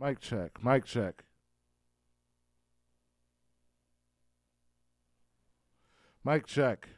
[0.00, 0.62] Mic check.
[0.62, 1.24] Mic check.
[6.24, 6.88] Mic check.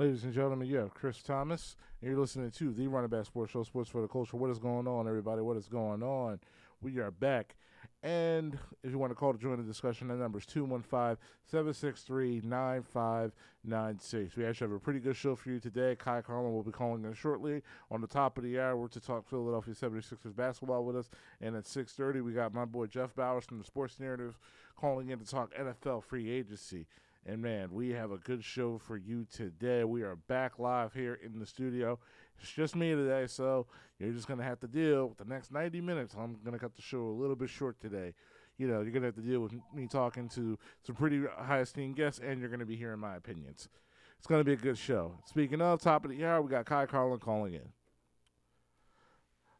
[0.00, 3.26] Ladies and gentlemen, you have Chris Thomas, and you're listening to the Run It Back
[3.26, 4.38] Sports Show, Sports for the Culture.
[4.38, 5.42] What is going on, everybody?
[5.42, 6.40] What is going on?
[6.80, 7.54] We are back.
[8.02, 12.40] And if you want to call to join the discussion, the number is 215 763
[12.42, 14.36] 9596.
[14.36, 15.94] We actually have a pretty good show for you today.
[16.02, 19.28] Ky Carlin will be calling in shortly on the top of the hour to talk
[19.28, 21.10] Philadelphia 76ers basketball with us.
[21.42, 24.38] And at 6.30, we got my boy Jeff Bowers from the Sports Narrative
[24.76, 26.86] calling in to talk NFL free agency.
[27.26, 29.84] And man, we have a good show for you today.
[29.84, 31.98] We are back live here in the studio.
[32.40, 33.66] It's just me today, so
[33.98, 36.14] you're just gonna have to deal with the next 90 minutes.
[36.18, 38.14] I'm gonna cut the show a little bit short today.
[38.56, 41.96] You know, you're gonna have to deal with me talking to some pretty high esteemed
[41.96, 43.68] guests, and you're gonna be hearing my opinions.
[44.16, 45.18] It's gonna be a good show.
[45.26, 47.68] Speaking of top of the hour, we got Ky Carlin calling in.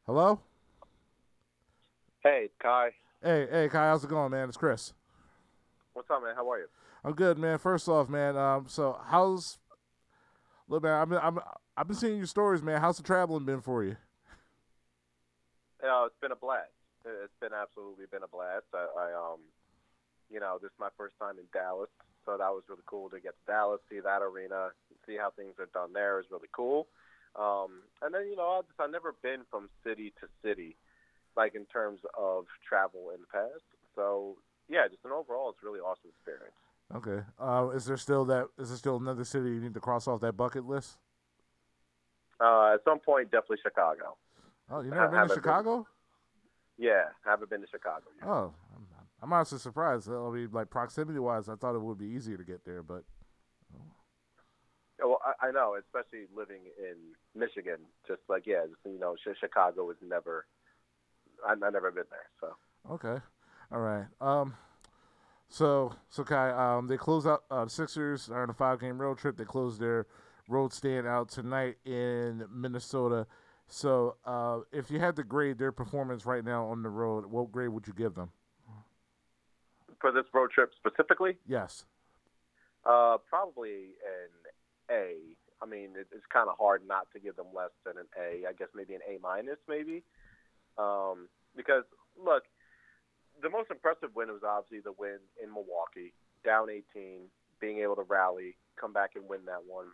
[0.06, 0.41] Hello.
[2.22, 2.88] Hey, Ky.
[3.22, 4.49] Hey, hey, Ky, How's it going, man?
[4.49, 4.94] It's Chris.
[5.93, 6.34] What's up, man?
[6.34, 6.66] How are you?
[7.05, 7.59] I'm good, man.
[7.59, 8.37] First off, man.
[8.37, 9.59] Um, so how's
[10.69, 10.93] look, man?
[10.93, 11.38] I've been I'm,
[11.77, 12.81] I've been seeing your stories, man.
[12.81, 13.97] How's the traveling been for you?
[15.83, 16.69] Yeah, it's been a blast.
[17.05, 18.66] It's been absolutely been a blast.
[18.75, 19.41] I, I um,
[20.31, 21.88] you know, this is my first time in Dallas,
[22.27, 24.69] so that was really cool to get to Dallas, see that arena,
[25.06, 26.87] see how things are done there is really cool.
[27.34, 30.77] Um, and then you know, I just I've never been from city to city,
[31.34, 33.65] like in terms of travel in the past.
[33.97, 34.37] So
[34.69, 36.53] yeah, just an overall, it's really awesome experience.
[36.95, 37.21] Okay.
[37.39, 38.49] Uh, is there still that?
[38.59, 40.99] Is there still another city you need to cross off that bucket list?
[42.41, 44.17] Uh, at some point, definitely Chicago.
[44.71, 45.87] Oh, you never been to Chicago?
[46.79, 48.05] Been, yeah, I haven't been to Chicago.
[48.19, 48.29] Yet.
[48.29, 48.87] Oh, I'm,
[49.23, 50.09] I'm honestly surprised.
[50.09, 53.05] I mean, like proximity wise, I thought it would be easier to get there, but.
[53.75, 55.09] Oh.
[55.09, 56.97] Well, I, I know, especially living in
[57.39, 57.79] Michigan.
[58.09, 60.47] Just like yeah, just, you know, Chicago was never.
[61.47, 62.56] I, I never been there, so.
[62.95, 63.23] Okay,
[63.71, 64.06] all right.
[64.21, 64.55] Um,
[65.50, 67.43] so, so Ky, um, they close out.
[67.50, 69.37] Uh, the Sixers are on a five-game road trip.
[69.37, 70.06] They close their
[70.49, 73.27] road stand out tonight in Minnesota.
[73.66, 77.53] So, uh, if you had to grade their performance right now on the road, what
[77.53, 78.31] grade would you give them?
[80.00, 81.37] For this road trip specifically?
[81.47, 81.84] Yes.
[82.84, 84.50] Uh, probably an
[84.91, 85.17] A.
[85.62, 88.49] I mean, it, it's kind of hard not to give them less than an A.
[88.49, 90.03] I guess maybe an A minus, maybe.
[90.78, 91.84] Um, because
[92.22, 92.44] look,
[93.43, 96.12] the most impressive win was obviously the win in Milwaukee,
[96.45, 97.28] down 18,
[97.61, 99.87] being able to rally, come back and win that one.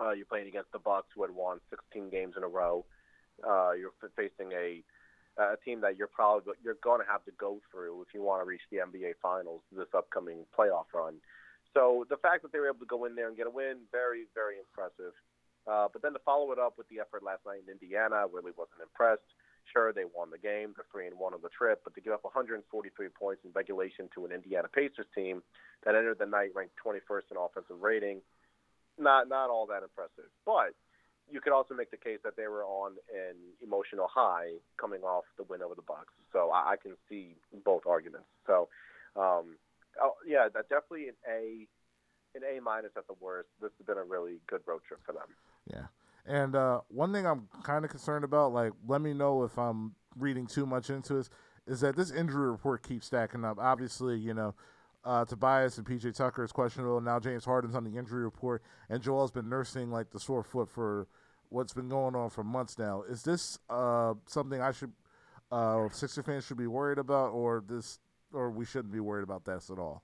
[0.00, 2.84] Uh, you're playing against the Bucks, who had won 16 games in a row.
[3.46, 4.82] Uh, you're facing a
[5.36, 8.40] a team that you're probably you're going to have to go through if you want
[8.40, 11.20] to reach the NBA Finals this upcoming playoff run.
[11.74, 13.84] So the fact that they were able to go in there and get a win,
[13.92, 15.12] very very impressive.
[15.66, 18.52] Uh, but then to follow it up with the effort last night in Indiana, really
[18.56, 19.28] wasn't impressed.
[19.72, 22.12] Sure, they won the game, the three and one on the trip, but to give
[22.12, 22.62] up 143
[23.08, 25.42] points in regulation to an Indiana Pacers team
[25.84, 28.20] that entered the night ranked 21st in offensive rating,
[28.98, 30.30] not not all that impressive.
[30.44, 30.74] But
[31.30, 35.24] you could also make the case that they were on an emotional high coming off
[35.36, 36.14] the win over the Bucks.
[36.32, 37.34] So I, I can see
[37.64, 38.28] both arguments.
[38.46, 38.68] So
[39.16, 39.56] um,
[40.00, 41.66] oh, yeah, that definitely an A,
[42.36, 43.48] an A minus at the worst.
[43.60, 45.28] This has been a really good road trip for them.
[45.66, 45.88] Yeah.
[46.26, 49.94] And uh, one thing I'm kind of concerned about, like, let me know if I'm
[50.18, 51.30] reading too much into this,
[51.66, 53.58] is that this injury report keeps stacking up.
[53.60, 54.54] Obviously, you know,
[55.04, 57.00] uh, Tobias and PJ Tucker is questionable.
[57.00, 60.68] Now James Harden's on the injury report, and Joel's been nursing like the sore foot
[60.68, 61.06] for
[61.48, 63.02] what's been going on for months now.
[63.08, 64.92] Is this uh, something I should,
[65.52, 68.00] uh, Sixer fans should be worried about, or this,
[68.32, 70.02] or we shouldn't be worried about this at all?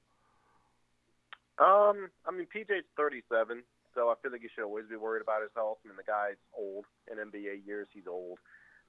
[1.59, 3.63] Um, I mean, PJ's 37.
[3.95, 5.79] So I feel like you should always be worried about his health.
[5.85, 6.85] I mean, the guy's old.
[7.11, 8.39] In NBA years, he's old.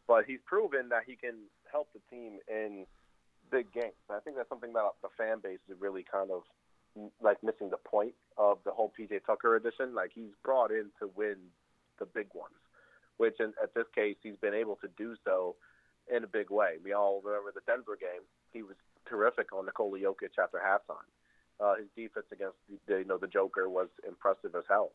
[0.07, 1.35] But he's proven that he can
[1.71, 2.85] help the team in
[3.51, 3.99] big games.
[4.09, 6.43] I think that's something that the fan base is really kind of
[7.21, 9.95] like missing the point of the whole PJ Tucker edition.
[9.95, 11.37] Like he's brought in to win
[11.99, 12.55] the big ones.
[13.17, 15.55] which in, at this case he's been able to do so
[16.13, 16.75] in a big way.
[16.83, 18.75] We all remember the Denver game; he was
[19.07, 21.07] terrific on Nikola Jokic after halftime.
[21.59, 22.57] Uh, his defense against
[22.87, 24.91] the, you know the Joker was impressive as hell.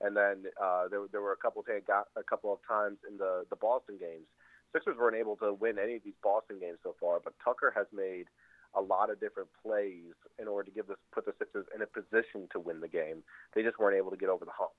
[0.00, 3.16] And then uh, there, there were a couple of got a couple of times in
[3.16, 4.26] the the Boston games.
[4.72, 7.86] Sixers weren't able to win any of these Boston games so far, but Tucker has
[7.92, 8.26] made
[8.74, 11.86] a lot of different plays in order to give this put the Sixers in a
[11.86, 13.24] position to win the game.
[13.54, 14.76] They just weren't able to get over the hump.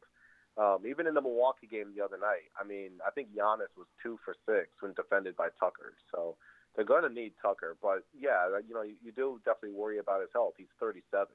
[0.58, 3.86] Um, even in the Milwaukee game the other night, I mean, I think Giannis was
[4.02, 5.94] two for six when defended by Tucker.
[6.14, 6.36] So
[6.78, 7.76] they're going to need Tucker.
[7.82, 10.54] But yeah, you know, you, you do definitely worry about his health.
[10.56, 11.26] He's 37,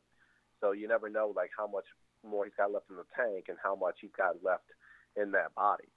[0.63, 1.85] so you never know like how much
[2.23, 4.71] more he's got left in the tank and how much he's got left
[5.19, 5.91] in that body.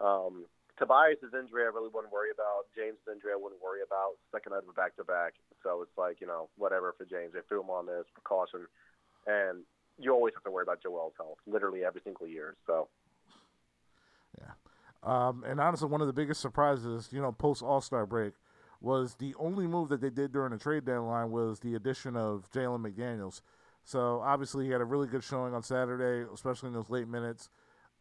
[0.00, 0.46] Um,
[0.78, 2.70] Tobias' injury, I really wouldn't worry about.
[2.74, 4.16] James' injury, I wouldn't worry about.
[4.30, 7.34] Second night of a back to back, so it's like you know whatever for James.
[7.34, 8.70] They threw him on as precaution,
[9.26, 9.66] and
[9.98, 12.56] you always have to worry about Joel's health, literally every single year.
[12.66, 12.88] So,
[14.38, 14.54] yeah.
[15.02, 18.32] Um, and honestly, one of the biggest surprises, you know, post All Star break,
[18.82, 22.50] was the only move that they did during the trade deadline was the addition of
[22.50, 23.40] Jalen McDaniels.
[23.84, 27.48] So obviously, he had a really good showing on Saturday, especially in those late minutes,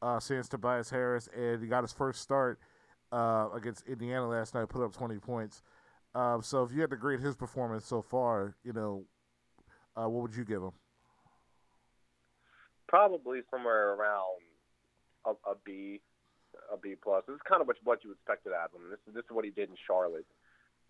[0.01, 2.59] uh, since Tobias Harris, and he got his first start
[3.11, 5.63] uh, against Indiana last night, put up 20 points.
[6.13, 9.05] Uh, so if you had to grade his performance so far, you know,
[9.95, 10.71] uh, what would you give him?
[12.91, 14.43] probably somewhere around
[15.25, 16.01] a, a B,
[16.71, 17.23] a B plus.
[17.25, 18.91] This is kind of what, what you expected out of him.
[18.91, 20.27] This is this is what he did in Charlotte.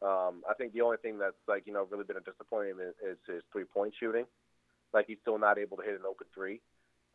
[0.01, 3.17] Um, I think the only thing that's like you know really been a disappointment is,
[3.17, 4.25] is his three point shooting.
[4.93, 6.61] Like he's still not able to hit an open three.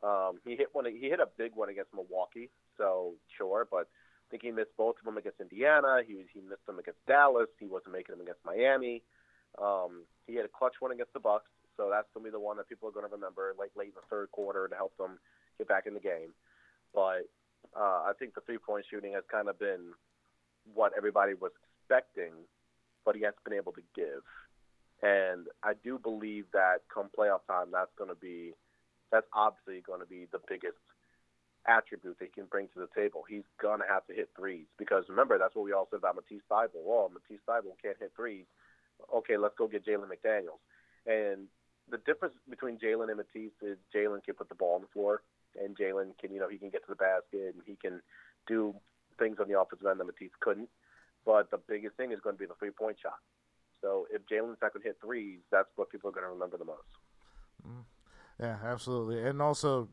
[0.02, 0.86] Um, he hit one.
[0.86, 3.66] He hit a big one against Milwaukee, so sure.
[3.70, 6.02] But I think he missed both of them against Indiana.
[6.06, 7.48] He he missed them against Dallas.
[7.58, 9.02] He wasn't making them against Miami.
[9.60, 11.50] Um, he had a clutch one against the Bucks.
[11.76, 14.08] So that's to be the one that people are to remember, like late in the
[14.08, 15.18] third quarter to help them
[15.58, 16.32] get back in the game.
[16.94, 17.28] But
[17.76, 19.92] uh, I think the three point shooting has kind of been
[20.72, 22.32] what everybody was expecting,
[23.06, 24.26] but he hasn't been able to give.
[25.02, 28.52] And I do believe that come playoff time, that's going to be,
[29.12, 30.76] that's obviously going to be the biggest
[31.68, 33.24] attribute that he can bring to the table.
[33.28, 36.16] He's going to have to hit threes because remember, that's what we all said about
[36.16, 36.86] Matisse Thybulle.
[36.86, 38.46] Oh, Matisse Thybulle can't hit threes.
[39.14, 40.62] Okay, let's go get Jalen McDaniels.
[41.06, 41.46] And
[41.90, 45.22] the difference between Jalen and Matisse is Jalen can put the ball on the floor,
[45.62, 48.00] and Jalen can, you know, he can get to the basket and he can
[48.48, 48.74] do
[49.18, 50.68] things on the offensive end that Matisse couldn't.
[51.26, 53.18] But the biggest thing is going to be the three point shot.
[53.82, 56.56] So if Jalen's not going to hit threes, that's what people are going to remember
[56.56, 56.88] the most.
[57.66, 57.84] Mm.
[58.40, 59.22] Yeah, absolutely.
[59.22, 59.88] And also,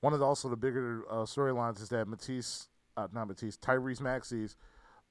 [0.00, 4.00] one of the also the bigger uh, storylines is that Matisse, uh, not Matisse, Tyrese
[4.00, 4.56] Maxey's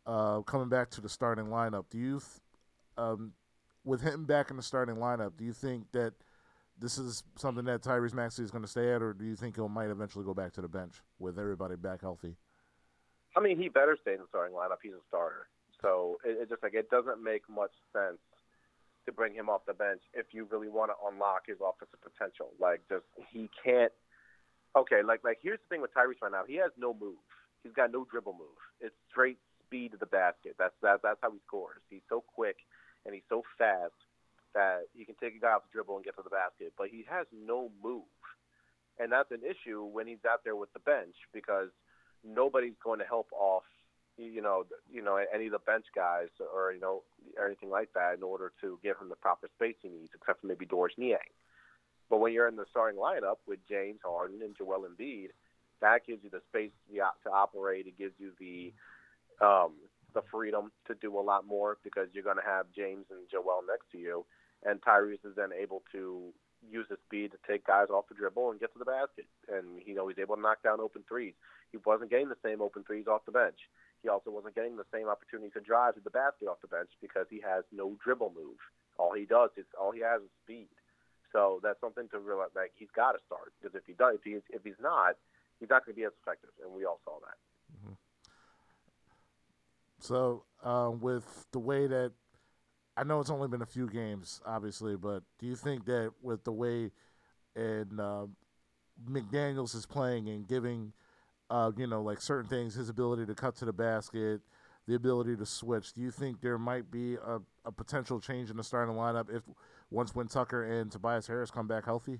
[0.06, 1.86] uh, coming back to the starting lineup.
[1.90, 2.42] Do you, th-
[2.98, 3.34] um,
[3.84, 6.14] with him back in the starting lineup, do you think that
[6.80, 9.56] this is something that Tyrese Maxey is going to stay at, or do you think
[9.56, 12.36] he might eventually go back to the bench with everybody back healthy?
[13.36, 14.78] I mean, he better stay in the starting lineup.
[14.82, 15.48] He's a starter,
[15.86, 18.18] so it, it just like it doesn't make much sense
[19.06, 22.50] to bring him off the bench if you really want to unlock his offensive potential.
[22.60, 23.94] Like, just he can't.
[24.76, 26.44] Okay, like like here's the thing with Tyrese right now.
[26.48, 27.22] He has no move.
[27.64, 28.60] He's got no dribble move.
[28.82, 30.56] It's straight speed to the basket.
[30.58, 31.80] That's that, that's how he scores.
[31.90, 32.58] He's so quick
[33.06, 33.94] and he's so fast
[34.54, 36.88] that he can take a guy off the dribble and get to the basket, but
[36.90, 38.10] he has no move.
[38.98, 41.70] And that's an issue when he's out there with the bench because
[42.24, 43.64] nobody's going to help off
[44.18, 47.04] you know, you know, any of the bench guys or you know,
[47.38, 50.42] or anything like that in order to give him the proper space he needs, except
[50.42, 51.34] for maybe Georges Niang.
[52.10, 55.30] But when you're in the starting lineup with James Harden and Joel Embiid,
[55.82, 57.88] that gives you the space to operate.
[57.88, 58.74] It gives you the
[59.44, 59.74] um,
[60.14, 63.64] the freedom to do a lot more because you're going to have James and Joel
[63.68, 64.26] next to you,
[64.64, 66.32] and Tyrese is then able to
[66.68, 69.26] use his speed to take guys off the dribble and get to the basket.
[69.52, 71.34] And you know he's able to knock down open threes.
[71.72, 73.60] He wasn't getting the same open threes off the bench.
[74.06, 76.92] He also wasn't getting the same opportunity to drive to the basket off the bench
[77.02, 78.62] because he has no dribble move.
[79.00, 80.70] All he does is all he has is speed.
[81.34, 82.50] So that's something to realize.
[82.56, 85.18] Like he's got to start because if he does, if he's if he's not,
[85.60, 86.52] he's not going to be as effective.
[86.64, 87.38] And we all saw that.
[87.74, 87.94] Mm-hmm.
[90.02, 92.12] So uh, with the way that
[92.96, 96.44] I know it's only been a few games, obviously, but do you think that with
[96.44, 96.92] the way
[97.56, 98.28] and uh,
[99.10, 100.94] McDaniel's is playing and giving,
[101.50, 104.42] uh, you know, like certain things, his ability to cut to the basket,
[104.88, 108.58] the ability to switch, do you think there might be a, a potential change in
[108.58, 109.44] the starting lineup if
[109.92, 112.20] once when Tucker and Tobias Harris come back healthy?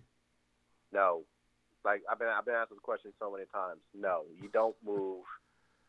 [0.92, 1.24] No,
[1.84, 3.82] like I've been I've been asked this question so many times.
[3.94, 5.24] No, you don't move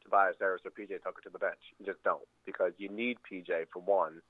[0.03, 1.61] Tobias Harris or PJ Tucker to the bench.
[1.79, 4.21] You just don't because you need PJ for one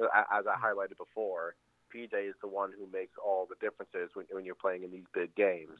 [0.00, 1.54] as I highlighted before,
[1.94, 5.06] PJ is the one who makes all the differences when, when you're playing in these
[5.12, 5.78] big games.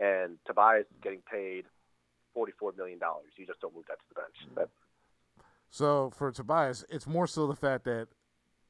[0.00, 1.64] And Tobias is getting paid
[2.34, 3.32] forty-four million dollars.
[3.36, 4.36] You just don't move that to the bench.
[4.56, 4.68] That,
[5.70, 8.08] so for Tobias, it's more so the fact that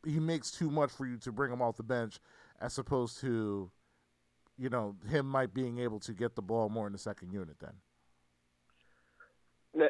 [0.04, 2.18] he makes too much for you to bring him off the bench,
[2.60, 3.70] as opposed to,
[4.56, 7.56] you know, him might being able to get the ball more in the second unit.
[7.60, 7.74] Then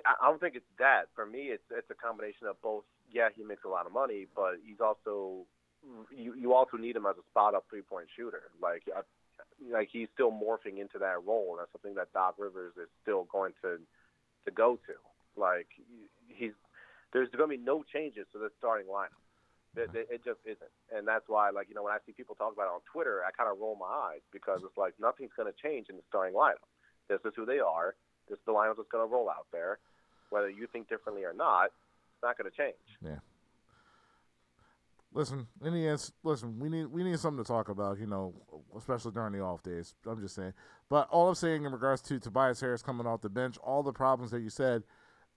[0.05, 1.05] I don't think it's that.
[1.15, 2.85] For me, it's it's a combination of both.
[3.11, 5.47] Yeah, he makes a lot of money, but he's also
[6.11, 8.51] you you also need him as a spot up three point shooter.
[8.61, 8.83] Like
[9.73, 11.57] like he's still morphing into that role.
[11.59, 13.79] That's something that Doc Rivers is still going to
[14.45, 14.95] to go to.
[15.41, 15.69] Like
[16.29, 16.53] he's
[17.12, 19.23] there's going to be no changes to the starting lineup.
[19.77, 22.53] It, it, just isn't, and that's why, like you know, when I see people talk
[22.53, 25.47] about it on Twitter, I kind of roll my eyes because it's like nothing's going
[25.47, 26.67] to change in the starting lineup.
[27.07, 27.95] This is who they are.
[28.29, 29.79] This is the lineup that's going to roll out there.
[30.31, 32.83] Whether you think differently or not, it's not going to change.
[32.99, 33.23] Yeah.
[35.15, 35.47] Listen,
[36.23, 38.35] listen, we need we need something to talk about, you know,
[38.77, 39.95] especially during the off days.
[40.07, 40.53] I'm just saying.
[40.91, 43.93] But all I'm saying in regards to Tobias Harris coming off the bench, all the
[43.93, 44.83] problems that you said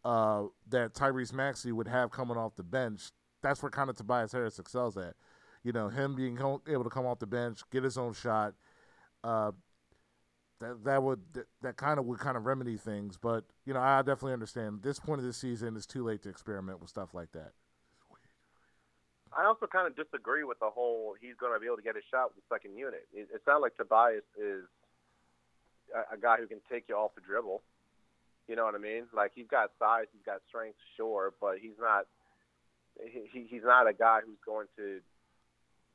[0.04, 3.12] uh, that Tyrese Maxey would have coming off the bench,
[3.42, 5.16] that's where kind of Tobias Harris excels at.
[5.63, 6.38] You know, him being
[6.68, 8.54] able to come off the bench, get his own shot.
[9.24, 9.51] Uh,
[10.60, 13.18] that that would that, that kind of would kind of remedy things.
[13.18, 14.82] But you know, I definitely understand.
[14.84, 17.51] This point of the season is too late to experiment with stuff like that.
[19.32, 21.96] I also kind of disagree with the whole he's going to be able to get
[21.96, 23.08] a shot with the second unit.
[23.14, 24.68] It, it's not like Tobias is
[25.96, 27.62] a, a guy who can take you off the dribble.
[28.48, 29.08] You know what I mean?
[29.16, 32.06] Like he's got size, he's got strength, sure, but he's not.
[33.00, 35.00] He, he's not a guy who's going to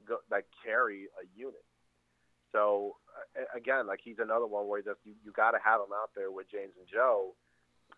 [0.09, 1.65] go, like carry a unit.
[2.53, 2.97] So
[3.55, 6.31] again, like he's another one where just you, you got to have him out there
[6.31, 7.35] with James and Joe,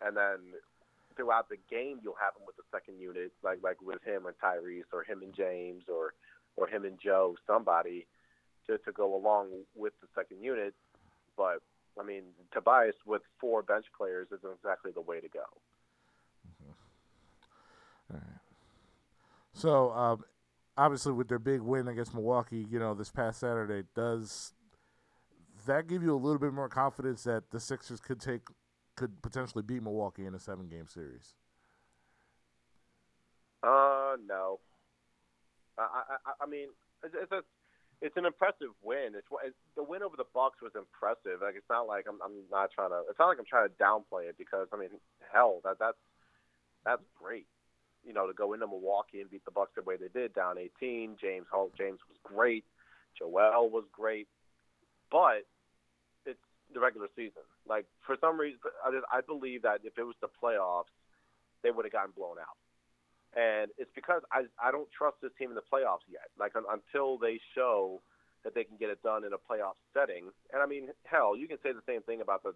[0.01, 0.59] and then
[1.19, 4.35] throughout the game you'll have him with the second unit, like like with him and
[4.39, 6.13] Tyrese, or him and James, or
[6.55, 8.07] or him and Joe, somebody
[8.67, 10.73] to to go along with the second unit.
[11.35, 11.59] But
[11.99, 12.23] I mean,
[12.53, 15.43] Tobias with four bench players isn't exactly the way to go.
[16.47, 18.13] Mm-hmm.
[18.13, 18.39] All right.
[19.53, 20.23] So um,
[20.77, 24.53] obviously, with their big win against Milwaukee, you know, this past Saturday, does
[25.65, 28.43] that give you a little bit more confidence that the Sixers could take
[28.99, 31.33] could potentially beat Milwaukee in a seven game series?
[33.63, 34.59] Uh, no.
[35.77, 36.67] I I, I mean,
[37.03, 37.41] it's, a
[38.01, 39.15] it's an impressive win.
[39.15, 41.39] It's, it's the win over the Bucks was impressive.
[41.41, 43.03] Like it's not like I'm I'm not trying to.
[43.09, 44.89] It's not like I'm trying to downplay it because I mean,
[45.31, 45.97] hell, that that's
[46.83, 47.47] that's great.
[48.05, 50.57] You know, to go into Milwaukee and beat the Bucks the way they did, down
[50.57, 51.15] 18.
[51.21, 52.65] James Holt, James was great.
[53.17, 54.27] Joel was great,
[55.09, 55.47] but
[56.73, 57.43] the regular season.
[57.67, 60.93] Like for some reason, I, just, I believe that if it was the playoffs,
[61.63, 62.57] they would have gotten blown out.
[63.35, 66.33] And it's because I I don't trust this team in the playoffs yet.
[66.39, 68.01] Like un, until they show
[68.43, 70.31] that they can get it done in a playoff setting.
[70.53, 72.53] And I mean, hell, you can say the same thing about the.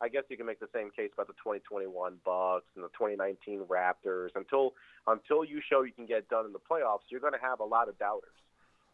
[0.00, 3.64] I guess you can make the same case about the 2021 Bucks and the 2019
[3.68, 4.30] Raptors.
[4.34, 4.72] Until
[5.06, 7.64] until you show you can get done in the playoffs, you're going to have a
[7.64, 8.34] lot of doubters.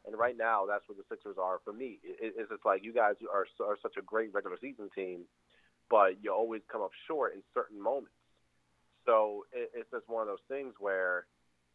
[0.07, 1.99] And right now, that's where the Sixers are for me.
[2.03, 5.25] It, it's just like you guys are are such a great regular season team,
[5.91, 8.15] but you always come up short in certain moments.
[9.07, 11.27] So it, it's just one of those things where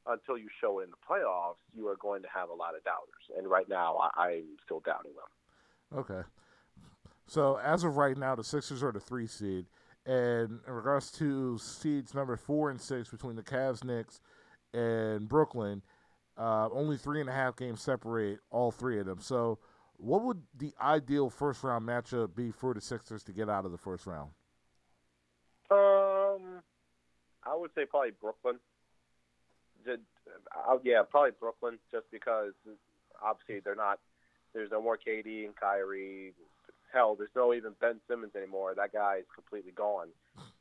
[0.07, 2.83] until you show it in the playoffs, you are going to have a lot of
[2.83, 3.37] doubters.
[3.37, 5.99] And right now, I, I'm still doubting them.
[5.99, 6.27] Okay.
[7.27, 9.65] So as of right now, the Sixers are the three seed.
[10.05, 14.21] And in regards to seeds number four and six between the Cavs, Knicks,
[14.73, 15.81] and Brooklyn,
[16.37, 19.19] uh, only three and a half games separate all three of them.
[19.21, 19.59] So,
[19.97, 23.71] what would the ideal first round matchup be for the Sixers to get out of
[23.71, 24.31] the first round?
[25.71, 26.61] Um,
[27.43, 28.59] I would say probably Brooklyn.
[29.85, 32.53] Just, uh, yeah, probably Brooklyn, just because
[33.23, 33.99] obviously they're not.
[34.53, 36.33] There's no more KD and Kyrie.
[36.93, 38.73] Hell, there's no even Ben Simmons anymore.
[38.75, 40.07] That guy is completely gone,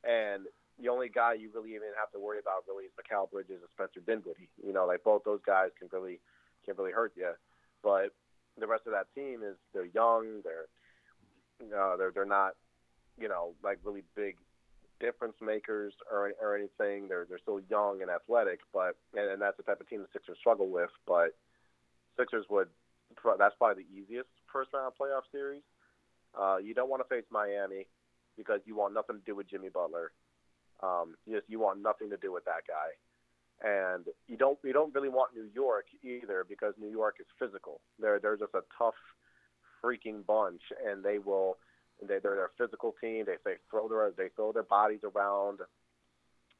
[0.03, 0.47] and
[0.81, 3.71] the only guy you really even have to worry about really is Mikal Bridges and
[3.73, 4.51] Spencer Dinwiddie.
[4.65, 6.21] You know, like both those guys can really
[6.65, 7.33] can really hurt you,
[7.83, 8.11] but
[8.59, 10.43] the rest of that team is they're young.
[10.43, 10.67] They're
[11.63, 12.55] uh, they're they're not
[13.19, 14.37] you know like really big
[15.01, 17.09] difference makers or, or anything.
[17.09, 20.09] They're they're still young and athletic, but and, and that's the type of team the
[20.13, 20.91] Sixers struggle with.
[21.07, 21.37] But
[22.19, 22.69] Sixers would
[23.39, 25.63] that's probably the easiest first round playoff series.
[26.39, 27.87] Uh, you don't want to face Miami
[28.37, 30.11] because you want nothing to do with Jimmy Butler.
[30.85, 32.93] Um, you just you want nothing to do with that guy,
[33.67, 37.81] and you don't you don't really want New York either because New York is physical.
[37.99, 38.95] They're they're just a tough
[39.83, 41.57] freaking bunch, and they will
[42.07, 43.25] they, they're, a physical team.
[43.27, 45.61] They, they throw their they throw their bodies around.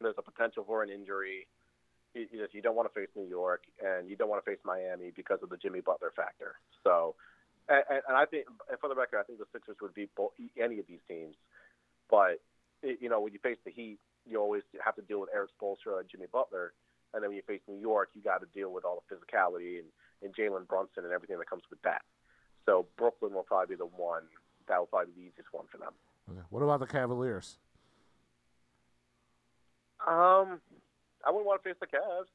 [0.01, 1.47] There's a potential for an injury.
[2.15, 4.51] You, you just you don't want to face New York, and you don't want to
[4.51, 6.55] face Miami because of the Jimmy Butler factor.
[6.83, 7.15] So,
[7.69, 10.11] and, and I think, and for the record, I think the Sixers would beat
[10.61, 11.35] any of these teams.
[12.11, 12.41] But
[12.83, 16.01] you know, when you face the Heat, you always have to deal with Erik Spoelstra
[16.01, 16.73] and Jimmy Butler,
[17.13, 19.79] and then when you face New York, you got to deal with all the physicality
[19.79, 19.87] and,
[20.23, 22.03] and Jalen Brunson and everything that comes with that.
[22.67, 24.23] So Brooklyn will probably be the one
[24.69, 25.93] that will probably be the easiest one for them.
[26.31, 26.41] Okay.
[26.51, 27.59] What about the Cavaliers?
[30.07, 30.61] Um,
[31.25, 32.29] I wouldn't want to face the Cavs.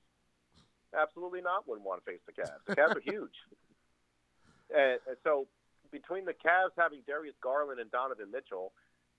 [0.97, 1.67] Absolutely not.
[1.67, 2.61] Wouldn't want to face the Cavs.
[2.65, 3.35] The Cavs are huge.
[4.75, 5.47] And, and so
[5.91, 8.71] between the Cavs having Darius Garland and Donovan Mitchell,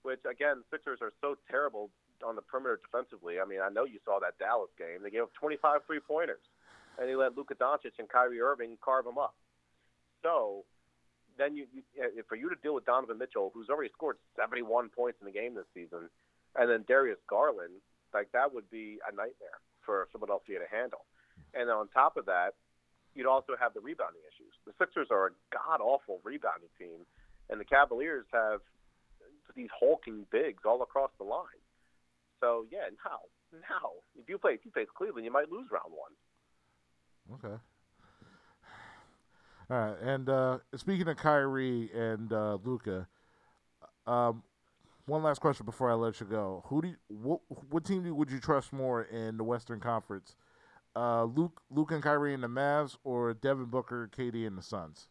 [0.02, 1.90] which again, Sixers are so terrible
[2.26, 3.40] on the perimeter defensively.
[3.40, 5.02] I mean, I know you saw that Dallas game.
[5.02, 6.42] They gave up 25 three pointers,
[6.98, 9.34] and they let Luka Doncic and Kyrie Irving carve them up.
[10.22, 10.64] So
[11.38, 14.90] then you, you eh, for you to deal with Donovan Mitchell, who's already scored 71
[14.90, 16.10] points in the game this season,
[16.56, 17.80] and then Darius Garland,
[18.12, 21.06] like that would be a nightmare for Philadelphia to handle.
[21.54, 22.54] And on top of that,
[23.14, 24.52] you'd also have the rebounding issues.
[24.66, 27.06] The Sixers are a god awful rebounding team,
[27.48, 28.60] and the Cavaliers have
[29.56, 31.64] these hulking bigs all across the line.
[32.40, 33.18] So yeah, now
[33.52, 36.12] now if you play if you face Cleveland, you might lose round one.
[37.38, 37.56] Okay.
[39.70, 43.06] All right, and uh, speaking of Kyrie and uh, Luka,
[44.04, 44.42] um,
[45.06, 46.64] one last question before I let you go.
[46.66, 50.34] Who do you, what what team would you trust more in the Western Conference?
[50.96, 55.06] Uh, Luke Luke and Kyrie in the Mavs or Devin Booker, KD in the Suns?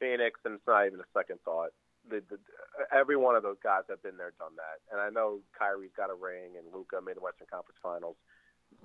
[0.00, 1.70] Phoenix, and it's not even a second thought.
[2.08, 2.38] The, the,
[2.78, 4.78] uh, every one of those guys have been there, done that.
[4.92, 8.16] And I know Kyrie's got a ring, and Luka made the Western Conference Finals.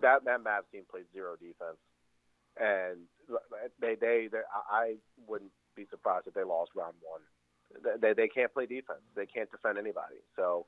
[0.01, 1.82] That that Mavs team played zero defense,
[2.57, 3.10] and
[3.81, 4.96] they they I
[5.27, 7.22] wouldn't be surprised if they lost round one.
[8.00, 9.01] They they can't play defense.
[9.16, 10.22] They can't defend anybody.
[10.36, 10.66] So,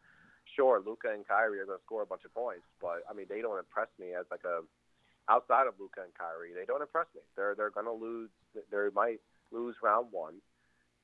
[0.56, 3.28] sure, Luka and Kyrie are going to score a bunch of points, but I mean
[3.30, 4.62] they don't impress me as like a
[5.30, 6.54] outside of Luka and Kyrie.
[6.54, 7.22] They don't impress me.
[7.36, 8.30] They're they're going to lose.
[8.54, 9.20] They might
[9.52, 10.42] lose round one,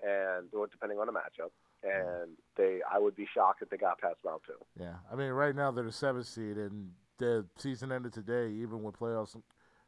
[0.06, 1.52] and depending on the matchup.
[1.84, 4.54] And they, I would be shocked if they got past round two.
[4.80, 8.50] Yeah, I mean, right now they're the seventh seed, and the season ended today.
[8.50, 9.36] Even with playoffs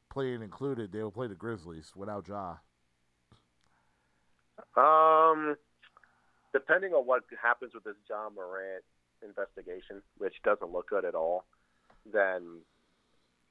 [0.10, 2.56] playing included, they will play the Grizzlies without Ja.
[4.78, 5.56] Um,
[6.54, 8.84] depending on what happens with this Ja Morant
[9.24, 11.46] investigation, which doesn't look good at all,
[12.12, 12.62] then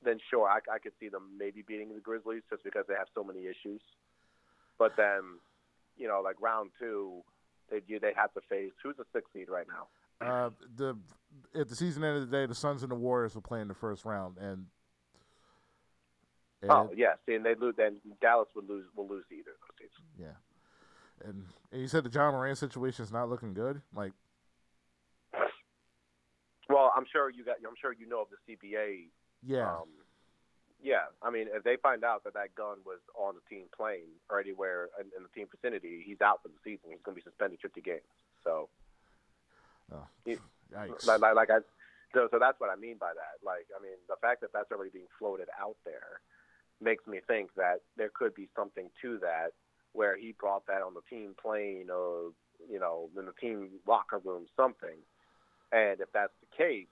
[0.02, 3.08] then sure, I, I could see them maybe beating the Grizzlies just because they have
[3.14, 3.82] so many issues.
[4.78, 5.20] But then,
[5.96, 7.22] you know, like round two,
[7.70, 10.26] they they have to face who's the sixth seed right now.
[10.26, 10.96] Uh, the
[11.54, 13.68] at the season end of the day, the Suns and the Warriors will play in
[13.68, 14.66] the first round, and,
[16.62, 17.74] and oh yes, and they lose.
[17.76, 18.86] Then Dallas would lose.
[18.96, 19.92] Will lose either of those teams.
[20.18, 23.80] Yeah, and, and you said the Ja Morant situation is not looking good.
[23.94, 24.12] Like,
[26.68, 27.56] well, I'm sure you got.
[27.66, 29.08] I'm sure you know of the CBA.
[29.42, 29.70] Yeah.
[29.70, 29.88] Um,
[30.82, 34.16] yeah, I mean, if they find out that that gun was on the team plane
[34.30, 36.90] or anywhere in, in the team vicinity, he's out for the season.
[36.90, 38.12] He's going to be suspended 50 games.
[38.42, 38.68] So,
[39.92, 41.06] oh, yikes.
[41.06, 41.58] Like, like, like I,
[42.14, 43.44] so, so that's what I mean by that.
[43.44, 46.24] Like, I mean, the fact that that's already being floated out there
[46.80, 49.52] makes me think that there could be something to that
[49.92, 52.32] where he brought that on the team plane or,
[52.70, 54.96] you know, in the team locker room, something.
[55.72, 56.88] And if that's the case,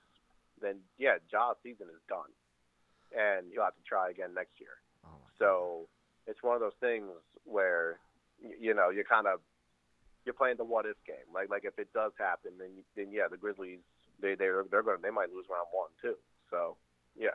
[0.61, 2.29] then yeah, Ja's season is done
[3.17, 4.81] and he'll have to try again next year.
[5.05, 5.89] Oh so
[6.27, 7.07] it's one of those things
[7.45, 7.99] where
[8.61, 9.41] you know you're kind of
[10.25, 11.29] you're playing the what if game.
[11.33, 13.81] Like like if it does happen, then then yeah, the Grizzlies
[14.21, 16.17] they they're they're going they might lose round one too.
[16.51, 16.77] So
[17.19, 17.29] yeah.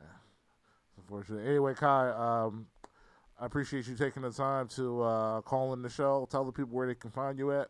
[0.00, 0.06] yeah.
[0.98, 1.48] Unfortunately.
[1.48, 2.66] Anyway, Ky, um,
[3.40, 6.28] I appreciate you taking the time to uh, call in the show.
[6.30, 7.68] Tell the people where they can find you at.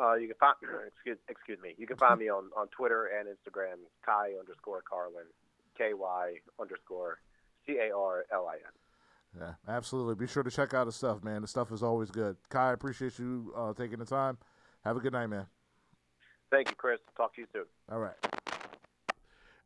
[0.00, 0.54] Uh, you can find
[0.86, 1.74] excuse excuse me.
[1.78, 5.26] You can find me on, on Twitter and Instagram, Ky underscore Carlin,
[5.76, 7.18] K Y underscore
[7.66, 9.40] C A R L I N.
[9.40, 10.14] Yeah, absolutely.
[10.14, 11.42] Be sure to check out the stuff, man.
[11.42, 12.36] The stuff is always good.
[12.50, 14.38] Ky, I appreciate you uh, taking the time.
[14.84, 15.46] Have a good night, man.
[16.50, 17.00] Thank you, Chris.
[17.16, 17.64] Talk to you soon.
[17.90, 18.14] All right.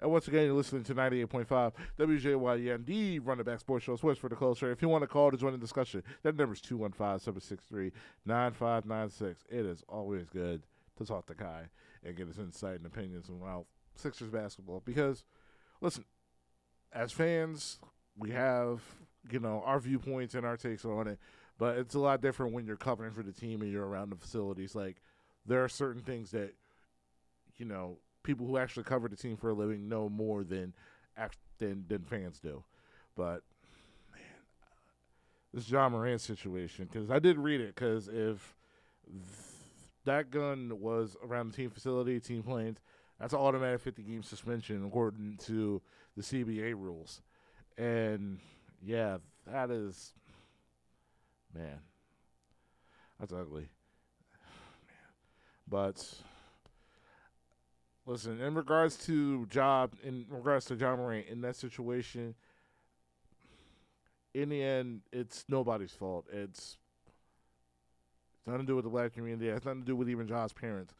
[0.00, 4.20] And once again, you're listening to 98.5 WJYN, the Run It Back Sports Show, Sports
[4.20, 4.70] for the Culture.
[4.70, 7.92] If you want to call to join the discussion, that number is 215 763
[8.24, 9.44] 9596.
[9.50, 10.62] It is always good
[10.98, 11.68] to talk to Ky
[12.04, 13.64] and get his insight and opinions around
[13.96, 15.24] Sixers basketball because,
[15.80, 16.04] listen,
[16.92, 17.80] as fans,
[18.16, 18.80] we have,
[19.30, 21.18] you know, our viewpoints and our takes on it,
[21.58, 24.16] but it's a lot different when you're covering for the team and you're around the
[24.16, 24.76] facilities.
[24.76, 25.02] Like,
[25.44, 26.54] there are certain things that,
[27.56, 27.98] you know,
[28.29, 30.75] people who actually cover the team for a living know more than
[31.57, 32.62] than than fans do.
[33.17, 33.43] But
[34.12, 34.21] man,
[35.55, 38.55] this Ja Moran situation because I did read it because if
[39.07, 39.25] th-
[40.05, 42.81] that gun was around the team facility, team planes,
[43.19, 45.81] that's an automatic 50 game suspension according to
[46.14, 47.23] the CBA rules.
[47.79, 48.41] And
[48.85, 50.12] yeah, that is
[51.55, 51.79] man,
[53.19, 53.71] that's ugly.
[54.87, 54.99] Man.
[55.67, 56.05] But
[58.09, 62.35] listen, in regards to job, in regards to Ja Morant in that situation,
[64.35, 66.27] in the end, it's nobody's fault.
[66.33, 66.79] It's
[68.47, 69.49] nothing to do with the black community.
[69.49, 70.94] It has nothing to do with even Ja's parents.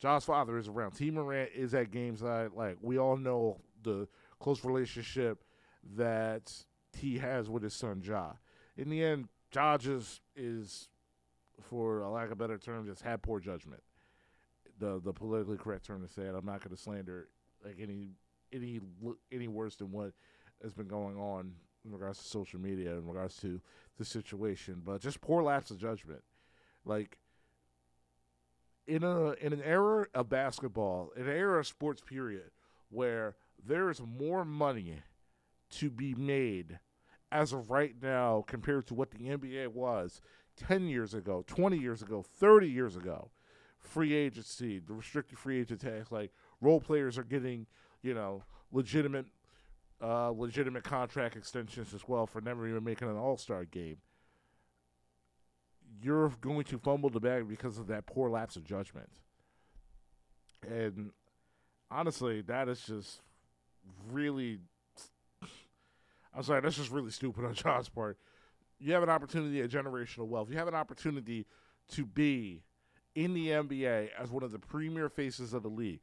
[0.00, 0.92] Ja's father is around.
[0.92, 1.10] T.
[1.10, 4.06] Morant is at games like, we all know the
[4.38, 5.42] close relationship
[5.96, 6.52] that
[6.92, 8.32] he has with his son Ja.
[8.76, 10.88] In the end, Ja just is,
[11.62, 13.82] for a lack of better term, just had poor judgment.
[14.80, 16.34] The the politically correct term to say it.
[16.34, 17.28] I'm not going to slander
[17.64, 18.10] like any
[18.52, 18.80] any
[19.30, 20.12] any worse than what
[20.62, 21.52] has been going on
[21.84, 23.60] in regards to social media, in regards to
[23.98, 26.22] the situation, but just poor lapse of judgment.
[26.84, 27.18] Like
[28.86, 32.50] in a in an era of basketball, an era of sports period,
[32.88, 35.02] where there is more money
[35.70, 36.80] to be made
[37.30, 40.20] as of right now compared to what the NBA was
[40.56, 43.30] 10 years ago, 20 years ago, 30 years ago.
[43.80, 47.66] Free agency, the restricted free agent like role players are getting,
[48.02, 49.26] you know, legitimate
[50.02, 53.98] uh, legitimate contract extensions as well for never even making an All Star game.
[56.02, 59.10] You're going to fumble the bag because of that poor lapse of judgment.
[60.66, 61.10] And
[61.90, 63.20] honestly, that is just
[64.10, 64.60] really
[66.34, 68.18] I'm sorry, that's just really stupid on Ja's part.
[68.78, 70.50] You have an opportunity at generational wealth.
[70.50, 71.46] You have an opportunity
[71.90, 72.62] to be
[73.14, 76.00] in the NBA as one of the premier faces of the league.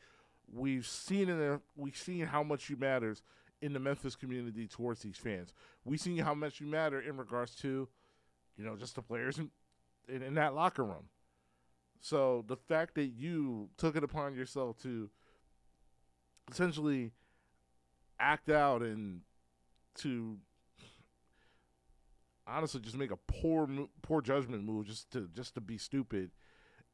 [0.52, 1.62] We've seen it.
[1.76, 3.22] We've seen how much you matters
[3.62, 5.54] in the Memphis community towards these fans.
[5.84, 7.88] We've seen how much you matter in regards to,
[8.58, 9.50] you know, just the players in,
[10.08, 11.10] in, in that locker room.
[12.00, 15.10] So the fact that you took it upon yourself to
[16.52, 17.12] essentially
[18.20, 19.22] act out and
[19.96, 20.38] to
[22.48, 23.67] honestly just make a poor
[24.02, 26.32] poor judgment move just to just to be stupid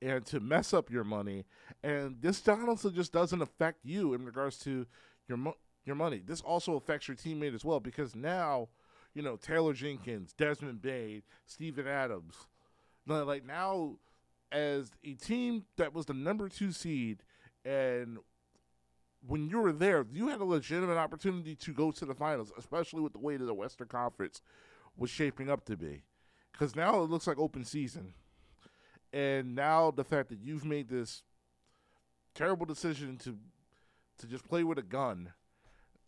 [0.03, 1.45] and to mess up your money
[1.83, 4.85] and this honestly just doesn't affect you in regards to
[5.27, 8.67] your mo- your money this also affects your teammate as well because now
[9.13, 12.35] you know Taylor Jenkins Desmond Bane Steven Adams
[13.07, 13.95] like now
[14.51, 17.23] as a team that was the number 2 seed
[17.65, 18.17] and
[19.25, 22.99] when you were there, you had a legitimate opportunity to go to the finals, especially
[22.99, 24.41] with the way that the Western Conference
[24.97, 26.03] was shaping up to be.
[26.51, 28.13] Because now it looks like open season.
[29.13, 31.23] And now the fact that you've made this
[32.33, 33.37] terrible decision to
[34.17, 35.31] to just play with a gun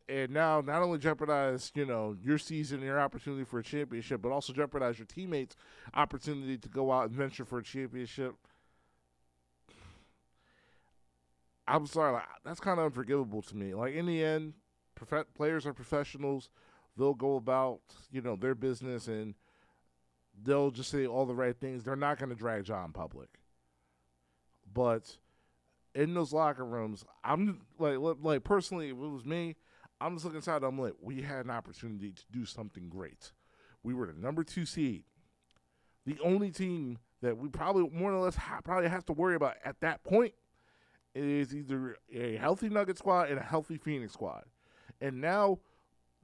[0.08, 4.22] and now not only jeopardize you know your season and your opportunity for a championship
[4.22, 5.56] but also jeopardize your teammates
[5.94, 8.36] opportunity to go out and venture for a championship
[11.68, 13.74] I'm sorry, like, that's kind of unforgivable to me.
[13.74, 14.54] Like in the end,
[14.94, 16.50] prof- players are professionals.
[16.98, 19.36] They'll go about you know their business and
[20.44, 21.84] they'll just say all the right things.
[21.84, 23.30] They're not going to drag Ja public.
[24.74, 25.18] But
[25.94, 29.56] in those locker rooms, I'm like like personally, if it was me,
[30.02, 30.64] I'm just looking inside.
[30.64, 33.32] I'm like, we had an opportunity to do something great.
[33.84, 35.04] We were the number two seed,
[36.06, 39.56] the only team that we probably more or less ha- probably have to worry about
[39.64, 40.34] at that point
[41.14, 44.44] is either a healthy Nugget squad and a healthy Phoenix squad.
[45.00, 45.60] And now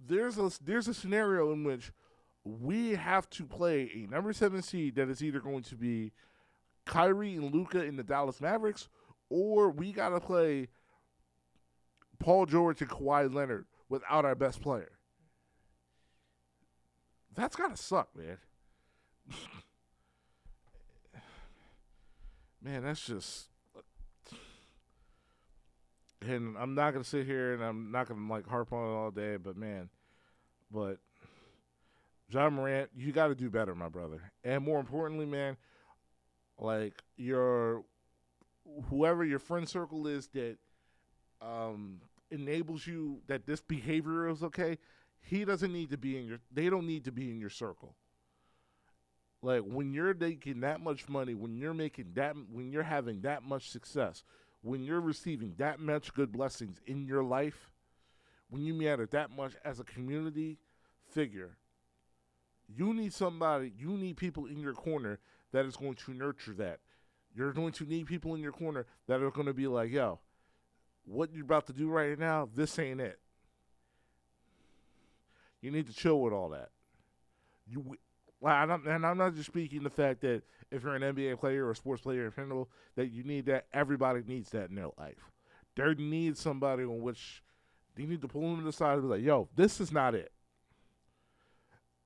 [0.06, 1.92] there's a there's a scenario in which
[2.44, 6.12] we have to play a number seven seed that is either going to be
[6.86, 8.90] Kyrie and Luka in the Dallas Mavericks,
[9.30, 10.70] or we gotta play
[12.20, 14.92] Paul George and Kawhi Leonard without our best player.
[17.36, 18.38] That's gotta suck, man.
[22.62, 23.48] man, that's just
[26.28, 29.12] and I'm not gonna sit here and I'm not gonna like harp on it all
[29.12, 29.90] day, but man,
[30.72, 30.98] but
[32.32, 34.32] Ja Morant, you got to do better, my brother.
[34.44, 35.58] And more importantly, man,
[36.58, 37.84] like your
[38.90, 40.58] whoever your friend circle is that
[41.42, 44.78] um, enables you that this behavior is okay.
[45.20, 46.40] He doesn't need to be in your.
[46.52, 47.96] They don't need to be in your circle.
[49.42, 53.44] Like when you're making that much money, when you're making that, when you're having that
[53.44, 54.24] much success,
[54.62, 57.72] when you're receiving that much good blessings in your life,
[58.50, 60.60] when you matter that much as a community
[61.10, 61.58] figure,
[62.76, 65.20] you need somebody, you need people in your corner
[65.52, 66.80] that is going to nurture that.
[67.36, 70.20] You're going to need people in your corner that are going to be like, yo,
[71.06, 73.20] what you're about to do right now, this ain't it.
[75.62, 76.70] You need to chill with all that.
[77.68, 77.98] You,
[78.44, 81.68] and I'm, and I'm not just speaking the fact that if you're an NBA player
[81.68, 83.68] or a sports player in general, that you need that.
[83.74, 85.32] Everybody needs that in their life.
[85.76, 87.44] There needs somebody on which
[87.98, 90.16] you need to pull them to the side and be like, "Yo, this is not
[90.16, 90.32] it.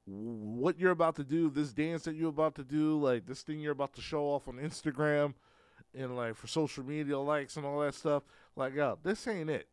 [0.06, 3.60] What you're about to do, this dance that you're about to do, like this thing
[3.60, 5.34] you're about to show off on Instagram,
[5.94, 8.24] and like for social media likes and all that stuff.
[8.56, 9.68] Like, yo, this ain't it.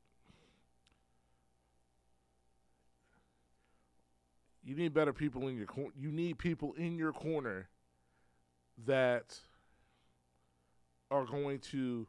[4.64, 5.66] You need better people in your.
[5.99, 7.68] You need people in your corner
[8.87, 9.38] that
[11.11, 12.07] are going to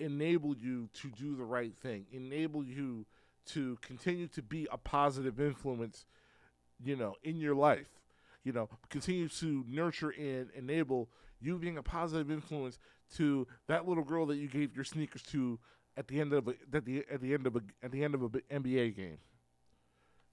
[0.00, 3.06] enable you to do the right thing, enable you
[3.46, 6.04] to continue to be a positive influence,
[6.82, 7.88] you know, in your life.
[8.44, 11.08] You know, continue to nurture and enable
[11.40, 12.78] you being a positive influence
[13.16, 15.58] to that little girl that you gave your sneakers to
[15.96, 18.14] at the end of a, at the at the end of a at the end
[18.14, 19.18] of a NBA game.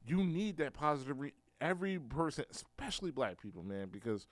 [0.06, 1.20] You need that positive.
[1.20, 4.28] Re- every person, especially black people, man, because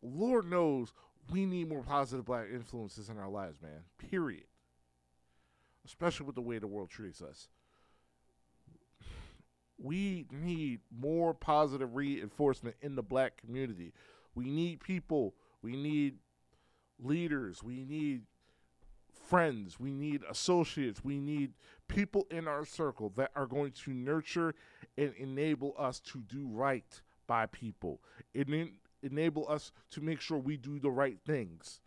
[0.00, 0.92] Lord knows
[1.30, 3.84] we need more positive black influences in our lives, man.
[3.98, 4.44] Period.
[5.84, 7.48] Especially with the way the world treats us.
[9.78, 13.92] We need more positive reinforcement in the black community.
[14.34, 16.16] We need people, we need
[16.98, 18.22] leaders, we need
[19.28, 21.52] friends, we need associates, we need
[21.88, 24.54] people in our circle that are going to nurture
[24.96, 28.00] and enable us to do right by people.
[28.34, 28.70] and
[29.02, 31.80] enable us to make sure we do the right things.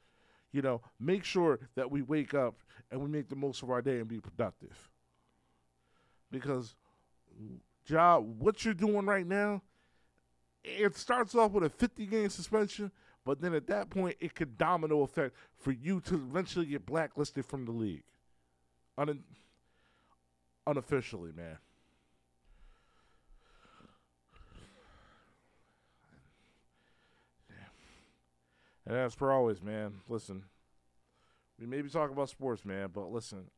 [0.51, 2.55] You know, make sure that we wake up
[2.91, 4.89] and we make the most of our day and be productive.
[6.31, 6.75] Because
[7.87, 9.61] job, what you're doing right now,
[10.63, 12.91] it starts off with a 50 game suspension,
[13.25, 17.45] but then at that point, it could domino effect for you to eventually get blacklisted
[17.45, 18.03] from the league.
[18.97, 19.23] Un-
[20.65, 21.57] unofficially, man.
[28.85, 30.43] And as for always, man, listen,
[31.59, 33.49] we may be talking about sports, man, but listen,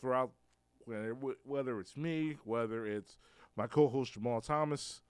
[0.00, 0.30] throughout
[0.86, 3.16] whether it's me, whether it's
[3.56, 5.02] my co-host Jamal Thomas,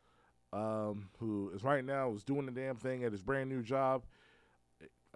[0.53, 4.03] um, who is right now is doing the damn thing at his brand new job.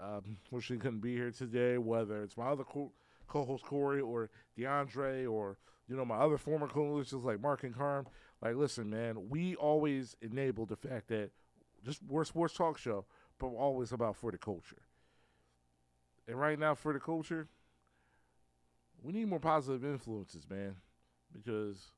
[0.01, 1.79] Um, wish he couldn't be here today.
[1.79, 2.93] Whether it's my other co-
[3.29, 8.07] host Corey or DeAndre or you know my other former co-hosts like Mark and Carm.
[8.43, 11.31] Like, listen, man, we always enable the fact that
[11.85, 13.05] just we're sports talk show,
[13.39, 14.83] but we're always about for the culture.
[16.27, 17.49] And right now, for the culture,
[19.05, 20.77] we need more positive influences, man,
[21.31, 21.91] because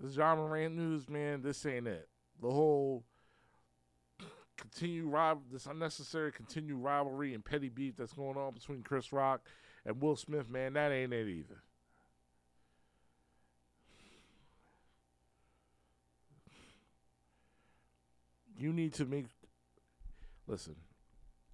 [0.00, 2.08] this Ja Morant news, man, this ain't it.
[2.42, 3.04] The whole
[4.56, 5.08] continue
[5.52, 9.42] this unnecessary continue rivalry and petty beef that's going on between Chris Rock
[9.86, 11.62] and Will Smith, man, that ain't it either.
[18.58, 19.26] You need to make.
[20.48, 20.74] Listen,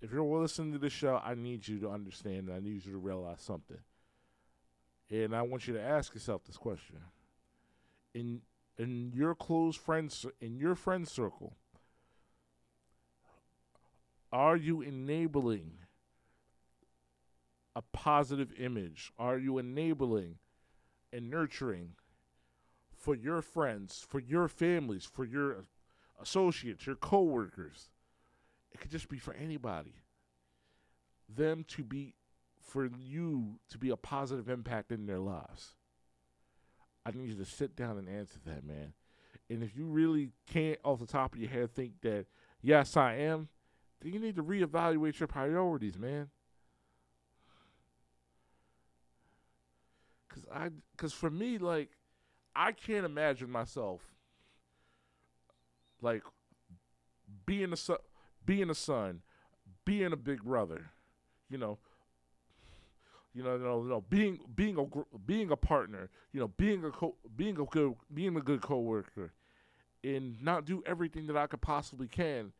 [0.00, 2.50] if you're listening to this show, I need you to understand.
[2.50, 3.76] I need you to realize something.
[5.10, 6.96] And I want you to ask yourself this question.
[8.14, 8.40] In
[8.78, 11.56] in your close friends in your friend circle,
[14.32, 15.72] are you enabling
[17.76, 19.12] a positive image?
[19.18, 20.36] Are you enabling
[21.12, 21.92] and nurturing
[22.96, 25.64] for your friends, for your families, for your
[26.20, 27.90] associates, your coworkers?
[28.72, 29.94] It could just be for anybody.
[31.28, 32.14] Them to be
[32.64, 35.74] for you to be a positive impact in their lives?
[37.06, 38.94] I need you to sit down and answer that, man.
[39.50, 42.26] And if you really can't, off the top of your head, think that,
[42.62, 43.48] yes, I am,
[44.00, 46.30] then you need to reevaluate your priorities, man.
[50.30, 51.90] Cause I, cause for me, like,
[52.56, 54.00] I can't imagine myself,
[56.00, 56.22] like,
[57.46, 57.98] being a son,
[58.44, 59.22] being a son,
[59.84, 60.90] being a big brother,
[61.48, 61.78] you know,
[63.34, 66.84] you know, you know, you know, being being a being a partner, you know, being
[66.84, 69.32] a co- being a good being a good coworker,
[70.02, 72.52] and not do everything that I could possibly can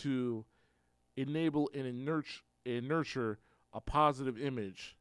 [0.00, 0.44] to
[1.16, 3.38] enable and nurture and nurture
[3.72, 4.96] a positive image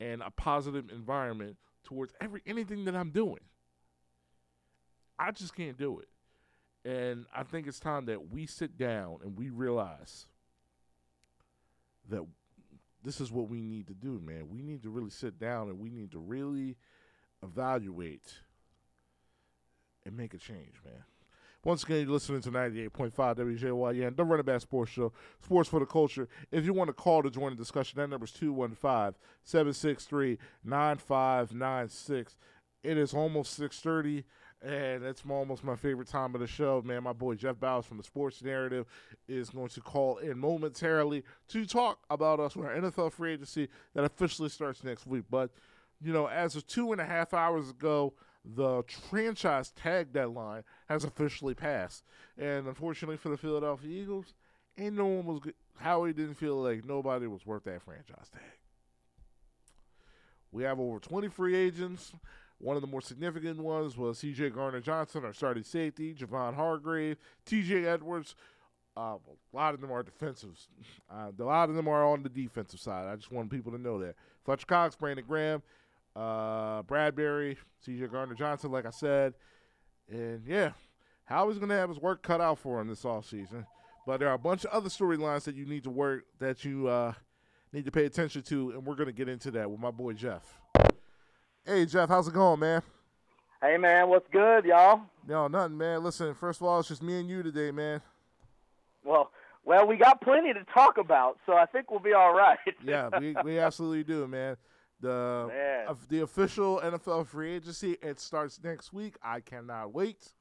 [0.00, 3.40] and a positive environment towards every anything that I'm doing.
[5.18, 6.08] I just can't do it.
[6.88, 10.26] And I think it's time that we sit down and we realize
[12.10, 12.24] that
[13.04, 14.48] this is what we need to do, man.
[14.48, 16.76] We need to really sit down and we need to really
[17.42, 18.32] evaluate
[20.06, 21.04] and make a change, man.
[21.64, 25.12] Once again, you're listening to 98.5 WJYN, the Run It Back Sports Show,
[25.42, 26.28] Sports for the Culture.
[26.50, 29.14] If you want to call to join the discussion, that number is 215
[29.44, 32.36] 763 9596.
[32.82, 34.24] It is almost 630
[34.64, 37.02] and it's almost my favorite time of the show, man.
[37.02, 38.86] My boy Jeff Bowers from the Sports Narrative
[39.28, 43.68] is going to call in momentarily to talk about us with our NFL free agency
[43.94, 45.24] that officially starts next week.
[45.30, 45.50] But,
[46.00, 51.04] you know, as of two and a half hours ago, the franchise tag deadline has
[51.04, 52.02] officially passed.
[52.38, 54.32] And unfortunately for the Philadelphia Eagles,
[54.78, 55.40] and no one was.
[55.40, 55.54] good.
[55.76, 58.42] Howie didn't feel like nobody was worth that franchise tag.
[60.52, 62.12] We have over 20 free agents.
[62.58, 64.50] One of the more significant ones was C.J.
[64.50, 67.84] Gardner Johnson, our starting safety, Javon Hargrave, T.J.
[67.84, 68.34] Edwards.
[68.96, 70.68] Uh, a lot of them are defensives.
[71.10, 73.06] Uh, a lot of them are on the defensive side.
[73.06, 74.16] I just want people to know that.
[74.44, 75.62] Fletcher Cox, Brandon Graham,
[76.16, 78.06] uh, Bradberry, C.J.
[78.08, 79.34] Gardner Johnson, like I said.
[80.10, 80.72] And yeah,
[81.24, 83.66] Howie's going to have his work cut out for him this offseason.
[84.06, 86.88] But there are a bunch of other storylines that you need to work, that you
[86.88, 87.12] uh,
[87.72, 90.12] need to pay attention to, and we're going to get into that with my boy
[90.12, 90.60] Jeff.
[91.66, 92.82] Hey, Jeff, how's it going, man?
[93.62, 95.00] Hey, man, what's good, y'all?
[95.26, 96.04] No, nothing, man.
[96.04, 98.02] Listen, first of all, it's just me and you today, man.
[99.02, 99.30] Well,
[99.64, 102.58] well, we got plenty to talk about, so I think we'll be all right.
[102.84, 104.58] yeah, we, we absolutely do, man.
[105.00, 105.96] The man.
[106.10, 109.16] The official NFL free agency it starts next week.
[109.22, 110.32] I cannot wait.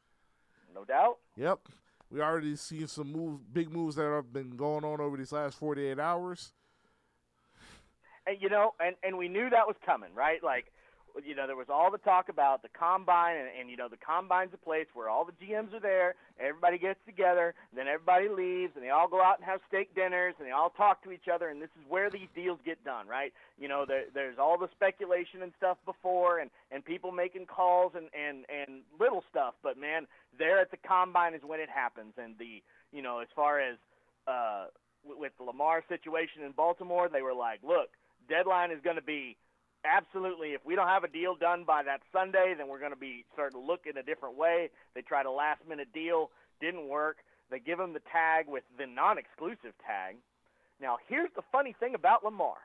[0.75, 1.19] No doubt.
[1.38, 1.59] Yep,
[2.12, 5.57] we already seen some move, big moves that have been going on over these last
[5.57, 6.51] forty eight hours.
[8.27, 10.43] And you know, and and we knew that was coming, right?
[10.43, 10.65] Like
[11.26, 13.97] you know, there was all the talk about the combine, and, and you know, the
[13.97, 18.73] combine's a place where all the GMs are there, everybody gets together, then everybody leaves,
[18.76, 21.28] and they all go out and have steak dinners, and they all talk to each
[21.32, 23.32] other, and this is where these deals get done, right?
[23.60, 27.93] You know, there, there's all the speculation and stuff before, and and people making calls
[27.95, 30.08] and and and little stuff, but man,
[30.39, 33.78] there at the combine is when it happens, and the you know, as far as
[34.28, 34.65] uh,
[35.06, 37.89] with the Lamar situation in Baltimore, they were like, look,
[38.30, 39.36] deadline is going to be
[39.86, 40.50] absolutely.
[40.50, 43.26] If we don't have a deal done by that Sunday, then we're going to be
[43.34, 44.69] starting to look in a different way.
[44.96, 47.17] They tried a last minute deal, didn't work.
[47.52, 50.17] They give him the tag with the non exclusive tag.
[50.82, 52.58] Now, here's the funny thing about Lamar.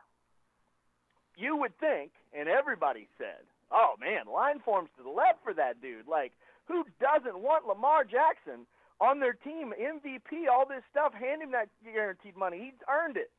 [1.36, 5.80] You would think, and everybody said, oh man, line forms to the left for that
[5.80, 6.08] dude.
[6.08, 6.32] Like,
[6.66, 8.66] who doesn't want Lamar Jackson
[9.00, 12.58] on their team, MVP, all this stuff, hand him that guaranteed money?
[12.58, 13.30] He's earned it.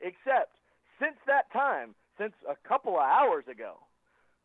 [0.00, 0.56] Except,
[0.98, 3.76] since that time, since a couple of hours ago.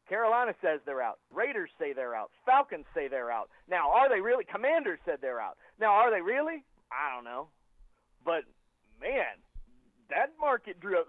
[0.07, 1.19] Carolina says they're out.
[1.33, 2.31] Raiders say they're out.
[2.45, 3.49] Falcons say they're out.
[3.67, 4.45] Now, are they really?
[4.45, 5.57] Commanders said they're out.
[5.79, 6.63] Now, are they really?
[6.91, 7.47] I don't know.
[8.23, 8.43] But
[9.01, 9.41] man,
[10.09, 11.07] that market drew up,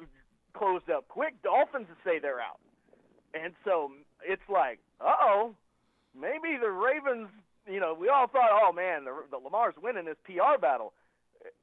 [0.54, 1.40] closed up quick.
[1.42, 2.58] Dolphins say they're out,
[3.34, 3.92] and so
[4.26, 5.54] it's like, uh oh,
[6.18, 7.28] maybe the Ravens.
[7.68, 10.94] You know, we all thought, oh man, the, the Lamar's winning this PR battle.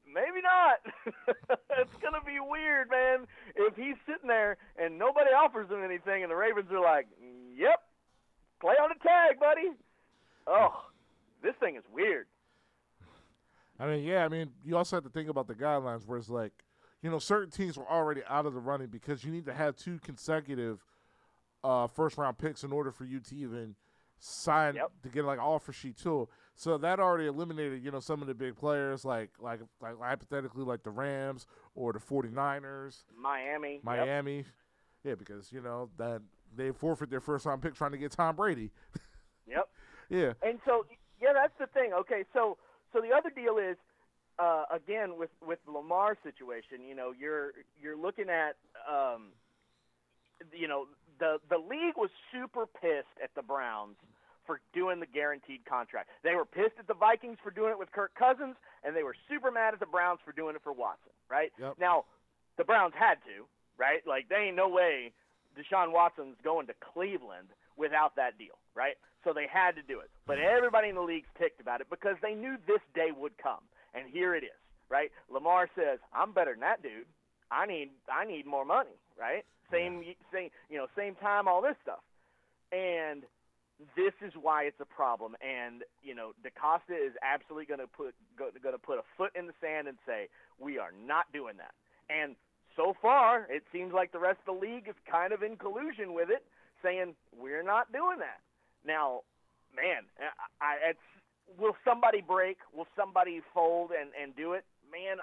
[0.06, 0.80] Maybe not.
[1.78, 3.26] it's gonna be weird, man.
[3.56, 7.06] If he's sitting there and nobody offers him anything, and the Ravens are like,
[7.56, 7.80] "Yep,
[8.60, 9.70] play on the tag, buddy."
[10.46, 10.86] Oh,
[11.42, 12.26] this thing is weird.
[13.78, 14.24] I mean, yeah.
[14.24, 16.52] I mean, you also have to think about the guidelines, where it's like,
[17.02, 19.76] you know, certain teams were already out of the running because you need to have
[19.76, 20.84] two consecutive
[21.64, 23.74] uh, first round picks in order for you to even
[24.18, 24.90] sign yep.
[25.02, 26.28] to get like offer sheet too.
[26.56, 30.64] So that already eliminated, you know, some of the big players like like like hypothetically
[30.64, 33.80] like the Rams or the 49ers, Miami.
[33.82, 34.36] Miami.
[34.36, 34.46] Yep.
[35.04, 36.22] Yeah, because, you know, that
[36.56, 38.70] they forfeit their first round pick trying to get Tom Brady.
[39.46, 39.68] yep.
[40.08, 40.32] Yeah.
[40.42, 40.86] And so
[41.20, 41.92] yeah, that's the thing.
[41.92, 42.56] Okay, so
[42.92, 43.76] so the other deal is
[44.38, 48.56] uh, again with with Lamar's situation, you know, you're you're looking at
[48.88, 49.32] um,
[50.52, 50.86] you know,
[51.18, 53.96] the the league was super pissed at the Browns
[54.46, 56.10] for doing the guaranteed contract.
[56.22, 59.16] They were pissed at the Vikings for doing it with Kirk Cousins, and they were
[59.28, 61.12] super mad at the Browns for doing it for Watson.
[61.30, 61.74] Right yep.
[61.80, 62.04] now,
[62.56, 63.46] the Browns had to.
[63.76, 65.10] Right, like they ain't no way
[65.58, 68.54] Deshaun Watson's going to Cleveland without that deal.
[68.74, 70.10] Right, so they had to do it.
[70.26, 70.56] But mm-hmm.
[70.56, 74.08] everybody in the league's ticked about it because they knew this day would come, and
[74.08, 74.60] here it is.
[74.88, 77.06] Right, Lamar says, "I'm better than that dude.
[77.50, 81.76] I need I need more money." Right, same same you know same time, all this
[81.82, 82.02] stuff,
[82.70, 83.24] and
[83.96, 85.36] this is why it's a problem.
[85.42, 89.46] And you know, DeCosta is absolutely going to put going to put a foot in
[89.46, 91.74] the sand and say we are not doing that.
[92.08, 92.36] And
[92.76, 96.12] so far, it seems like the rest of the league is kind of in collusion
[96.12, 96.44] with it,
[96.82, 98.42] saying we're not doing that.
[98.86, 99.22] Now,
[99.74, 100.04] man,
[100.60, 101.06] I, I, it's
[101.58, 102.58] will somebody break?
[102.74, 104.64] Will somebody fold and and do it?
[104.90, 105.18] Man,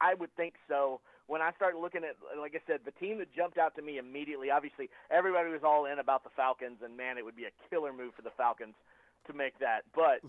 [0.00, 3.18] I, I would think so when I started looking at, like I said, the team
[3.18, 6.96] that jumped out to me immediately, obviously everybody was all in about the Falcons, and
[6.96, 8.74] man, it would be a killer move for the Falcons
[9.26, 9.82] to make that.
[9.94, 10.20] But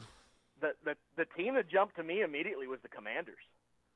[0.59, 3.45] the the the team that jumped to me immediately was the Commanders.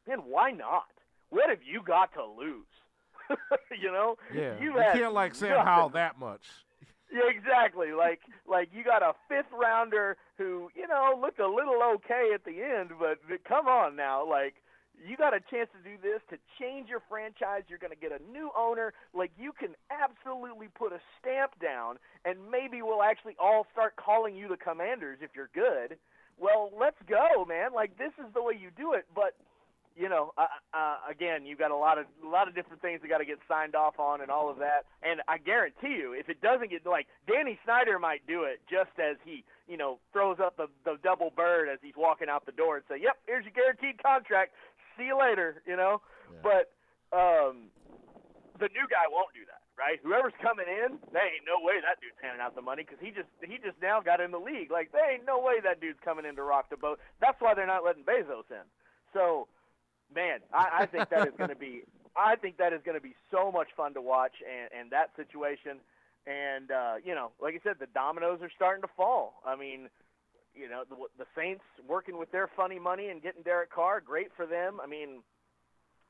[0.07, 0.89] Man, why not?
[1.29, 2.65] What have you got to lose?
[3.81, 5.65] you know, yeah, you, you can't like Sam nothing.
[5.65, 6.41] Howell that much.
[7.13, 7.91] Yeah, exactly.
[7.91, 12.45] Like like you got a fifth rounder who you know looked a little okay at
[12.45, 14.55] the end, but come on now, like
[15.07, 17.63] you got a chance to do this to change your franchise.
[17.67, 18.93] You're going to get a new owner.
[19.13, 24.35] Like you can absolutely put a stamp down, and maybe we'll actually all start calling
[24.35, 25.97] you the Commanders if you're good.
[26.39, 27.73] Well, let's go, man.
[27.73, 29.05] Like this is the way you do it.
[29.13, 29.35] But
[29.95, 33.01] you know, uh, uh, again, you've got a lot of a lot of different things
[33.01, 34.85] that got to get signed off on and all of that.
[35.03, 38.91] And I guarantee you, if it doesn't get like Danny Snyder might do it just
[38.97, 42.53] as he, you know, throws up the the double bird as he's walking out the
[42.53, 44.53] door and say, "Yep, here's your guaranteed contract.
[44.97, 46.39] See you later." You know, Yeah.
[46.43, 46.65] but
[47.17, 47.69] um,
[48.59, 49.59] the new guy won't do that.
[49.77, 49.99] Right?
[50.03, 53.09] Whoever's coming in, there ain't no way that dude's handing out the money because he
[53.09, 54.69] just he just now got in the league.
[54.69, 56.99] Like there ain't no way that dude's coming in to rock the boat.
[57.19, 58.61] That's why they're not letting Bezos in.
[59.13, 59.47] So,
[60.13, 61.81] man, I, I think that is going to be
[62.15, 65.15] I think that is going to be so much fun to watch and and that
[65.15, 65.79] situation.
[66.27, 69.41] And uh, you know, like I said, the dominoes are starting to fall.
[69.43, 69.89] I mean,
[70.55, 74.29] you know, the, the Saints working with their funny money and getting Derek Carr, great
[74.35, 74.79] for them.
[74.83, 75.21] I mean,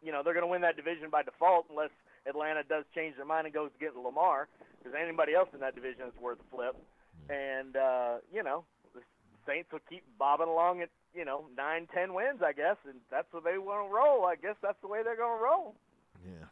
[0.03, 1.91] you know, they're going to win that division by default unless
[2.27, 5.75] Atlanta does change their mind and goes to get Lamar, because anybody else in that
[5.75, 6.75] division is worth a flip.
[7.29, 9.01] And uh, you know, the
[9.47, 13.27] Saints will keep bobbing along at you know nine, ten wins, I guess, and that's
[13.33, 14.25] way they want to roll.
[14.25, 15.75] I guess that's the way they're going to roll.
[16.25, 16.47] Yeah.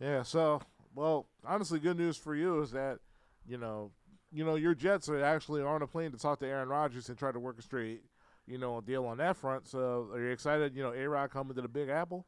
[0.00, 0.22] Yeah.
[0.22, 0.62] So,
[0.94, 3.00] well, honestly, good news for you is that,
[3.46, 3.90] you know,
[4.32, 7.18] you know, your Jets are actually on a plane to talk to Aaron Rodgers and
[7.18, 8.02] try to work a straight,
[8.46, 9.66] you know, deal on that front.
[9.66, 10.74] So, are you excited?
[10.74, 12.24] You know, A Rod coming to the Big Apple.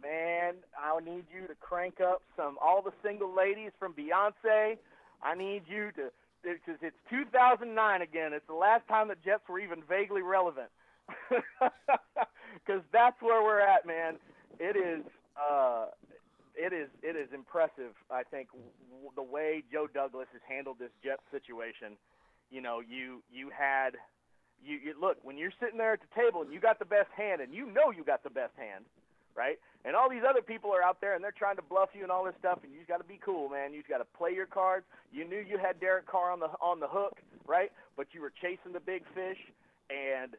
[0.00, 4.78] Man, I need you to crank up some all the single ladies from Beyonce.
[5.22, 6.10] I need you to
[6.42, 8.32] because it's 2009 again.
[8.32, 10.68] It's the last time the Jets were even vaguely relevant.
[12.64, 14.16] Because that's where we're at, man.
[14.58, 15.04] It is,
[15.36, 15.86] uh,
[16.58, 17.94] it is, it is impressive.
[18.10, 21.94] I think w- the way Joe Douglas has handled this Jets situation.
[22.50, 23.94] You know, you you had,
[24.64, 27.10] you, you look when you're sitting there at the table and you got the best
[27.16, 28.84] hand, and you know you got the best hand,
[29.36, 29.58] right?
[29.84, 32.10] And all these other people are out there and they're trying to bluff you and
[32.10, 33.72] all this stuff, and you just got to be cool, man.
[33.72, 34.84] You just got to play your cards.
[35.12, 37.70] You knew you had Derek Carr on the on the hook, right?
[37.96, 39.38] But you were chasing the big fish,
[39.88, 40.34] and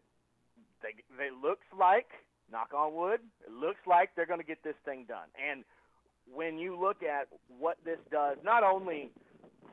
[0.84, 2.10] they they looks like,
[2.52, 5.30] knock on wood, it looks like they're going to get this thing done.
[5.38, 5.64] And
[6.34, 7.28] when you look at
[7.58, 9.12] what this does, not only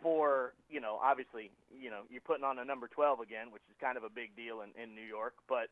[0.02, 3.76] for you know, obviously, you know, you're putting on a number 12 again, which is
[3.80, 5.68] kind of a big deal in in New York, but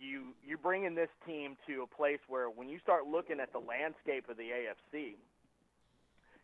[0.00, 3.58] you you're bringing this team to a place where when you start looking at the
[3.58, 5.16] landscape of the AFC,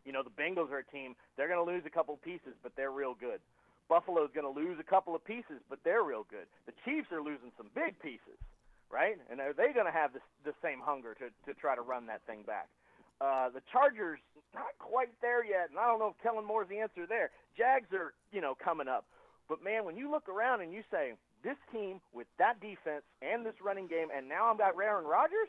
[0.05, 1.15] you know the Bengals are a team.
[1.37, 3.41] They're going to lose a couple pieces, but they're real good.
[3.89, 6.47] Buffalo's going to lose a couple of pieces, but they're real good.
[6.67, 8.39] The Chiefs are losing some big pieces,
[8.89, 9.19] right?
[9.29, 12.07] And are they going to have this, the same hunger to to try to run
[12.07, 12.69] that thing back?
[13.21, 14.19] Uh, the Chargers
[14.55, 17.31] not quite there yet, and I don't know if Kellen Moore's the answer there.
[17.57, 19.05] Jags are you know coming up,
[19.49, 21.13] but man, when you look around and you say
[21.45, 25.49] this team with that defense and this running game, and now I've got Aaron Rodgers.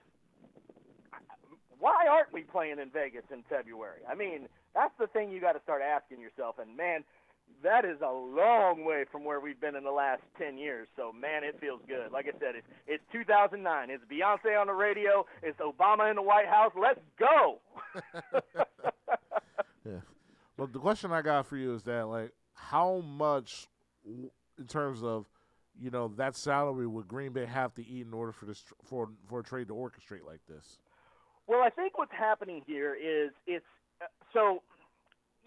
[1.79, 4.01] Why aren't we playing in Vegas in February?
[4.07, 6.59] I mean, that's the thing you got to start asking yourself.
[6.59, 7.03] And man,
[7.63, 10.87] that is a long way from where we've been in the last ten years.
[10.95, 12.11] So man, it feels good.
[12.11, 13.89] Like I said, it's it's 2009.
[13.89, 15.25] It's Beyonce on the radio.
[15.43, 16.71] It's Obama in the White House.
[16.75, 17.59] Let's go.
[19.85, 20.01] Yeah.
[20.57, 23.67] But the question I got for you is that, like, how much,
[24.05, 25.25] in terms of,
[25.79, 29.09] you know, that salary would Green Bay have to eat in order for this for
[29.27, 30.77] for a trade to orchestrate like this?
[31.47, 33.65] Well, I think what's happening here is it's
[34.01, 34.61] uh, so.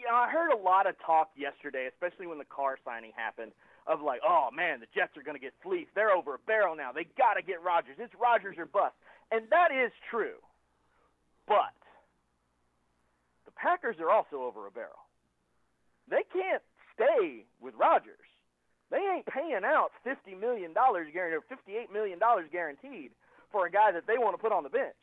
[0.05, 3.52] You know, I heard a lot of talk yesterday, especially when the car signing happened,
[3.88, 5.96] of like, oh man, the Jets are going to get fleeced.
[5.96, 6.92] They're over a barrel now.
[6.92, 7.96] They got to get Rodgers.
[7.96, 8.92] It's Rodgers or bust,
[9.32, 10.36] and that is true.
[11.48, 11.72] But
[13.48, 15.09] the Packers are also over a barrel.
[16.12, 16.61] They can't
[16.92, 18.28] stay with Rodgers.
[18.92, 23.11] They ain't paying out fifty million dollars guaranteed, fifty-eight million dollars guaranteed
[23.50, 25.00] for a guy that they want to put on the bench.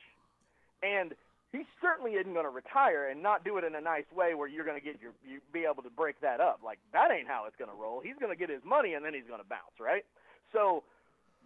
[0.86, 1.18] And
[1.52, 4.48] he certainly isn't going to retire and not do it in a nice way where
[4.48, 6.62] you're going to get your you be able to break that up.
[6.64, 8.00] Like that ain't how it's going to roll.
[8.00, 10.08] He's going to get his money and then he's going to bounce, right?
[10.56, 10.84] So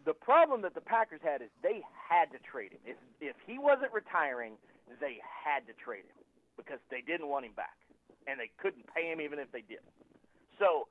[0.06, 2.82] the problem that the Packers had is they had to trade him.
[2.86, 4.62] If if he wasn't retiring,
[5.02, 6.22] they had to trade him
[6.54, 7.76] because they didn't want him back
[8.30, 9.82] and they couldn't pay him even if they did.
[10.62, 10.86] So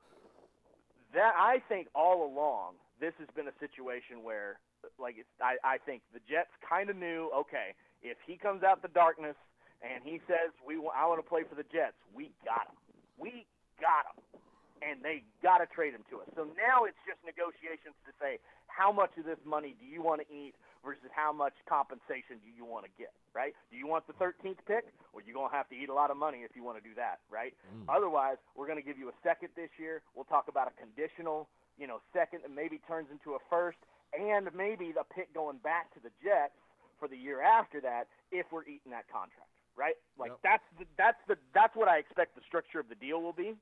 [1.15, 4.59] that I think all along this has been a situation where
[4.99, 7.71] like it's, I I think the Jets kind of knew okay
[8.01, 9.35] if he comes out the darkness
[9.81, 12.77] and he says we wa- I want to play for the Jets we got him
[13.17, 13.45] we
[13.79, 14.39] got him
[14.83, 16.27] and they got to trade him to us.
[16.35, 18.37] So now it's just negotiations to say
[18.67, 22.51] how much of this money do you want to eat versus how much compensation do
[22.51, 23.55] you want to get, right?
[23.71, 26.11] Do you want the 13th pick, or you're going to have to eat a lot
[26.11, 27.55] of money if you want to do that, right?
[27.73, 27.89] Mm.
[27.89, 30.03] Otherwise, we're going to give you a second this year.
[30.13, 33.79] We'll talk about a conditional, you know, second that maybe turns into a first,
[34.13, 36.53] and maybe the pick going back to the Jets
[36.99, 39.95] for the year after that if we're eating that contract, right?
[40.17, 40.39] Like Yep.
[40.43, 43.55] that's the, that's the that's what I expect the structure of the deal will be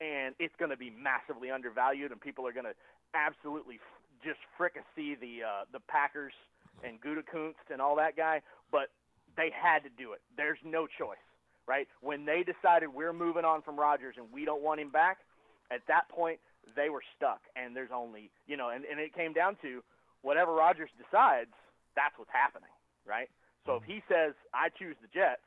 [0.00, 2.74] and it's going to be massively undervalued, and people are going to
[3.14, 6.32] absolutely f- just fricassee the uh, the Packers
[6.82, 8.90] and Gutekunst and all that guy, but
[9.36, 10.20] they had to do it.
[10.36, 11.22] There's no choice,
[11.66, 11.86] right?
[12.00, 15.18] When they decided we're moving on from Rodgers and we don't want him back,
[15.70, 16.40] at that point
[16.76, 17.40] they were stuck.
[17.56, 19.82] And there's only, you know, and, and it came down to
[20.22, 21.50] whatever Rodgers decides,
[21.96, 22.70] that's what's happening,
[23.06, 23.30] right?
[23.66, 24.02] So if mm-hmm.
[24.02, 25.44] he says I choose the Jets,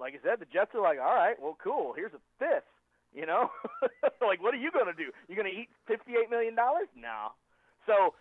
[0.00, 1.92] like I said, the Jets are like, all right, well, cool.
[1.94, 2.68] Here's a fifth.
[3.14, 3.48] You know,
[4.20, 5.10] like what are you going to do?
[5.28, 6.92] You going to eat fifty-eight million dollars?
[6.94, 7.32] No.
[7.88, 8.12] So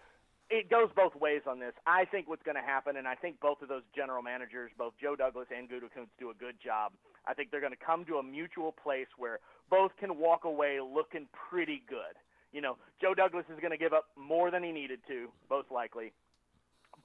[0.50, 1.74] it goes both ways on this.
[1.86, 4.94] I think what's going to happen, and I think both of those general managers, both
[5.02, 6.94] Joe Douglas and Gutekunst, do a good job.
[7.28, 9.40] I think they're going to come to a mutual place where
[9.70, 12.16] both can walk away looking pretty good.
[12.54, 15.70] You know, Joe Douglas is going to give up more than he needed to, most
[15.70, 16.14] likely,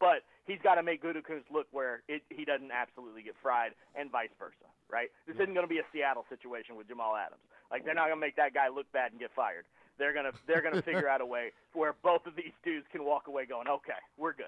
[0.00, 4.10] but he's got to make Gutekunst look where it, he doesn't absolutely get fried, and
[4.10, 5.08] vice versa, right?
[5.26, 7.42] This isn't going to be a Seattle situation with Jamal Adams.
[7.70, 9.64] Like they're not going to make that guy look bad and get fired.
[9.98, 13.28] They're gonna they're gonna figure out a way where both of these dudes can walk
[13.28, 14.46] away going, okay, we're good.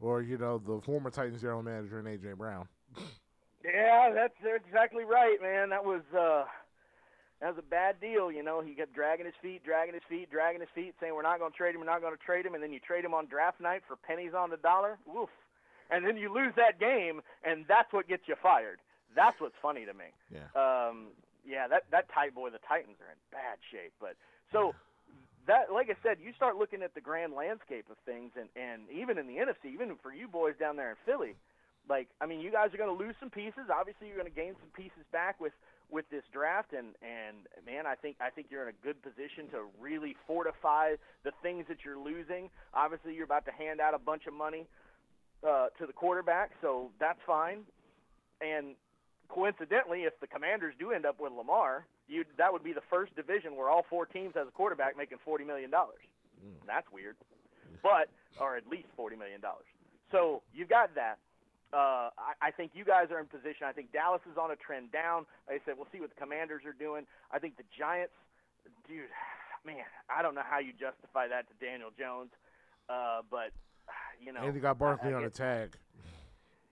[0.00, 2.66] Or you know the former Titans general manager and AJ Brown.
[3.64, 5.70] Yeah, that's exactly right, man.
[5.70, 6.44] That was uh,
[7.44, 8.32] that was a bad deal.
[8.32, 11.20] You know, he kept dragging his feet, dragging his feet, dragging his feet, saying we're
[11.20, 13.04] not going to trade him, we're not going to trade him, and then you trade
[13.04, 14.96] him on draft night for pennies on the dollar.
[15.04, 15.28] Woof.
[15.90, 18.80] And then you lose that game, and that's what gets you fired.
[19.14, 20.08] That's what's funny to me.
[20.32, 20.48] Yeah.
[20.56, 21.12] Um,
[21.44, 23.92] yeah, that that tight boy, the Titans are in bad shape.
[24.00, 24.16] But
[24.50, 24.72] so
[25.46, 28.88] that, like I said, you start looking at the grand landscape of things, and and
[28.88, 31.36] even in the NFC, even for you boys down there in Philly,
[31.90, 33.68] like I mean, you guys are going to lose some pieces.
[33.68, 35.52] Obviously, you're going to gain some pieces back with
[35.90, 39.48] with this draft, and and man, I think I think you're in a good position
[39.52, 42.50] to really fortify the things that you're losing.
[42.72, 44.66] Obviously, you're about to hand out a bunch of money
[45.46, 47.60] uh, to the quarterback, so that's fine.
[48.40, 48.74] And
[49.28, 53.14] coincidentally, if the Commanders do end up with Lamar, you that would be the first
[53.16, 56.02] division where all four teams has a quarterback making forty million dollars.
[56.44, 56.66] Mm.
[56.66, 57.16] That's weird,
[57.82, 58.08] but
[58.40, 59.66] or at least forty million dollars.
[60.10, 61.18] So you've got that.
[61.74, 63.66] Uh, I, I think you guys are in position.
[63.66, 65.26] I think Dallas is on a trend down.
[65.48, 67.02] Like I said, we'll see what the Commanders are doing.
[67.32, 68.14] I think the Giants,
[68.86, 69.10] dude,
[69.66, 72.30] man, I don't know how you justify that to Daniel Jones,
[72.88, 73.50] uh, but
[74.22, 75.76] you know, and they got Barkley I, I on a tag.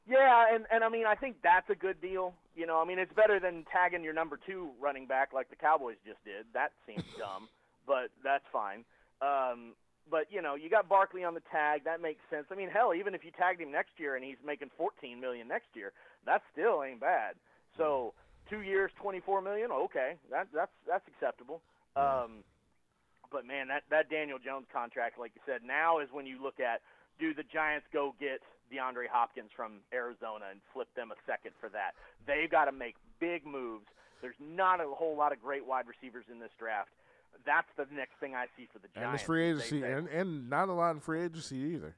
[0.06, 2.34] yeah, and and I mean I think that's a good deal.
[2.54, 5.56] You know, I mean it's better than tagging your number two running back like the
[5.56, 6.46] Cowboys just did.
[6.54, 7.48] That seems dumb,
[7.86, 8.84] but that's fine.
[9.20, 9.74] Um,
[10.10, 11.84] but you know, you got Barkley on the tag.
[11.84, 12.46] That makes sense.
[12.50, 15.48] I mean, hell, even if you tagged him next year and he's making 14 million
[15.48, 15.92] next year,
[16.26, 17.34] that still ain't bad.
[17.76, 18.14] So
[18.50, 19.70] two years, 24 million.
[19.70, 21.60] Okay, that that's that's acceptable.
[21.96, 22.44] Um,
[23.30, 26.60] but man, that that Daniel Jones contract, like you said, now is when you look
[26.60, 26.80] at
[27.18, 28.40] do the Giants go get
[28.72, 31.92] DeAndre Hopkins from Arizona and flip them a second for that?
[32.26, 33.86] They've got to make big moves.
[34.20, 36.90] There's not a whole lot of great wide receivers in this draft.
[37.44, 39.06] That's the next thing I see for the Giants.
[39.06, 41.96] And it's free is they agency, and, and not a lot in free agency either.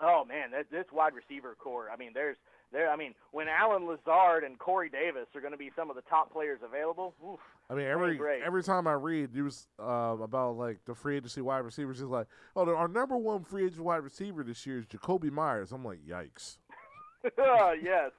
[0.00, 1.88] Oh man, that, this wide receiver corps.
[1.92, 2.36] I mean, there's
[2.72, 2.90] there.
[2.90, 6.02] I mean, when Allen Lazard and Corey Davis are going to be some of the
[6.02, 7.14] top players available.
[7.24, 7.38] Oof,
[7.70, 11.58] I mean, every every time I read news uh, about like the free agency wide
[11.58, 15.30] receivers, it's like, oh, our number one free agent wide receiver this year is Jakobi
[15.30, 15.72] Meyers.
[15.72, 16.58] I'm like, yikes.
[17.38, 18.10] oh, yes.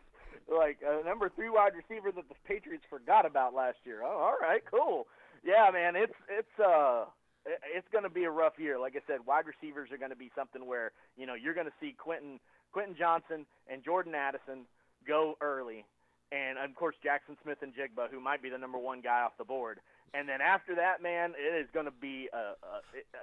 [0.48, 4.02] Like uh, number three wide receiver that the Patriots forgot about last year.
[4.04, 5.08] Oh, all right, cool.
[5.46, 7.06] Yeah, man, it's it's uh
[7.46, 8.80] it- it's going to be a rough year.
[8.80, 11.68] Like I said, wide receivers are going to be something where you know you're going
[11.68, 12.39] to see Quentin
[12.74, 14.66] Quentin Johnston and Jordan Addison
[15.08, 15.86] go early,
[16.32, 19.80] and of course Jaxon Smith-Njigba, who might be the number one guy off the board.
[20.16, 22.82] And then after that, man, it is going to be a, a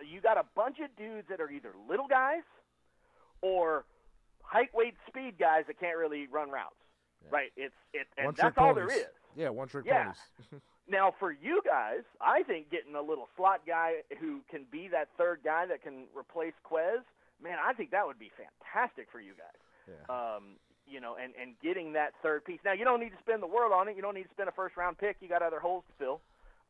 [0.09, 2.43] you got a bunch of dudes that are either little guys
[3.41, 3.85] or
[4.43, 6.77] height, weight, speed guys that can't really run routes.
[7.31, 7.51] Right?
[7.57, 9.07] It's it, and One that's all there is.
[9.37, 10.13] Yeah, one trick Yeah.
[10.51, 10.63] ponies.
[10.89, 15.09] Now, for you guys, I think getting a little slot guy who can be that
[15.17, 16.99] third guy that can replace Quez,
[17.41, 19.61] man, I think that would be fantastic for you guys.
[19.89, 19.95] Yeah.
[20.13, 20.57] Um,
[20.87, 22.59] you know, and and getting that third piece.
[22.65, 23.95] Now, you don't need to spend the world on it.
[23.95, 25.17] You don't need to spend a first round pick.
[25.21, 26.21] You got other holes to fill.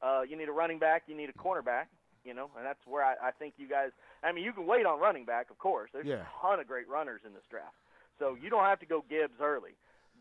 [0.02, 1.04] Uh, you need a running back.
[1.06, 1.86] You need a cornerback.
[2.22, 3.90] You know, and that's where I, I think you guys.
[4.22, 5.88] I mean, you can wait on running back, of course.
[5.92, 6.16] There's Yeah.
[6.22, 7.74] a ton of great runners in this draft,
[8.18, 9.72] so you don't have to go Gibbs early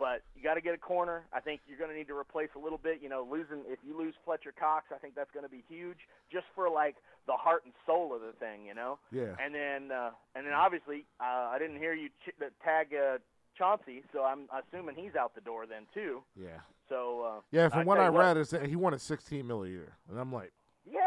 [0.02, 1.26] but you got to get a corner.
[1.32, 2.98] I think you're going to need to replace a little bit.
[3.04, 6.00] You know, losing if you lose Fletcher Cox, I think that's going to be huge,
[6.32, 6.96] just for like
[7.28, 8.66] the heart and soul of the thing.
[8.66, 9.36] You know, Yeah.
[9.38, 12.34] and then uh, and then obviously uh, I didn't hear you ch-
[12.66, 13.20] tag uh,
[13.56, 16.24] Chauncey, so I'm assuming he's out the door then too.
[16.36, 16.62] Yeah.
[16.90, 19.70] So uh, Yeah, from I what I read, is that he wanted 16 mil a
[19.70, 20.52] year, and I'm like,
[20.92, 20.98] Yeah.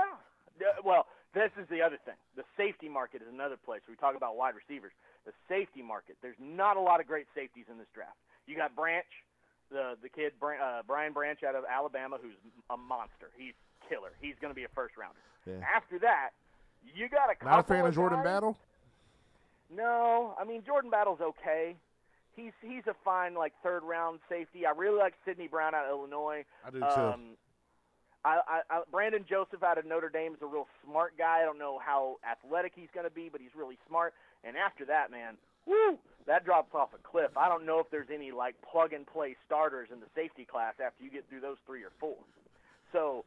[0.85, 2.15] Well, this is the other thing.
[2.37, 3.81] The safety market is another place.
[3.89, 4.93] We talk about wide receivers.
[5.27, 6.17] The safety market.
[6.23, 8.17] There's not a lot of great safeties in this draft.
[8.47, 9.07] You got Branch,
[9.71, 12.35] the the kid uh, Brian Branch out of Alabama, who's
[12.71, 13.31] a monster.
[13.37, 13.55] He's
[13.89, 14.13] killer.
[14.21, 15.19] He's going to be a first rounder.
[15.47, 15.65] Yeah.
[15.75, 16.31] After that,
[16.95, 18.57] you got a not a couple fan of Jordan guys- Battle.
[19.75, 21.75] No, I mean Jordan Battle's okay.
[22.37, 24.67] He's he's a fine like third round safety.
[24.67, 26.45] I really like Sidney Brown out of Illinois.
[26.67, 26.85] I do too.
[26.85, 27.21] Um,
[28.25, 31.41] I, I, I, Brandon Joseph out of Notre Dame is a real smart guy.
[31.43, 34.15] I don't know how athletic he's going to be, but he's really smart.
[34.45, 37.37] And after that, man, woo, that drops off a cliff.
[37.37, 40.75] I don't know if there's any like plug and play starters in the safety class
[40.85, 42.17] after you get through those three or four.
[42.93, 43.25] So,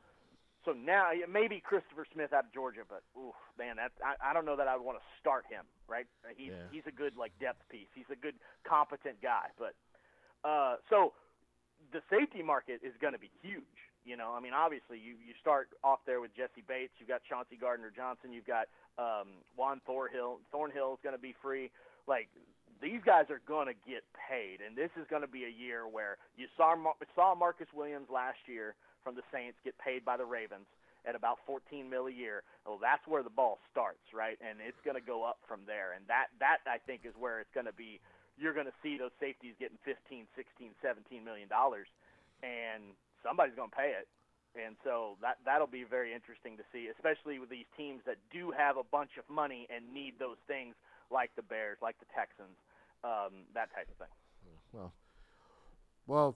[0.66, 4.46] so now maybe Christopher Smith out of Georgia, but ooh, man, that I, I don't
[4.46, 5.66] know that I would want to start him.
[5.88, 6.08] Right?
[6.36, 6.68] He's Yeah.
[6.72, 7.88] he's a good like depth piece.
[7.94, 8.36] He's a good
[8.66, 9.76] competent guy, but
[10.44, 11.14] uh, so
[11.94, 13.64] the safety market is going to be huge.
[14.08, 16.96] You know, I mean, obviously, you you start off there with Jessie Bates.
[16.96, 18.32] You've got Chauncey Gardner Johnson.
[18.32, 20.40] You've got um, Juan Thornhill.
[20.48, 21.68] Thornhill is going to be free.
[22.08, 22.32] Like
[22.80, 25.84] these guys are going to get paid, and this is going to be a year
[25.92, 30.16] where you saw Mar- saw Marcus Williams last year from the Saints get paid by
[30.16, 30.72] the Ravens
[31.04, 32.48] at about 14 mil a year.
[32.64, 34.40] Well, that's where the ball starts, right?
[34.40, 36.00] And it's going to go up from there.
[36.00, 38.00] And that that I think is where it's going to be.
[38.40, 41.92] You're going to see those safeties getting 15, 16, 17 million dollars,
[42.40, 42.96] and
[43.28, 44.08] somebody's going to pay it.
[44.56, 48.52] And so that that'll be very interesting to see, especially with these teams that do
[48.58, 50.74] have a bunch of money and need those things,
[51.12, 52.58] like the Bears, like the Texans,
[53.04, 54.14] um, that type of thing.
[54.74, 54.94] Well,
[56.08, 56.36] well,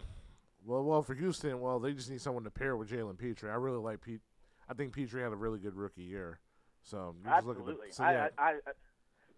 [0.66, 1.02] well, well.
[1.02, 3.50] For Houston, well, they just need someone to pair with Jalen Pitre.
[3.50, 4.22] I really like Pete.
[4.70, 6.40] I think Pitre had a really good rookie year.
[6.84, 7.88] So you just look at Absolutely.
[7.90, 8.72] the, so yeah, I, I, I,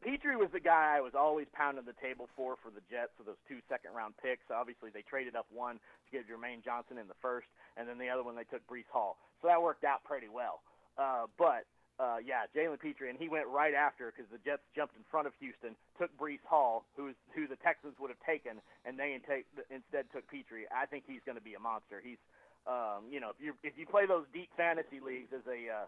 [0.04, 3.24] Pitre was the guy I was always pounding the table for for the Jets for
[3.24, 4.44] those two second round picks.
[4.52, 7.48] Obviously, they traded up one to get Jermaine Johnson in the first,
[7.80, 9.16] and then the other one they took Breece Hall.
[9.42, 10.60] So that worked out pretty well.
[11.00, 11.64] Uh, but
[12.00, 15.28] uh, yeah, Jalen Pitre, and he went right after because the Jets jumped in front
[15.28, 19.46] of Houston, took Breece Hall, who's who the Texans would have taken, and they take,
[19.70, 20.66] instead took Pitre.
[20.74, 22.02] I think he's going to be a monster.
[22.04, 22.20] He's,
[22.66, 25.88] um, you know, if you if you play those deep fantasy leagues as a uh,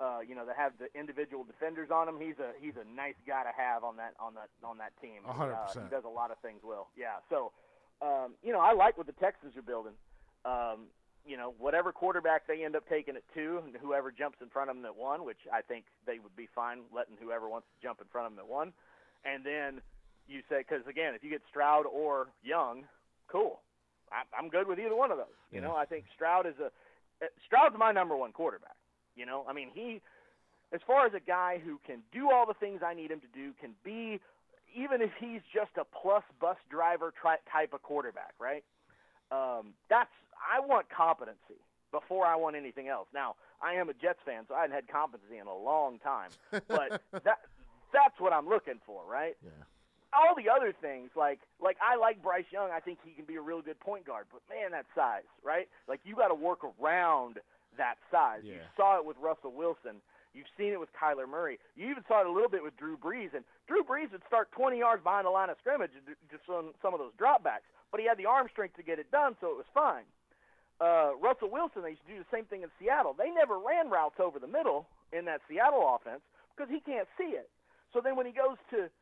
[0.00, 2.16] uh, you know, that have the individual defenders on him.
[2.20, 5.22] He's a he's a nice guy to have on that on that on that team.
[5.26, 5.72] A hundred Uh.
[5.74, 6.88] He does a lot of things well.
[6.96, 7.18] Yeah.
[7.30, 7.52] So,
[8.00, 9.94] um, you know, I like what the Texans are building.
[10.44, 10.86] Um,
[11.26, 14.70] you know, whatever quarterback they end up taking at two, and whoever jumps in front
[14.70, 17.86] of them at one, which I think they would be fine letting whoever wants to
[17.86, 18.72] jump in front of them at one.
[19.26, 19.82] And then
[20.26, 22.84] you say, because again, if you get Stroud or Young,
[23.26, 23.60] cool.
[24.10, 25.36] I, I'm good with either one of those.
[25.52, 25.66] You Yeah.
[25.66, 26.66] know, I think Stroud is a
[27.20, 28.76] uh, Stroud's my number one quarterback.
[29.18, 30.00] You know, I mean, he,
[30.72, 33.26] as far as a guy who can do all the things I need him to
[33.34, 34.20] do, can be,
[34.74, 38.62] even if he's just a plus bus driver tri- type of quarterback, right?
[39.30, 41.60] Um, that's I want competency
[41.90, 43.08] before I want anything else.
[43.12, 46.30] Now, I am a Jets fan, so I hadn't had competency in a long time,
[46.68, 47.40] but that
[47.92, 49.36] that's what I'm looking for, right?
[49.44, 49.50] yeah,
[50.12, 52.70] all the other things like like I like Bryce Young.
[52.70, 54.26] I think he can be a real good point guard.
[54.32, 55.68] But man, that size, right?
[55.86, 57.38] Like you got to work around
[57.78, 58.42] that size.
[58.44, 60.02] You saw it with Russell Wilson.
[60.34, 61.58] You've seen it with Kyler Murray.
[61.74, 63.32] You even saw it a little bit with Drew Brees.
[63.34, 65.90] And Drew Brees would start 20 yards behind the line of scrimmage
[66.30, 67.66] just on some of those dropbacks.
[67.90, 70.04] But he had the arm strength to get it done, so it was fine.
[70.78, 73.16] Uh, Russell Wilson, they used to do the same thing in Seattle.
[73.16, 76.20] They never ran routes over the middle in that Seattle offense
[76.54, 77.48] because he can't see it.
[77.92, 78.92] So then when he goes to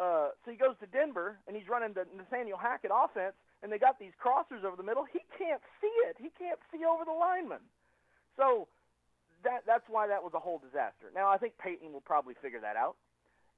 [0.00, 3.78] uh, so he goes to Denver and he's running the Nathaniel Hackett offense, and they
[3.78, 5.06] got these crossers over the middle.
[5.06, 6.16] He can't see it.
[6.18, 7.62] He can't see over the lineman.
[8.36, 8.68] So
[9.44, 11.12] that that's why that was a whole disaster.
[11.14, 12.96] Now I think Peyton will probably figure that out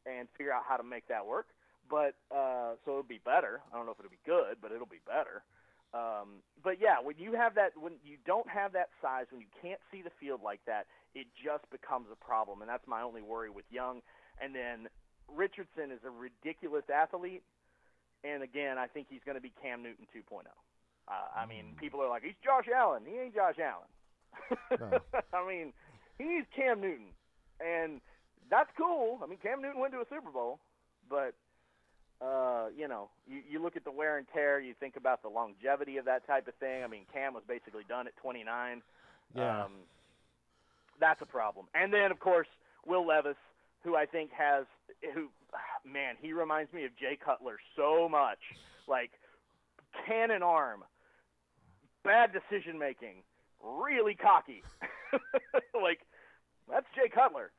[0.05, 1.47] and figure out how to make that work.
[1.89, 3.61] But uh, so it'll be better.
[3.73, 5.43] I don't know if it'll be good, but it'll be better.
[5.95, 9.47] Um, but yeah, when you have that, when you don't have that size, when you
[9.63, 13.23] can't see the field like that, it just becomes a problem, and that's my only
[13.23, 14.03] worry with Young.
[14.43, 14.91] And then
[15.31, 17.43] Richardson is a ridiculous athlete,
[18.25, 20.43] and again, I think he's going to be Cam Newton 2.0.
[21.09, 23.03] Uh, I mean, people are like, he's Josh Allen.
[23.07, 23.89] He ain't Josh Allen.
[24.79, 24.99] No.
[25.33, 25.73] I mean,
[26.19, 27.13] he's Cam Newton,
[27.61, 28.01] and
[28.51, 29.21] that's cool.
[29.23, 30.59] I mean, Cam Newton went to a Super Bowl,
[31.09, 31.35] but
[32.21, 34.61] uh, you know, you, you look at the wear and tear.
[34.61, 36.83] You think about the longevity of that type of thing.
[36.83, 38.83] I mean, Cam was basically done at 29.
[39.35, 39.65] yeah.
[39.65, 39.73] Um,
[40.99, 41.67] that's a problem.
[41.75, 42.47] And then, of course,
[42.87, 43.37] Will Levis,
[43.85, 44.65] who I think has,
[45.15, 45.29] who,
[45.85, 48.39] man, he reminds me of Jay Cutler so much.
[48.89, 49.11] Like,
[50.07, 50.85] cannon arm,
[52.03, 53.17] bad decision making,
[53.81, 54.63] really cocky.
[55.75, 56.01] like,
[56.71, 57.51] that's Jay Cutler.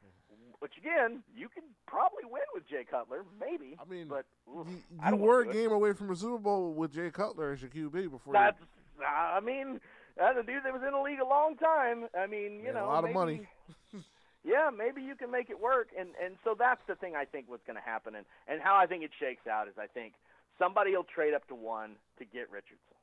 [0.60, 3.78] Which, again, you can probably win with Jay Cutler, maybe.
[3.80, 6.94] I mean, but oof, you, you were a game away from a Super Bowl with
[6.94, 8.34] Jay Cutler as your QB before.
[8.34, 8.58] That's,
[9.06, 9.80] I mean,
[10.18, 12.08] that's a dude that was in the league a long time.
[12.18, 13.48] I mean, you Yeah, a know, lot of money.
[14.44, 17.46] yeah, maybe you can make it work, and and so that's the thing I think
[17.48, 20.14] what's going to happen, and and how I think it shakes out is I think
[20.58, 22.98] somebody will trade up to one to get Richardson,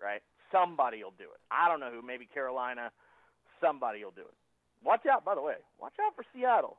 [0.00, 0.22] right?
[0.52, 1.40] Somebody will do it.
[1.50, 2.02] I don't know who.
[2.02, 2.90] Maybe Carolina.
[3.60, 4.36] Somebody will do it.
[4.84, 5.58] Watch out, by the way.
[5.80, 6.78] Watch out for Seattle.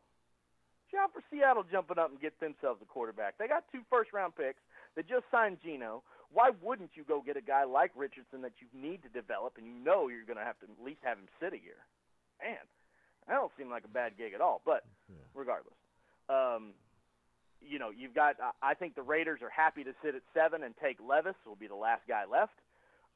[0.91, 3.37] Watch out for Seattle jumping up and get themselves a quarterback.
[3.37, 4.61] They got two first round picks.
[4.95, 6.03] They just signed Geno.
[6.31, 9.65] Why wouldn't you go get a guy like Richardson that you need to develop and
[9.65, 11.81] you know you're going to have to at least have him sit a year?
[12.41, 12.63] Man,
[13.27, 14.61] that don't seem like a bad gig at all.
[14.65, 14.85] But
[15.35, 15.77] regardless,
[16.29, 16.73] um,
[17.61, 18.35] you know, you've got.
[18.61, 21.35] I think the Raiders are happy to sit at seven and take Levis.
[21.45, 22.53] Will be the last guy left.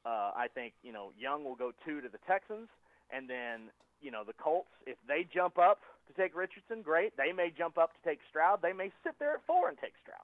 [0.04, 2.68] Uh, I think you know Young will go two to the Texans,
[3.10, 4.68] and then you know the Colts.
[4.86, 7.16] If they jump up to take Richardson, great.
[7.16, 8.60] They may jump up to take Stroud.
[8.62, 10.20] They may sit there at four and take Stroud.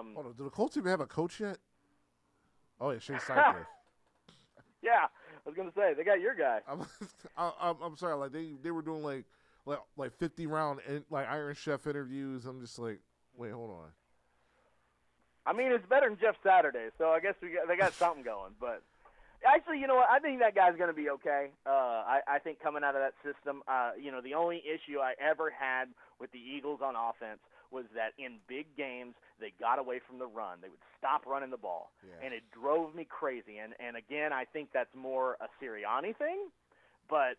[0.00, 1.58] Um, Hold on, do the Colts even have a coach yet?
[2.80, 3.66] Oh yeah, Shane Steichen.
[4.82, 6.60] yeah, I was gonna say they got your guy.
[6.66, 6.80] I'm,
[7.36, 9.24] I- I'm, I'm sorry, like they, they were doing like
[9.66, 12.46] like like 50 round in, like Iron Chef interviews.
[12.46, 13.00] I'm just like,
[13.36, 13.90] wait, hold on.
[15.46, 18.22] I mean, it's better than Jeff Saturday, so I guess we got, they got something
[18.22, 18.52] going.
[18.60, 18.82] But
[19.46, 20.08] actually, you know what?
[20.10, 21.50] I think that guy's going to be okay.
[21.66, 21.70] Uh,
[22.06, 25.14] I, I think coming out of that system, uh, you know, the only issue I
[25.20, 25.86] ever had
[26.20, 27.40] with the Eagles on offense
[27.72, 30.58] was that in big games they got away from the run.
[30.62, 32.24] They would stop running the ball, Yeah.
[32.24, 33.58] and it drove me crazy.
[33.58, 36.46] And and again, I think that's more a Sirianni thing,
[37.08, 37.34] but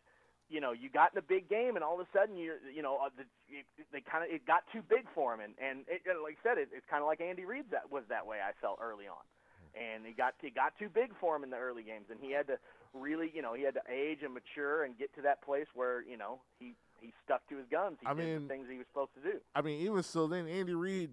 [0.54, 2.84] you know, you got in a big game, and all of a sudden, you you
[2.86, 5.82] know, uh, the, it, they kind of it got too big for him, and and
[5.90, 8.28] it, uh, like I said, it, it's kind of like Andy Reid that was that
[8.28, 8.38] way.
[8.38, 9.26] I felt early on,
[9.74, 12.32] and it got it got too big for him in the early games, and he
[12.32, 12.62] had to
[12.94, 16.04] really, you know, he had to age and mature and get to that place where
[16.06, 17.98] you know he he stuck to his guns.
[18.00, 19.40] He I did mean- the things he was supposed to do.
[19.56, 21.10] I mean, even still, then Andy Reid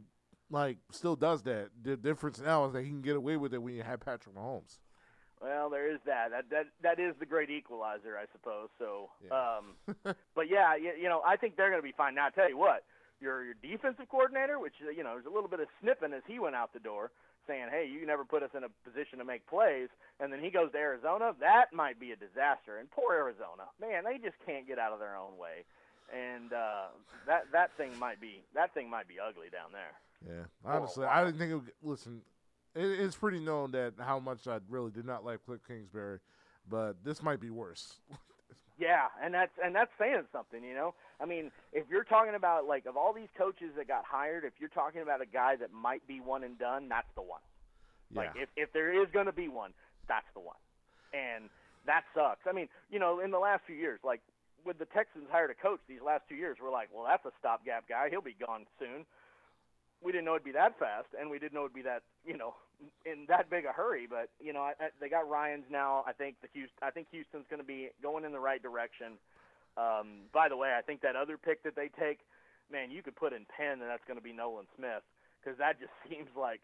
[0.50, 1.70] like still does that.
[1.82, 4.36] The difference now is that he can get away with it when you have Patrick
[4.36, 4.78] Mahomes.
[5.40, 6.30] Well, there is that.
[6.30, 8.68] That that that is the great equalizer, I suppose.
[8.78, 9.58] So, Yeah.
[9.58, 12.14] um, but yeah, you, you know, I think they're going to be fine.
[12.14, 12.84] Now, I tell you what,
[13.20, 16.22] your your defensive coordinator, which uh, you know, there's a little bit of snipping as
[16.26, 17.10] he went out the door,
[17.46, 19.88] saying, "Hey, you never put us in a position to make plays,"
[20.20, 21.32] and then he goes to Arizona.
[21.40, 22.76] That might be a disaster.
[22.78, 25.64] And poor Arizona, man, they just can't get out of their own way,
[26.12, 26.88] and uh,
[27.26, 29.96] that that thing might be that thing might be ugly down there.
[30.28, 31.50] Yeah, honestly, I didn't think.
[31.50, 32.20] It would, listen,
[32.74, 36.18] it, it's pretty known that how much I really did not like Cliff Kingsbury,
[36.68, 37.94] but this might be worse.
[38.80, 40.94] Yeah, and that's and that's saying something, you know.
[41.20, 44.54] I mean, if you're talking about like of all these coaches that got hired, if
[44.58, 47.42] you're talking about a guy that might be one and done, that's the one.
[48.10, 48.20] Yeah.
[48.20, 49.72] Like if if there is going to be one,
[50.08, 50.56] that's the one.
[51.12, 51.50] And
[51.84, 52.46] that sucks.
[52.48, 54.22] I mean, you know, in the last few years, like
[54.64, 57.32] when the Texans hired a coach these last two years, we're like, well, that's a
[57.38, 58.08] stopgap guy.
[58.08, 59.04] He'll be gone soon.
[60.02, 62.36] We didn't know it'd be that fast, and we didn't know it'd be that, you
[62.36, 62.54] know,
[63.04, 64.06] in that big a hurry.
[64.08, 66.04] But you know, I, I, they got Ryans now.
[66.06, 69.20] I think the Houston, I think Houston's going to be going in the right direction.
[69.76, 72.20] Um, by the way, I think that other pick that they take,
[72.72, 75.04] man, you could put in pen, and that's going to be Nolan Smith
[75.42, 76.60] because that just seems like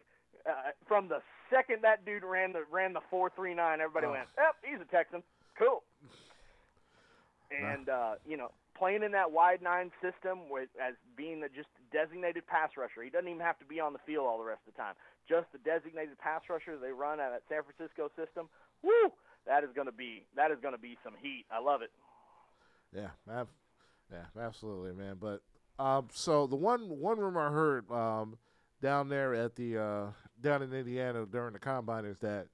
[0.49, 1.21] uh, from the
[1.51, 4.13] second that dude ran the ran the four three nine, everybody Oh.
[4.13, 5.23] went, "Yep, he's a Texan,
[5.59, 5.83] cool."
[7.51, 11.69] And uh, you know, playing in that wide nine system with as being the just
[11.93, 14.61] designated pass rusher, he doesn't even have to be on the field all the rest
[14.67, 14.95] of the time.
[15.29, 18.49] Just the designated pass rusher they run of that San Francisco system.
[18.83, 19.11] Woo!
[19.47, 21.45] That is going to be that is going to be some heat.
[21.51, 21.91] I love it.
[22.95, 23.49] yeah, ab-
[24.13, 25.17] yeah, absolutely, man.
[25.21, 25.41] But
[25.79, 28.39] um, so the one one rumor I heard um
[28.83, 30.07] down there at the uh
[30.41, 32.49] down in Indiana during the combine is that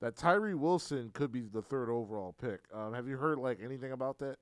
[0.00, 2.60] that Tyree Wilson could be the third overall pick.
[2.74, 4.36] Um, have you heard like anything about that?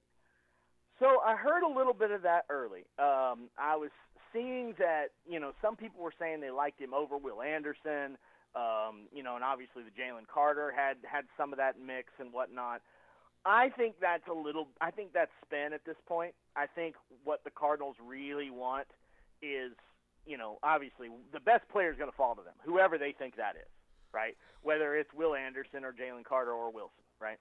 [0.98, 2.84] So I heard a little bit of that early.
[2.98, 3.90] Um, I was
[4.32, 8.18] seeing that you know some people were saying they liked him over Will Anderson.
[8.56, 12.32] Um, you know, and obviously the Jalen Carter had had some of that mix and
[12.32, 12.80] whatnot.
[13.44, 14.68] I think that's a little.
[14.80, 16.34] I think that's spin at this point.
[16.56, 18.88] I think what the Cardinals really want
[19.42, 19.72] is,
[20.26, 23.36] you know, obviously the best player is going to fall to them, whoever they think
[23.36, 23.70] that is,
[24.12, 24.36] right?
[24.62, 27.38] Whether it's Will Anderson or Jalen Carter or Wilson, right?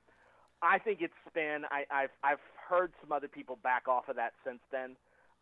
[0.62, 1.64] I think it's spin.
[1.72, 4.96] I, I've I've heard some other people back off of that since then.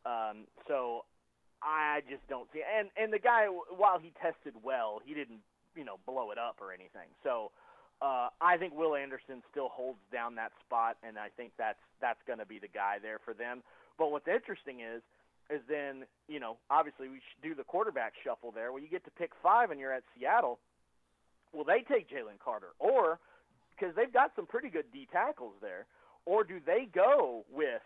[0.05, 1.05] Um, so
[1.61, 2.61] I just don't see.
[2.61, 5.41] And and the guy, while he tested well, he didn't
[5.75, 7.09] you know blow it up or anything.
[7.23, 7.51] So
[8.01, 12.19] uh, I think Will Anderson still holds down that spot, and I think that's that's
[12.27, 13.63] going to be the guy there for them.
[13.97, 15.01] But what's interesting is
[15.49, 18.71] is then you know obviously we should do the quarterback shuffle there.
[18.71, 20.59] Well, you get to pick five, and you're at Seattle.
[21.53, 23.19] Will they take Jalen Carter or
[23.71, 25.85] because they've got some pretty good D tackles there,
[26.25, 27.81] or do they go with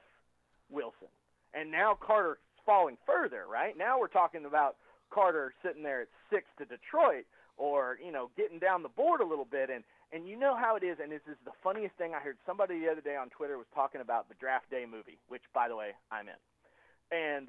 [0.69, 1.07] Wilson?
[1.53, 3.77] And now Carter's falling further, right?
[3.77, 4.75] Now we're talking about
[5.09, 7.25] Carter sitting there at six to Detroit,
[7.57, 10.75] or you know getting down the board a little bit, and and you know how
[10.75, 10.97] it is.
[11.01, 13.67] And this is the funniest thing I heard somebody the other day on Twitter was
[13.73, 17.47] talking about the Draft Day movie, which by the way I'm in, and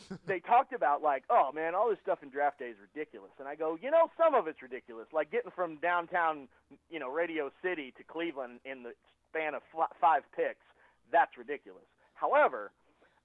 [0.26, 3.30] they talked about like, oh man, all this stuff in draft day is ridiculous.
[3.38, 6.48] And I go, you know, some of it's ridiculous, like getting from downtown,
[6.90, 8.92] you know, Radio City to Cleveland in the
[9.32, 9.62] span of
[10.00, 10.64] five picks.
[11.10, 11.88] That's ridiculous.
[12.14, 12.70] However,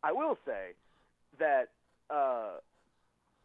[0.04, 0.72] I will say,
[1.40, 1.70] that
[2.10, 2.64] uh,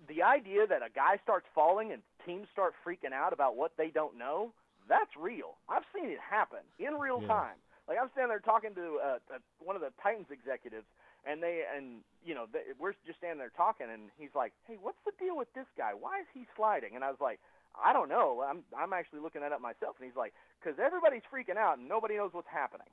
[0.09, 3.89] the idea that a guy starts falling and teams start freaking out about what they
[3.91, 4.53] don't know,
[4.89, 5.59] that's real.
[5.69, 7.29] I've seen it happen in real Yeah.
[7.29, 7.59] time.
[7.89, 10.87] Like I'm standing there talking to uh, uh, one of the Titans executives,
[11.27, 14.79] and they and you know they, we're just standing there talking, and he's like, "Hey,
[14.81, 15.91] what's the deal with this guy?
[15.93, 17.41] Why is he sliding?" And I was like,
[17.77, 18.43] "I don't know.
[18.47, 21.89] I'm I'm actually looking that up myself." And he's like, "Cause everybody's freaking out and
[21.89, 22.89] nobody knows what's happening."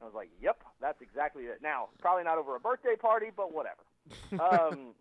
[0.00, 3.28] And I was like, "Yep, that's exactly it." Now, probably not over a birthday party,
[3.34, 3.82] but whatever.
[4.40, 4.94] um,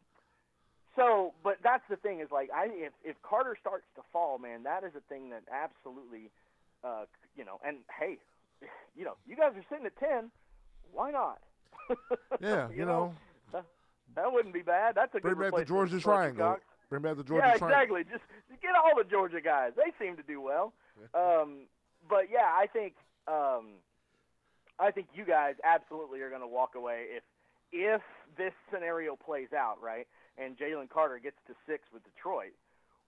[0.95, 4.63] so, but that's the thing is like, I if if Carter starts to fall, man,
[4.63, 6.31] that is a thing that absolutely,
[6.83, 7.05] uh,
[7.35, 7.59] you know.
[7.65, 8.17] And hey,
[8.95, 10.31] you know, you guys are sitting at ten.
[10.91, 11.39] Why not?
[12.39, 13.13] Yeah, you, know,
[13.51, 13.65] that,
[14.15, 14.95] that wouldn't be bad.
[14.95, 16.53] That's a bring good back the Georgia Triangle.
[16.53, 16.61] Cox.
[16.91, 18.03] Bring back the Georgia yeah, exactly.
[18.03, 19.71] Just, just get all the Georgia guys.
[19.79, 20.73] They seem to do well.
[21.15, 21.65] Um,
[22.07, 22.93] but yeah, I think
[23.27, 23.79] um,
[24.77, 27.23] I think you guys absolutely are going to walk away if
[27.71, 28.01] if
[28.37, 30.05] this scenario plays out right,
[30.37, 32.53] and Jalen Carter gets to six with Detroit.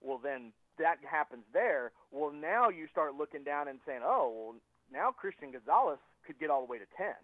[0.00, 1.92] Well, then that happens there.
[2.10, 4.54] Well, now you start looking down and saying, oh, well,
[4.92, 7.14] now Christian Gonzalez could get all the way to ten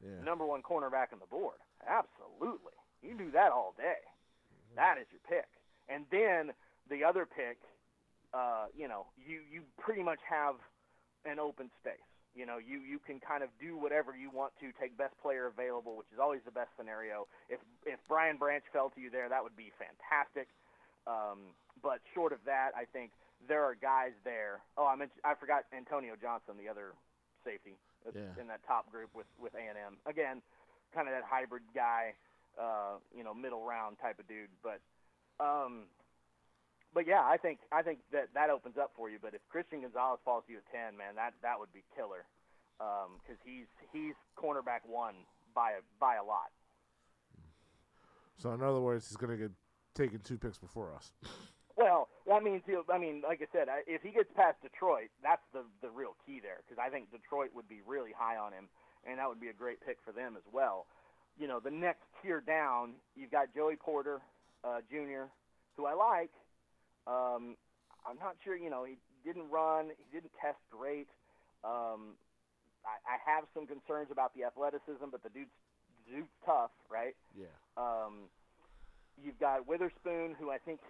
[0.00, 0.24] Yeah.
[0.24, 1.58] number one cornerback on the board.
[1.86, 2.72] Absolutely.
[3.02, 4.00] You can do that all day.
[4.76, 5.48] That is your pick.
[5.92, 6.52] And then
[6.88, 7.58] the other pick,
[8.32, 10.54] uh, you know, you, you pretty much have
[11.24, 12.00] an open space.
[12.34, 15.46] You know, you, you can kind of do whatever you want to, take best player
[15.52, 17.28] available, which is always the best scenario.
[17.52, 20.48] If if Brian Branch fell to you there, that would be fantastic.
[21.06, 21.52] Um,
[21.84, 23.12] but short of that, I think
[23.52, 24.64] there are guys there.
[24.80, 26.96] Oh, I mentioned I forgot Antonio Johnson, the other
[27.44, 27.76] safety
[28.16, 28.32] Yeah.
[28.40, 30.00] in that top group with with A and M.
[30.08, 30.40] Again,
[30.96, 32.14] kind of that hybrid guy,
[32.56, 34.48] uh, you know, middle round type of dude.
[34.64, 34.80] But
[35.42, 35.90] um,
[36.94, 39.18] but yeah, I think I think that that opens up for you.
[39.20, 42.24] But if Christian Gonzalez falls to you at ten, man, that that would be killer
[42.78, 45.14] because he's he's cornerback one
[45.54, 46.52] by a by a lot.
[48.36, 49.52] So in other words, he's gonna get
[49.94, 51.12] taken two picks before us.
[51.76, 52.84] Well, that means he'll.
[52.92, 56.40] I mean, like I said, if he gets past Detroit, that's the the real key
[56.40, 58.68] there because I think Detroit would be really high on him,
[59.08, 60.86] and that would be a great pick for them as well.
[61.38, 64.20] You know, the next tier down, you've got Joey Porter
[64.64, 65.30] uh, Jr.,
[65.76, 66.30] who I like.
[67.06, 67.56] Um,
[68.06, 68.56] I'm not sure.
[68.56, 69.90] You know, he didn't run.
[69.90, 71.08] He didn't test great.
[71.64, 72.18] Um,
[72.82, 75.54] I, I have some concerns about the athleticism, but the dude's
[76.08, 77.14] dude's tough, right?
[77.38, 77.54] Yeah.
[77.76, 78.26] Um,
[79.22, 80.80] you've got Witherspoon, who I think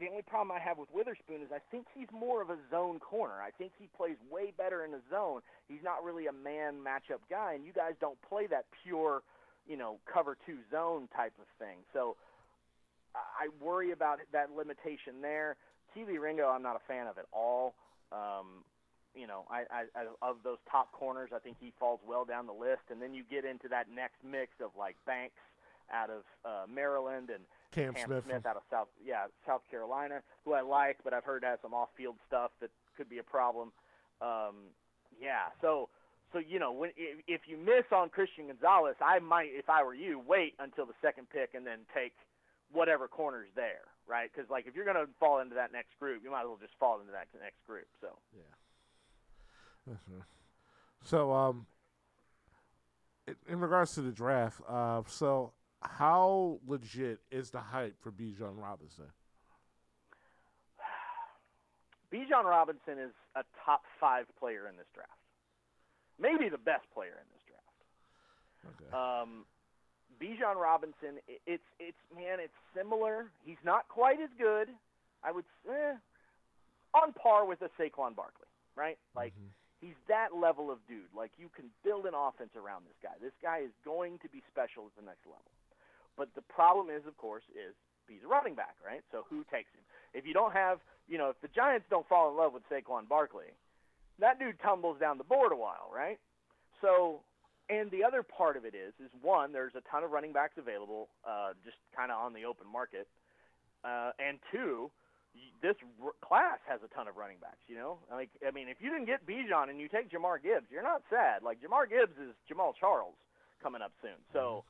[0.00, 2.98] the only problem I have with Witherspoon is I think he's more of a zone
[2.98, 3.40] corner.
[3.42, 5.40] I think he plays way better in the zone.
[5.68, 9.22] He's not really a man matchup guy, and you guys don't play that pure,
[9.68, 11.84] you know, cover two zone type of thing.
[11.92, 12.16] So
[13.14, 15.56] I worry about that limitation there.
[15.96, 17.74] TV Ringo, I'm not a fan of at all.
[18.10, 18.64] Um,
[19.14, 22.46] you know, I, I, I of those top corners, I think he falls well down
[22.46, 22.82] the list.
[22.90, 25.42] And then you get into that next mix of like Banks
[25.92, 28.24] out of uh, Maryland and Cam, Cam Smith.
[28.24, 31.74] Smith out of South, yeah, South Carolina, who I like, but I've heard has some
[31.74, 33.72] off-field stuff that could be a problem.
[34.20, 34.72] Um,
[35.20, 35.88] yeah, so
[36.32, 39.82] so you know, when if, if you miss on Christian Gonzalez, I might, if I
[39.82, 42.12] were you, wait until the second pick and then take
[42.72, 44.30] whatever corners there, right?
[44.32, 46.58] Because like if you're going to fall into that next group, you might as well
[46.60, 47.86] just fall into that next group.
[48.00, 48.08] So
[49.86, 50.22] That's right.
[51.04, 51.66] So, um,
[53.26, 58.56] in, in regards to the draft, uh, so how legit is the hype for Bijan
[58.56, 59.06] Robinson?
[62.12, 65.10] Bijan Robinson is a top five player in this draft,
[66.20, 67.62] maybe the best player in this draft.
[68.80, 68.90] Okay.
[68.96, 69.44] Um,
[70.22, 73.26] Bijan Robinson, it's it's man, it's similar.
[73.44, 74.68] He's not quite as good.
[75.24, 75.94] I would eh,
[76.94, 78.46] on par with a Saquon Barkley,
[78.76, 78.98] right?
[79.16, 79.50] Like Mhm.
[79.80, 81.12] he's that level of dude.
[81.12, 83.18] Like you can build an offense around this guy.
[83.20, 85.50] This guy is going to be special at the next level.
[86.16, 87.74] But the problem is, of course, is
[88.06, 89.02] he's a running back, right?
[89.10, 89.82] So who takes him?
[90.12, 93.08] If you don't have, you know, if the Giants don't fall in love with Saquon
[93.08, 93.50] Barkley,
[94.18, 96.20] that dude tumbles down the board a while, right?
[96.82, 97.22] So,
[97.68, 100.58] and the other part of it is, is one, there's a ton of running backs
[100.58, 103.06] available, uh, just kind of on the open market,
[103.84, 104.90] uh, and two,
[105.62, 107.62] this r- class has a ton of running backs.
[107.68, 110.66] You know, like I mean, if you didn't get Bijan and you take Jahmyr Gibbs,
[110.70, 111.42] you're not sad.
[111.42, 113.14] Like Jahmyr Gibbs is Jamaal Charles
[113.62, 114.18] coming up soon.
[114.32, 114.64] So,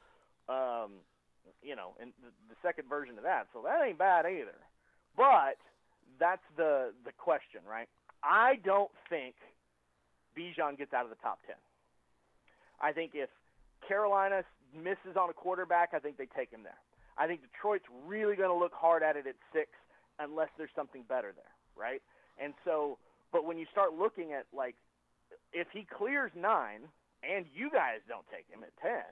[0.49, 1.03] um,
[1.63, 3.49] you know, and the, the second version of that.
[3.53, 4.61] So that ain't bad either.
[5.17, 5.59] But
[6.21, 7.89] that's the the question, right?
[8.23, 9.35] I don't think
[10.39, 11.57] Bijan gets out of the top ten.
[12.83, 13.31] I think if
[13.87, 14.43] Carolina
[14.75, 16.79] misses on a quarterback, I think they take him there.
[17.17, 19.69] I think Detroit's really going to look hard at it at six
[20.19, 22.01] unless there's something better there, right?
[22.43, 22.99] And so,
[23.33, 24.75] but when you start looking at like,
[25.53, 26.89] if he clears nine
[27.23, 29.05] and you guys don't take him at ten,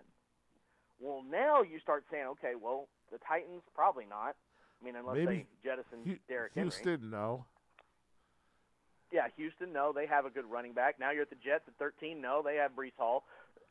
[0.98, 4.34] well, now you start saying, okay, well, The Titans probably not.
[4.80, 6.70] I mean, unless Maybe they jettison Hu- Derrick Henry.
[6.70, 7.44] Houston, no.
[9.12, 11.00] Yeah, Houston, no, they have a good running back.
[11.00, 13.24] Now you're at the Jets at 13, no, they have Breece Hall.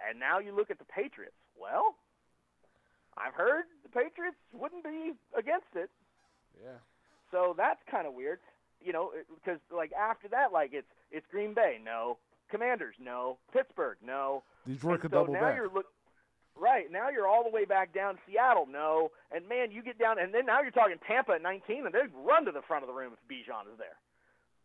[0.08, 1.36] And now you look at the Patriots.
[1.60, 1.96] Well,
[3.18, 5.90] I've heard the Patriots wouldn't be against it.
[6.56, 6.80] Yeah.
[7.32, 8.40] So that's kind of weird,
[8.82, 12.18] you know, because like after that, like it's it's Green Bay, no,
[12.50, 14.44] Commanders, no, Pittsburgh, no.
[14.66, 15.56] Detroit could so double now back.
[15.56, 15.86] you're look
[16.56, 20.20] right now you're all the way back down Seattle, no, and man, you get down,
[20.20, 22.88] and then now you're talking Tampa at 19, and they run to the front of
[22.88, 23.98] the room if Bijan is there.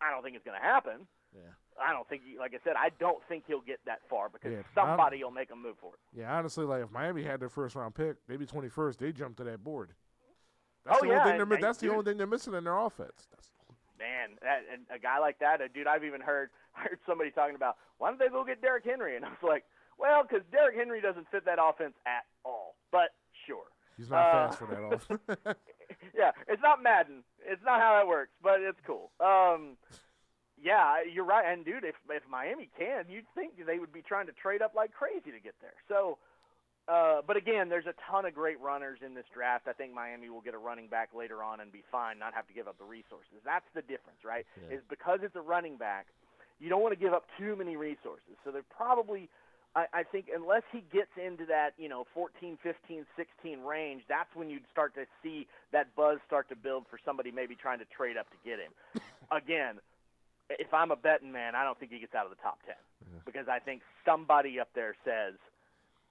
[0.01, 1.07] I don't think it's going to happen.
[1.35, 1.55] Yeah.
[1.83, 4.53] I don't think, he, like I said, I don't think he'll get that far because
[4.53, 6.01] Yeah, somebody will make a move for it.
[6.21, 9.37] Yeah, honestly, like if Miami had their first round pick, maybe twenty first, they jump
[9.39, 9.91] to that board.
[10.85, 12.27] That's Oh, the only yeah, thing and- they're and that's the dude- only thing they're
[12.27, 13.27] missing in their offense.
[13.31, 13.51] That's,
[13.99, 17.55] Man, that, and a guy like that, a dude, I've even heard heard somebody talking
[17.57, 19.65] about why don't they go get Derrick Henry, and I was like,
[19.99, 22.75] well, because Derrick Henry doesn't fit that offense at all.
[22.93, 23.11] But
[23.47, 23.65] sure,
[23.97, 25.59] he's not Uh, fast for that offense.
[26.15, 27.23] yeah, it's not Madden.
[27.47, 29.11] It's not how that works, but it's cool.
[29.21, 29.77] Um,
[30.65, 31.45] yeah, you're right.
[31.47, 34.75] And dude, if if Miami can, you'd think they would be trying to trade up
[34.75, 35.77] like crazy to get there.
[35.89, 36.17] So,
[36.89, 39.69] uh, but again, there's a ton of great runners in this draft.
[39.69, 42.49] I think Miami will get a running back later on and be fine, not have
[42.49, 43.45] to give up the resources.
[43.45, 44.47] That's the difference, right?
[44.57, 44.79] Yeah.
[44.79, 46.07] Is because it's a running back,
[46.59, 48.41] you don't want to give up too many resources.
[48.43, 49.29] So they're probably
[49.77, 54.31] I, I think unless he gets into that, you know, 14, 15, 16 range, that's
[54.35, 57.85] when you'd start to see that buzz start to build for somebody maybe trying to
[57.87, 58.73] trade up to get him.
[59.33, 59.81] Again,
[60.51, 62.75] if I'm a betting man, I don't think he gets out of the top 10
[63.25, 65.35] because I think somebody up there says,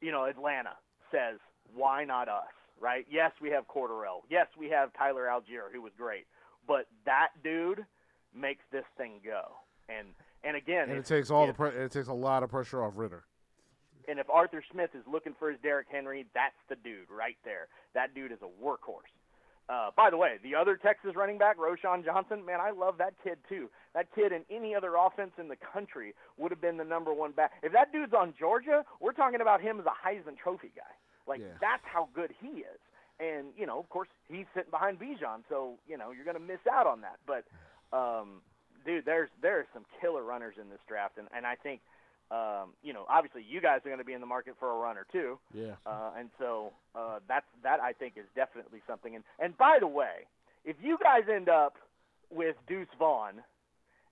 [0.01, 0.73] you know, Atlanta
[1.11, 1.39] says,
[1.73, 3.05] why not us, right?
[3.09, 4.21] Yes, we have Cordarrelle.
[4.29, 6.25] Yes, we have Tyler Allgeier, who was great,
[6.67, 7.85] but that dude
[8.35, 9.43] makes this thing go.
[9.89, 10.07] And
[10.43, 12.83] and again, and it takes all the if- pre- it takes a lot of pressure
[12.83, 13.23] off Ridder.
[14.09, 17.67] and if Arthur Smith is looking for his Derrick Henry, that's the dude right there.
[17.93, 19.11] That dude is a workhorse.
[19.69, 23.13] Uh, by the way, the other Texas running back, Roschon Johnson, man, I love that
[23.23, 23.69] kid too.
[23.93, 27.31] That kid in any other offense in the country would have been the number one
[27.31, 27.51] back.
[27.63, 30.81] If that dude's on Georgia, we're talking about him as a Heisman Trophy guy.
[31.27, 31.47] Like Yeah.
[31.61, 32.79] that's how good he is.
[33.19, 36.43] And you know, of course, he's sitting behind Bijan, so you know you're going to
[36.43, 37.19] miss out on that.
[37.25, 37.45] But
[37.95, 38.41] um,
[38.85, 41.79] dude, there's there's some killer runners in this draft, and and I think
[42.31, 44.77] um, you know, obviously you guys are going to be in the market for a
[44.77, 45.75] runner too, Yeah.
[45.85, 49.15] uh, and so uh, that's that I think is definitely something.
[49.15, 50.25] And and by the way,
[50.65, 51.75] if you guys end up
[52.31, 53.43] with Deuce Vaughn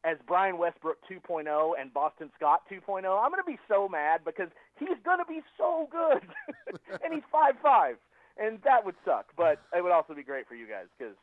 [0.03, 4.49] as Brian Westbrook 2.0 and Boston Scott 2.0, I'm going to be so mad because
[4.79, 6.21] he's going to be so good,
[7.03, 7.97] and he's five five,
[8.37, 9.27] and that would suck.
[9.37, 11.15] But it would also be great for you guys because.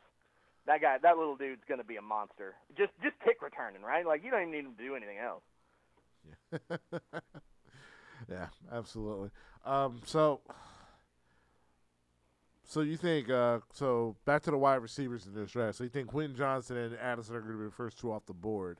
[0.67, 2.53] That guy, that little dude's gonna be a monster.
[2.77, 4.05] Just, just kick returning, right?
[4.05, 5.41] Like you don't even need him to do anything else.
[8.29, 9.29] Yeah, absolutely.
[9.65, 10.41] Um, so,
[12.65, 13.29] so you think?
[13.29, 15.77] Uh, so back to the wide receivers in this draft.
[15.77, 18.25] So you think Quentin Johnston and Addison are going to be the first two off
[18.25, 18.79] the board?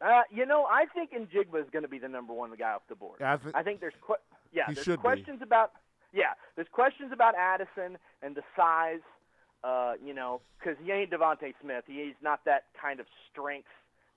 [0.00, 2.82] Uh, you know, I think Njigba is going to be the number one guy off
[2.88, 3.18] the board.
[3.20, 3.56] Yeah, I think.
[3.56, 4.16] I think there's que-
[4.52, 5.02] yeah, He there's should be.
[5.02, 5.72] questions about
[6.12, 9.00] yeah, there's questions about Addison and the size.
[9.64, 11.84] Uh, you know, because he ain't DeVonta Smith.
[11.86, 13.68] He's not that kind of strength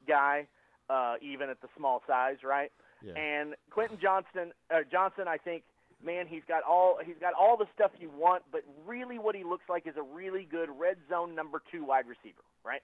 [0.07, 0.47] guy,
[0.89, 2.71] uh, even at the small size, right?
[3.03, 3.13] Yeah.
[3.13, 5.63] And Quentin Johnston, uh, Johnson, I think,
[6.03, 9.43] man, he's got all he's got all the stuff you want, but really, what he
[9.43, 12.81] looks like is a really good red zone number two wide receiver, right?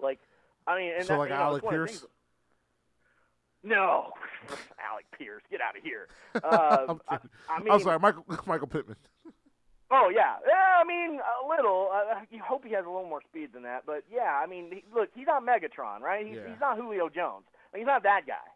[0.00, 0.18] Like,
[0.66, 2.06] I mean, and so that, like you know, Alec it's one of the Pierce.
[3.62, 4.12] no,
[4.90, 6.08] Alec Pierce, get out of here.
[6.42, 7.14] Uh, I'm, I.
[7.48, 8.96] I I'm sorry, Michael Michael Pittman.
[9.92, 10.80] Oh yeah, yeah.
[10.80, 11.90] I mean, a little.
[11.92, 14.40] Uh, you hope he has a little more speed than that, but yeah.
[14.42, 16.24] I mean, he, look, he's not Megatron, right?
[16.26, 16.48] He's, Yeah.
[16.50, 17.44] he's not Julio Jones.
[17.72, 18.48] Like, he's not that guy.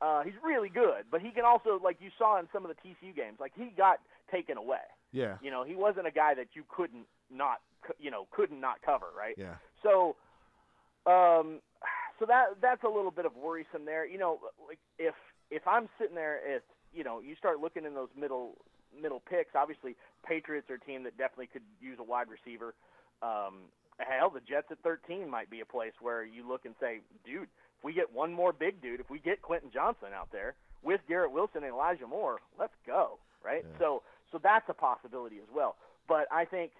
[0.00, 2.78] Uh, he's really good, but he can also, like you saw in some of the
[2.88, 3.98] TCU games, like he got
[4.30, 4.86] taken away.
[5.10, 7.58] Yeah, You know, he wasn't a guy that you couldn't not,
[7.98, 9.34] you know, couldn't not cover, right?
[9.36, 10.14] yeah, So,
[11.06, 11.60] um,
[12.18, 14.06] so that that's a little bit of worrisome there.
[14.06, 15.14] You know, like if
[15.50, 16.62] if I'm sitting there, if
[16.92, 18.56] you know, you start looking in those middle
[18.94, 19.54] middle picks.
[19.54, 22.74] Obviously, Patriots are a team that definitely could use a wide receiver.
[23.22, 23.68] Um,
[23.98, 27.48] hell, the Jets at 13 might be a place where you look and say, dude,
[27.78, 31.00] if we get one more big dude, if we get Quentin Johnston out there with
[31.08, 33.64] Garrett Wilson and Elijah Moore, let's go, right?
[33.72, 33.78] Yeah.
[33.78, 35.76] So, so that's a possibility as well.
[36.08, 36.72] But I think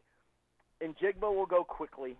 [0.82, 2.16] Njigba will go quickly.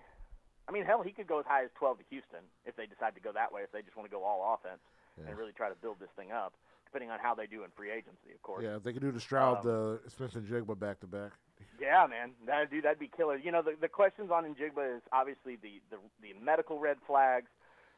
[0.68, 3.14] I mean, hell, he could go as high as 12 to Houston if they decide
[3.14, 3.62] to go that way.
[3.62, 4.80] If they just want to go all offense
[5.16, 5.28] Yeah.
[5.30, 6.52] and really try to build this thing up,
[6.88, 8.64] depending on how they do in free agency, of course.
[8.64, 8.76] yeah.
[8.76, 11.32] If they could do the Stroud, Um, uh, Smith-Njigba back to back.
[11.80, 13.36] Yeah, man, that dude, that'd be killer.
[13.36, 17.48] You know, the the questions on Njigba is obviously the the, the medical red flags.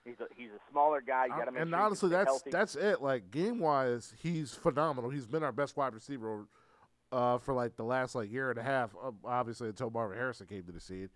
[0.05, 1.27] He's a he's a smaller guy.
[1.27, 2.51] You got to make and sure honestly, that's healthy.
[2.51, 3.01] that's it.
[3.03, 5.11] Like game wise, he's phenomenal.
[5.11, 6.47] He's been our best wide receiver
[7.13, 8.91] uh, for like the last like year and a half.
[9.25, 11.11] Obviously, until Marvin Harrison came to the scene,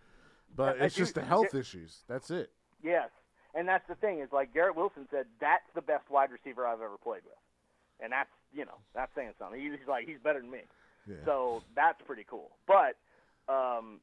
[0.54, 2.02] but I it's just the health issues.
[2.08, 2.50] That's it.
[2.82, 3.08] Yes,
[3.54, 6.80] and that's the thing is like Garrett Wilson said that's the best wide receiver I've
[6.82, 7.34] ever played with,
[8.00, 9.60] and that's you know that's saying something.
[9.60, 10.62] He's like he's better than me,
[11.08, 11.16] Yeah.
[11.24, 12.50] so that's pretty cool.
[12.66, 12.96] But
[13.52, 14.00] um,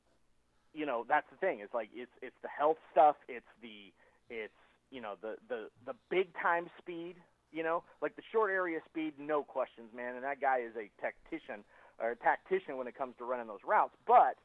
[0.73, 1.59] you know that's the thing.
[1.61, 3.15] It's like it's it's the health stuff.
[3.27, 3.91] It's the
[4.29, 4.53] it's
[4.91, 7.15] you know the the the big time speed.
[7.53, 10.15] You know, like the short area speed, no questions, man.
[10.15, 11.65] And that guy is a tactician
[11.99, 13.91] or a tactician when it comes to running those routes.
[14.07, 14.37] But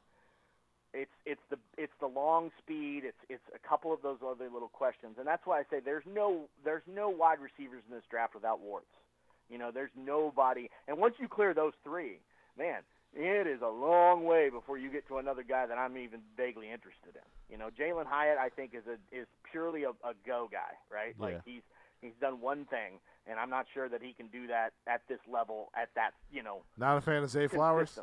[0.93, 3.03] it's it's the it's the long speed.
[3.05, 6.03] It's it's a couple of those other little questions, and that's why I say there's
[6.05, 8.91] no there's no wide receivers in this draft without warts.
[9.49, 10.69] You know, there's nobody.
[10.87, 12.19] And once you clear those three,
[12.57, 12.81] man,
[13.13, 16.69] it is a long way before you get to another guy that I'm even vaguely
[16.71, 17.51] interested in.
[17.51, 21.15] You know, Jalin Hyatt, I think, is a is purely a, a go guy, right?
[21.17, 21.25] Yeah.
[21.25, 21.61] Like he's
[22.01, 25.19] he's done one thing, and I'm not sure that he can do that at this
[25.31, 27.97] level, at that you know Not a fan of Zay Flowers.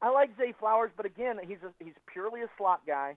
[0.00, 3.16] I like Zay Flowers, but again, he's a, he's purely a slot guy.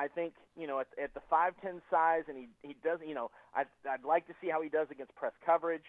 [0.00, 3.06] I think you know at, at the five ten size, and he he doesn't.
[3.06, 5.84] You know, I'd I'd like to see how he does against press coverage.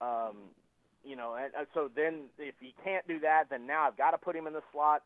[0.00, 0.52] Um,
[1.02, 4.10] you know, and, and so then if he can't do that, then now I've got
[4.10, 5.02] to put him in the slot.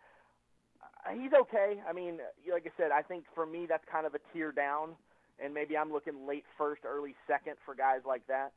[0.83, 1.81] Uh, he's okay.
[1.89, 2.19] I mean,
[2.51, 4.97] like I said, I think for me that's kind of a tier down,
[5.39, 8.53] and maybe I'm looking late first, early second for guys like that.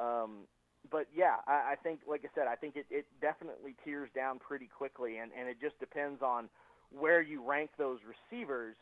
[0.00, 0.48] Um,
[0.90, 4.38] but yeah, I, I think, like I said, I think it, it definitely tears down
[4.38, 6.48] pretty quickly, and, and it just depends on
[6.90, 8.76] where you rank those receivers.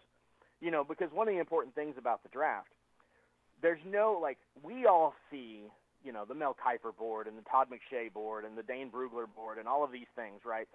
[0.60, 2.68] You know, because one of the important things about the draft,
[3.62, 5.64] there's no like we all see,
[6.04, 9.26] you know, the Mel Kiper board and the Todd McShay board and the Dane Brugler
[9.34, 10.68] board and all of these things, right?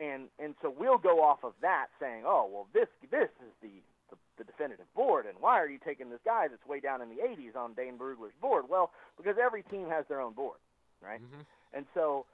[0.00, 3.70] And and so we'll go off of that, saying, oh well, this this is the
[4.10, 7.08] the, the definitive board, and why are you taking this guy that's way down in
[7.08, 8.66] the 80s on Dane Brugler's board?
[8.68, 10.58] Well, because every team has their own board,
[11.02, 11.20] right?
[11.20, 11.42] Mm-hmm.
[11.74, 12.26] And so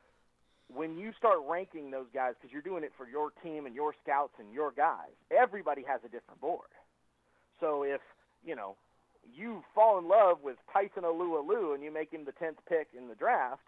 [0.75, 3.95] when you start ranking those guys, because you're doing it for your team and your
[4.03, 6.69] scouts and your guys, everybody has a different board.
[7.63, 8.01] So if
[8.45, 8.75] you know
[9.33, 13.09] you fall in love with Tyson Alualu and you make him the tenth pick in
[13.09, 13.63] the draft,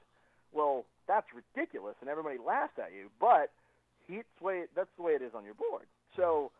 [0.52, 3.08] well, that's ridiculous, and everybody laughs at you.
[3.20, 3.50] But
[4.08, 5.86] he's way that's the way it is on your board.
[6.16, 6.50] So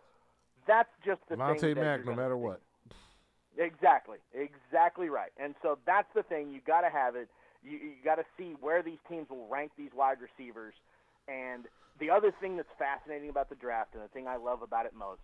[0.67, 2.61] that's just the Monte thing Mack, no matter what.
[3.59, 5.31] Exactly, exactly right.
[5.37, 6.51] And so that's the thing.
[6.51, 7.29] You got to have it.
[7.63, 10.75] You, you got to see where these teams will rank these wide receivers.
[11.29, 11.67] And
[11.99, 14.93] the other thing that's fascinating about the draft, and the thing I love about it
[14.99, 15.21] most,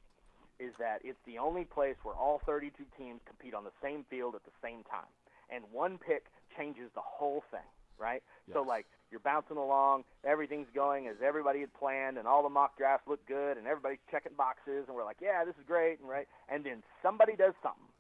[0.61, 4.35] is that it's the only place where all 32 teams compete on the same field
[4.35, 5.09] at the same time.
[5.49, 7.67] And one pick changes the whole thing,
[7.99, 8.23] right?
[8.53, 12.77] So, like, you're bouncing along, everything's going as everybody had planned, and all the mock
[12.79, 16.09] drafts look good, and everybody's checking boxes, and we're like, yeah, this is great, and
[16.09, 16.29] right?
[16.49, 17.91] And then somebody does something,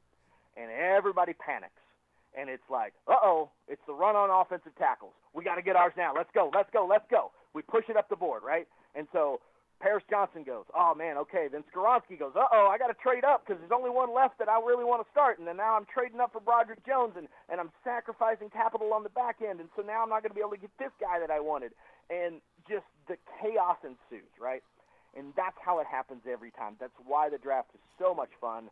[0.57, 1.83] and everybody panics.
[2.39, 5.15] And it's like, uh oh, it's the run on offensive tackles.
[5.35, 6.13] We got to get ours now.
[6.15, 7.33] Let's go, let's go, let's go.
[7.55, 8.69] We push it up the board, right?
[8.95, 9.41] And so
[9.81, 11.48] Paris Johnson goes, oh man, okay.
[11.51, 14.39] Then Skoronski goes, uh oh, I got to trade up because there's only one left
[14.39, 15.39] that I really want to start.
[15.39, 19.02] And then now I'm trading up for Broderick Jones and, and I'm sacrificing capital on
[19.02, 19.61] the back end.
[19.61, 21.40] And so now I'm not going to be able to get this guy that I
[21.40, 21.73] wanted.
[22.11, 24.62] And just the chaos ensues, right?
[25.16, 26.77] And that's how it happens every time.
[26.78, 28.70] That's why the draft is so much fun.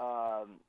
[0.00, 0.60] Um,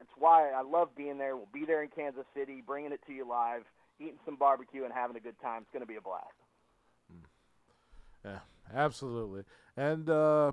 [0.00, 1.36] it's why I love being there.
[1.36, 3.62] We'll be there in Kansas City, bringing it to you live,
[3.98, 5.62] eating some barbecue, and having a good time.
[5.62, 6.26] It's going to be a blast.
[8.24, 8.38] Yeah,
[8.74, 9.42] absolutely.
[9.76, 10.52] And uh,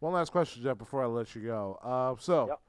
[0.00, 1.78] one last question, Jeff, before I let you go.
[1.82, 2.60] Uh, so, Yep.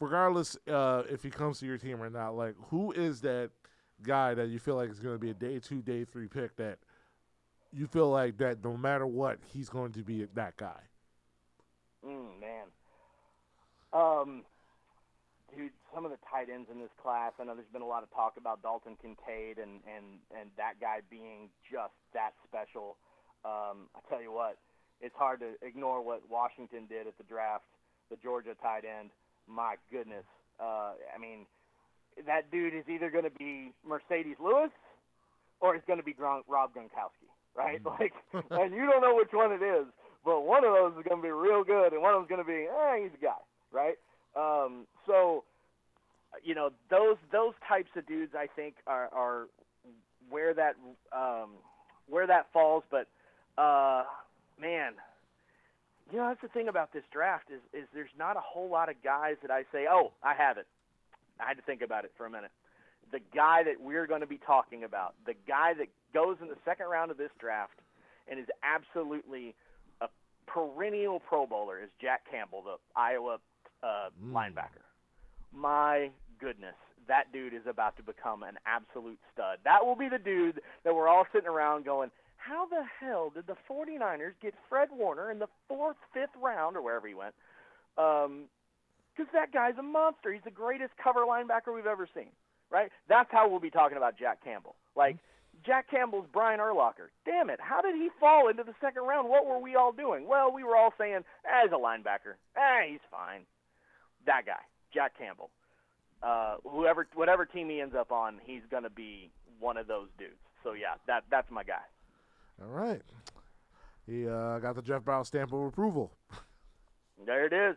[0.00, 3.50] regardless uh, if he comes to your team or not, like who is that
[4.02, 6.56] guy that you feel like is going to be a day two, day three pick
[6.56, 6.78] that
[7.72, 10.80] you feel like that no matter what, he's going to be that guy?
[12.04, 12.66] Mm, man.
[13.92, 14.42] Um,
[15.56, 17.32] dude, some of the tight ends in this class.
[17.40, 20.80] I know there's been a lot of talk about Dalton Kincaid and and and that
[20.80, 22.96] guy being just that special.
[23.44, 24.58] Um, I tell you what,
[25.00, 27.64] it's hard to ignore what Washington did at the draft.
[28.10, 29.10] The Georgia tight end.
[29.46, 30.24] My goodness.
[30.60, 31.46] Uh, I mean,
[32.26, 34.70] that dude is either going to be Marcedes Lewis
[35.60, 37.80] or he's going to be Gron- Rob Gronkowski, right?
[37.84, 39.86] Like, and you don't know which one it is,
[40.24, 42.44] but one of those is going to be real good, and one of them's going
[42.44, 43.40] to be, eh, he's a guy,
[43.72, 43.96] right?
[44.36, 45.44] Um, so,
[46.42, 49.46] you know, those those types of dudes, I think, are are
[50.28, 50.74] where that
[51.12, 51.50] um,
[52.08, 52.84] where that falls.
[52.90, 53.06] But
[53.56, 54.04] uh,
[54.60, 54.92] man,
[56.10, 58.88] you know, that's the thing about this draft is is there's not a whole lot
[58.88, 60.66] of guys that I say, oh, I have it.
[61.40, 62.50] I had to think about it for a minute.
[63.12, 66.56] The guy that we're going to be talking about, the guy that goes in the
[66.64, 67.78] second round of this draft
[68.28, 69.54] and is absolutely
[70.00, 70.08] a
[70.46, 73.38] perennial Pro Bowler, is Jack Campbell, the Iowa
[73.84, 74.32] uh, Mm.
[74.32, 74.82] linebacker.
[75.52, 76.74] My goodness,
[77.06, 79.58] that dude is about to become an absolute stud.
[79.64, 83.46] That will be the dude that we're all sitting around going, how the hell did
[83.46, 87.34] the 49ers get Fred Warner in the fourth, fifth round, or wherever he went?
[87.94, 88.48] Because um,
[89.32, 90.32] that guy's a monster.
[90.32, 92.30] He's the greatest cover linebacker we've ever seen,
[92.70, 92.90] right?
[93.08, 94.74] That's how we'll be talking about Jack Campbell.
[94.96, 95.16] Like,
[95.64, 97.08] Jack Campbell's Brian Urlacher.
[97.24, 99.28] Damn it, how did he fall into the second round?
[99.28, 100.26] What were we all doing?
[100.26, 102.34] Well, we were all saying, he's a linebacker.
[102.56, 103.42] Eh, he's fine.
[104.26, 105.50] That guy, Jack Campbell.
[106.22, 109.30] Uh, whoever, whatever team he ends up on, he's gonna be
[109.60, 110.32] one of those dudes.
[110.62, 111.82] So yeah, that that's my guy.
[112.62, 113.02] All right.
[114.06, 116.12] He uh, got the Jeff Brown stamp of approval.
[117.24, 117.76] There it is.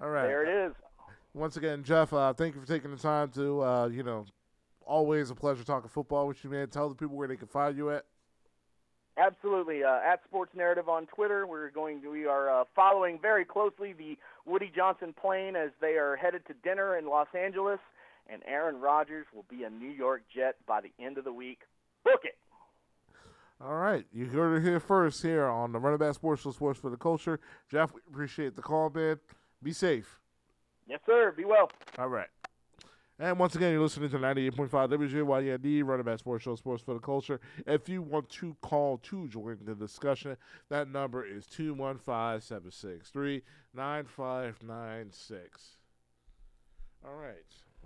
[0.00, 0.26] All right.
[0.26, 0.74] There it is.
[1.32, 4.24] Once again, Jeff, uh, thank you for taking the time to, uh, you know,
[4.86, 6.68] always a pleasure talking football with you, man.
[6.68, 8.04] Tell the people where they can find you at.
[9.16, 9.84] Absolutely.
[9.84, 12.02] Uh, at Sports Narrative on Twitter, we're going.
[12.02, 16.44] To, we are uh, following very closely the Woody Johnson plane as they are headed
[16.46, 17.78] to dinner in Los Angeles,
[18.28, 21.60] and Aaron Rodgers will be a New York Jet by the end of the week.
[22.02, 22.36] Book it.
[23.64, 26.80] All right, you heard it here first here on the Run It Back Sports Sports
[26.80, 27.38] for the Culture.
[27.70, 29.20] Jeff, we appreciate the call, man.
[29.62, 30.18] Be safe.
[30.88, 31.32] Yes, sir.
[31.34, 31.70] Be well.
[31.98, 32.28] All right.
[33.18, 36.94] And once again, you're listening to 98.5 WJYND, Run It Back Sports Show, Sports for
[36.94, 37.40] the Culture.
[37.64, 40.36] If you want to call to join the discussion,
[40.68, 43.42] that number is 215 763
[43.72, 45.76] 9596.
[47.06, 47.36] All right.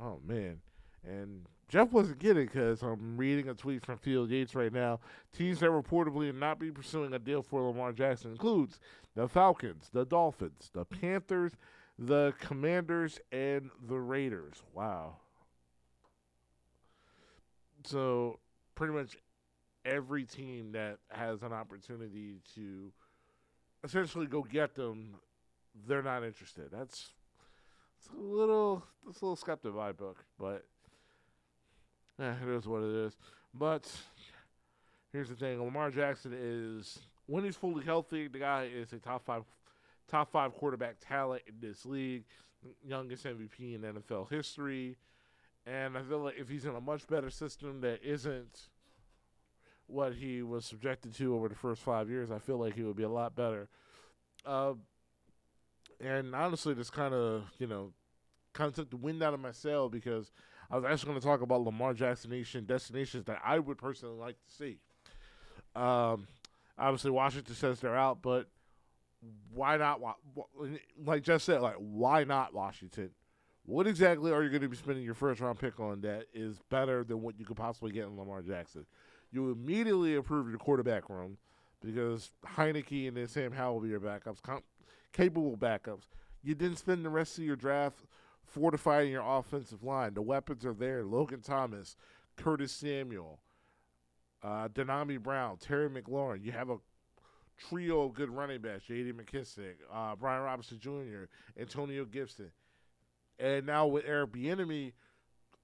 [0.00, 0.60] Oh, man.
[1.06, 5.00] And Jeff wasn't getting because I'm reading a tweet from Field Yates right now.
[5.36, 8.80] Teams that reportedly not be pursuing a deal for Lamar Jackson includes
[9.14, 11.52] the Falcons, the Dolphins, the Panthers,
[11.98, 14.62] the Commanders, and the Raiders.
[14.72, 15.16] Wow.
[17.84, 18.38] So
[18.74, 19.16] pretty much
[19.84, 22.92] every team that has an opportunity to
[23.82, 25.16] essentially go get them,
[25.86, 26.68] they're not interested.
[26.70, 27.12] That's
[27.98, 30.64] it's a little it's a little skeptic my book, but
[32.20, 33.16] eh, it is what it is.
[33.52, 33.90] But
[35.12, 39.24] here's the thing: Lamar Jackson is when he's fully healthy, the guy is a top
[39.24, 39.42] five
[40.08, 42.24] top five quarterback talent in this league,
[42.84, 44.96] youngest MVP in NFL history.
[45.66, 48.68] And I feel like if he's in a much better system that isn't
[49.86, 52.96] what he was subjected to over the first five years, I feel like he would
[52.96, 53.68] be a lot better.
[54.46, 54.74] Uh,
[56.00, 57.92] and honestly, this kind of, you know,
[58.54, 60.30] kind of took the wind out of my sail because
[60.70, 64.18] I was actually going to talk about Lamar Jackson Nation destinations that I would personally
[64.18, 64.78] like to see.
[65.74, 66.26] Um,
[66.78, 68.48] obviously, Washington says they're out, but
[69.52, 70.00] why not?
[71.04, 73.10] Like just said, like why not Washington?
[73.64, 76.58] What exactly are you going to be spending your first round pick on that is
[76.70, 78.86] better than what you could possibly get in Lamar Jackson?
[79.30, 81.36] You immediately improve your quarterback room
[81.84, 84.38] because Heinicke and then Sam Howell will be your backups,
[85.12, 86.04] capable backups.
[86.42, 87.98] You didn't spend the rest of your draft
[88.42, 90.14] fortifying your offensive line.
[90.14, 91.04] The weapons are there.
[91.04, 91.94] Logan Thomas,
[92.36, 93.40] Curtis Samuel,
[94.42, 96.42] uh, Dyami Brown, Terry McLaurin.
[96.42, 96.78] You have a
[97.58, 99.12] trio of good running backs: J.D.
[99.12, 101.24] McKissic, uh, Brian Robinson Jr.,
[101.58, 102.50] Antonio Gibson,
[103.38, 104.92] and now with Eric Bieniemy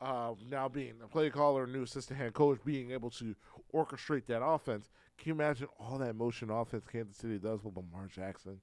[0.00, 3.34] uh, now being a play caller, new assistant head coach, being able to
[3.74, 4.90] orchestrate that offense.
[5.16, 8.60] Can you imagine all that motion offense Kansas City does with Lamar Jackson?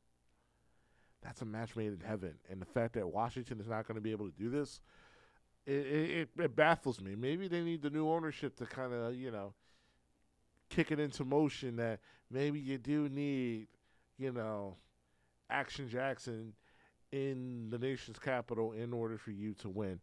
[1.24, 4.02] That's a match made in heaven, and the fact that Washington is not going to
[4.02, 4.82] be able to do this,
[5.66, 7.16] it, it, it baffles me.
[7.16, 9.54] Maybe they need the new ownership to kind of you know
[10.72, 12.00] kick it into motion that
[12.32, 13.68] maybe you do need,
[14.18, 14.78] you know,
[15.50, 16.54] Action Jackson
[17.12, 20.00] in the nation's capital in order for you to win.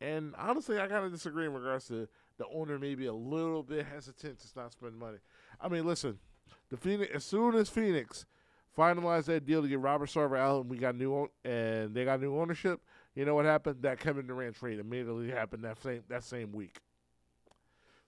[0.00, 3.86] And honestly, I kind of disagree in regards to the owner maybe a little bit
[3.86, 5.18] hesitant to not spend money.
[5.60, 6.18] I mean, listen,
[6.70, 8.26] the Phoenix as soon as Phoenix
[8.76, 12.20] finalized that deal to get Robert Sarver out, and we got new and they got
[12.20, 12.80] new ownership.
[13.14, 13.82] You know what happened?
[13.82, 16.80] That Kevin Durant trade immediately happened that same that same week.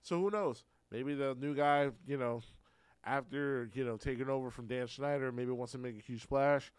[0.03, 0.65] So who knows?
[0.91, 2.43] Maybe the new guy, you know,
[3.05, 6.73] after you know taking over from Dan Snyder, maybe wants to make a huge splash,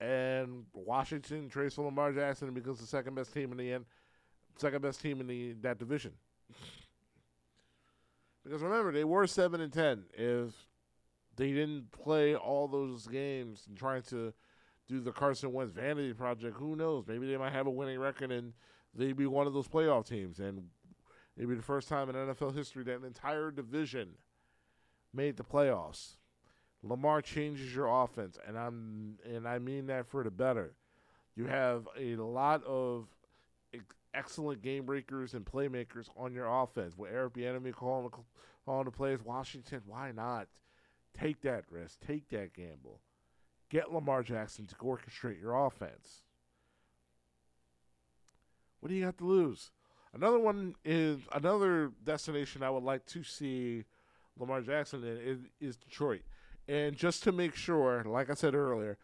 [0.00, 3.84] and Washington trades for Lamar Jackson and becomes the second best team in the end,
[4.56, 6.12] second best team in the that division.
[8.44, 10.04] because remember, they were seven and ten.
[10.14, 10.52] If
[11.36, 14.32] they didn't play all those games and trying to
[14.86, 17.04] do the Carson Wentz vanity project, who knows?
[17.06, 18.52] Maybe they might have a winning record and
[18.94, 20.38] they'd be one of those playoff teams.
[20.38, 20.68] And
[21.36, 24.10] It'd be the first time in NFL history that an entire division
[25.12, 26.16] made the playoffs.
[26.82, 30.74] Lamar changes your offense, and I'm and I mean that for the better.
[31.34, 33.08] You have a lot of
[34.12, 36.96] excellent game breakers and playmakers on your offense.
[36.96, 38.10] With Eric Bieniemy calling
[38.64, 40.48] calling the plays, Washington, why not
[41.18, 43.00] take that risk, take that gamble,
[43.70, 46.22] get Lamar Jackson to orchestrate your offense.
[48.80, 49.70] What do you got to lose?
[50.14, 53.84] Another one is another destination I would like to see
[54.38, 56.22] Lamar Jackson in is, Detroit.
[56.68, 58.96] And just to make sure, like I said earlier,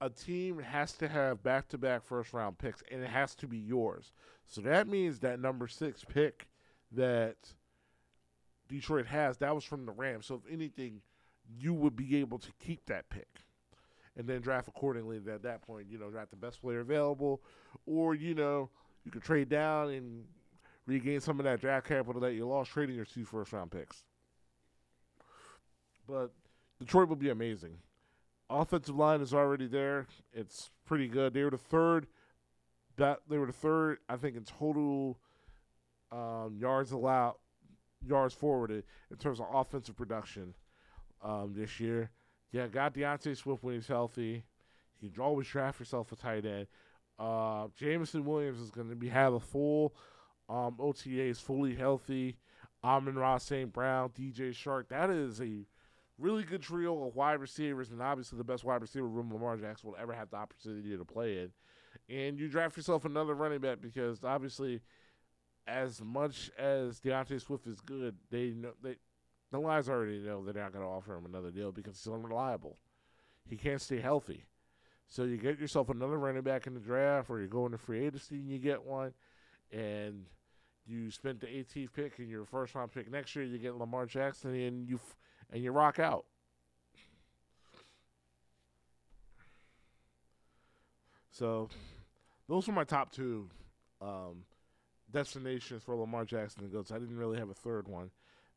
[0.00, 3.46] a team has to have back to back first round picks and it has to
[3.46, 4.12] be yours.
[4.46, 6.48] So that means that number six pick
[6.92, 7.36] that
[8.68, 10.26] Detroit has, that was from the Rams.
[10.26, 11.02] So if anything,
[11.58, 13.28] you would be able to keep that pick
[14.16, 15.20] and then draft accordingly.
[15.30, 17.42] At that point, you know, draft the best player available,
[17.86, 18.70] or you know,
[19.04, 20.24] you could trade down and
[20.86, 24.04] regain some of that draft capital that you lost trading your two first round picks.
[26.06, 26.32] But
[26.78, 27.78] Detroit will be amazing.
[28.50, 30.06] Offensive line is already there.
[30.32, 31.32] It's pretty good.
[31.32, 32.06] They were the third.
[32.96, 35.18] That they were the third, I think, in total
[36.12, 37.34] um, yards allowed,
[38.06, 40.54] yards forwarded in terms of offensive production
[41.22, 42.10] um, this year.
[42.52, 44.44] Yeah, got D'Andre Swift when he's healthy.
[45.00, 46.68] You can always draft yourself a tight end.
[47.18, 49.94] Uh, Jameson Williams is going to be have a full
[50.48, 50.76] um,
[51.06, 52.38] Is fully healthy.
[52.82, 53.72] Amon-Ra St.
[53.72, 54.88] Brown, DJ Chark.
[54.88, 55.64] That is a
[56.18, 59.88] really good trio of wide receivers, and obviously the best wide receiver room Lamar Jackson
[59.88, 61.52] will ever have the opportunity to play in.
[62.14, 64.82] And you draft yourself another running back because obviously,
[65.66, 68.96] as much as D'Andre Swift is good, they know they
[69.50, 72.76] the Lions already know they're not going to offer him another deal because he's unreliable.
[73.48, 74.44] He can't stay healthy.
[75.08, 78.06] So you get yourself another running back in the draft, or you go into free
[78.06, 79.12] agency and you get one,
[79.70, 80.24] and
[80.86, 83.44] you spent the 18th pick and your first round pick next year.
[83.44, 85.16] You get Lamar Jackson, and you f-
[85.52, 86.24] and you rock out.
[91.30, 91.68] So,
[92.48, 93.48] those were my top two
[94.00, 94.44] um,
[95.10, 96.84] destinations for Lamar Jackson to go.
[96.94, 98.10] I didn't really have a third one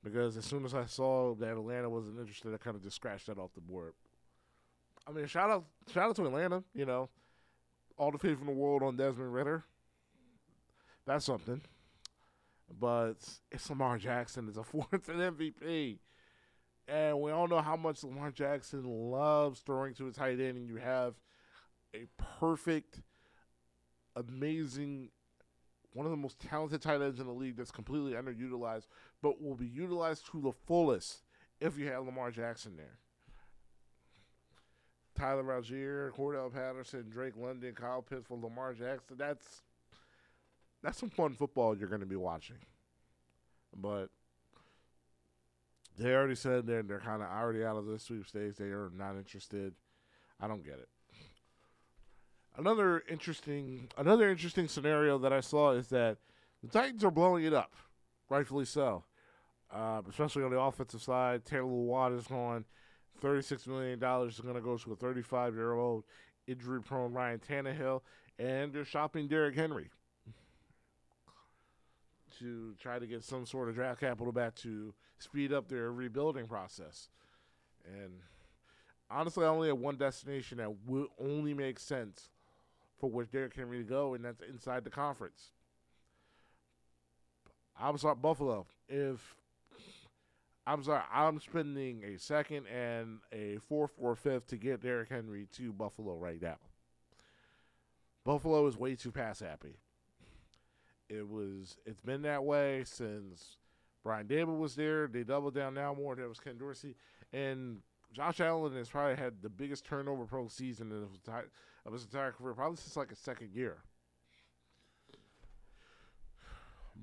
[0.03, 3.27] because as soon as I saw that Atlanta wasn't interested, I kind of just scratched
[3.27, 3.93] that off the board.
[5.07, 6.63] I mean, shout out, shout out to Atlanta.
[6.73, 7.09] You know,
[7.97, 9.63] all the faith in the world on Desmond Ridder.
[11.05, 11.61] That's something.
[12.79, 13.15] But
[13.49, 14.47] it's Lamar Jackson.
[14.49, 15.99] It's a fourth an MVP.
[16.89, 20.67] And we all know how much Lamar Jackson loves throwing to a tight end, and
[20.69, 21.15] you have
[21.93, 22.07] a
[22.39, 23.01] perfect,
[24.15, 25.09] amazing,
[25.91, 28.87] one of the most talented tight ends in the league that's completely underutilized,
[29.21, 31.23] but will be utilized to the fullest
[31.59, 32.99] if you have Lamar Jackson there.
[35.17, 39.17] Tyler Allgeier, Cordell Patterson, Drake London, Kyle Pitts for Lamar Jackson.
[39.17, 39.63] That's
[40.83, 42.57] that's some fun football you're going to be watching.
[43.75, 44.07] But
[45.97, 48.57] they already said they're they're kind of already out of the sweepstakes.
[48.57, 49.73] They are not interested.
[50.39, 50.89] I don't get it.
[52.55, 56.17] Another interesting another interesting scenario that I saw is that
[56.63, 57.73] the Titans are blowing it up,
[58.29, 59.03] rightfully so.
[59.71, 62.65] Uh, especially on the offensive side, Taylor Watt is gone.
[63.21, 66.03] $36 million is going to go to a 35 year old
[66.47, 68.01] injury prone Ryan Tannehill,
[68.39, 69.89] and they're shopping Derrick Henry
[72.39, 76.47] to try to get some sort of draft capital back to speed up their rebuilding
[76.47, 77.09] process.
[77.85, 78.13] And
[79.09, 82.29] honestly, I only have one destination that would only make sense
[82.99, 85.51] for which Derrick Henry to go, and that's inside the conference.
[87.79, 88.65] I'm sorry, Buffalo.
[88.87, 89.35] If
[90.67, 95.47] I'm sorry, I'm spending a second and a fourth or fifth to get Derrick Henry
[95.53, 96.57] to Buffalo right now.
[98.25, 99.77] Buffalo is way too pass happy.
[101.07, 103.55] It was it's been that way since
[104.03, 105.07] Brian Daboll was there.
[105.07, 106.15] They doubled down now more.
[106.15, 106.97] That was Ken Dorsey.
[107.31, 107.77] And
[108.11, 111.47] Josh Allen has probably had the biggest turnover pro season of his entire,
[111.85, 113.77] of his entire career, probably since like a second year.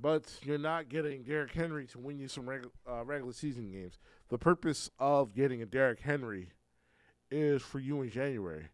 [0.00, 3.98] But you're not getting Derrick Henry to win you some regu- uh, regular season games.
[4.28, 6.48] The purpose of getting a Derrick Henry
[7.30, 8.68] is for you in January,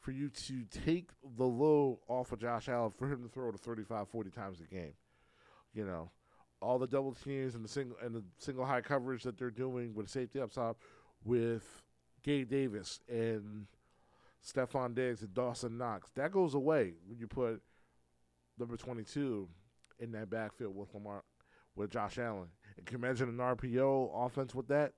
[0.00, 3.58] for you to take the load off of Josh Allen, for him to throw to
[3.58, 4.94] 35, 40 times a game.
[5.74, 6.10] You know,
[6.60, 9.94] all the double teams and the single and the single high coverage that they're doing
[9.94, 10.78] with safety up top
[11.24, 11.82] with
[12.22, 13.66] Gabe Davis and
[14.44, 16.10] Stefon Diggs and Dawson Knox.
[16.14, 17.62] That goes away when you put
[18.58, 19.48] number 22
[20.02, 21.22] in that backfield with Lamar,
[21.76, 22.48] with Josh Allen.
[22.76, 24.92] And can you imagine an RPO offense with that?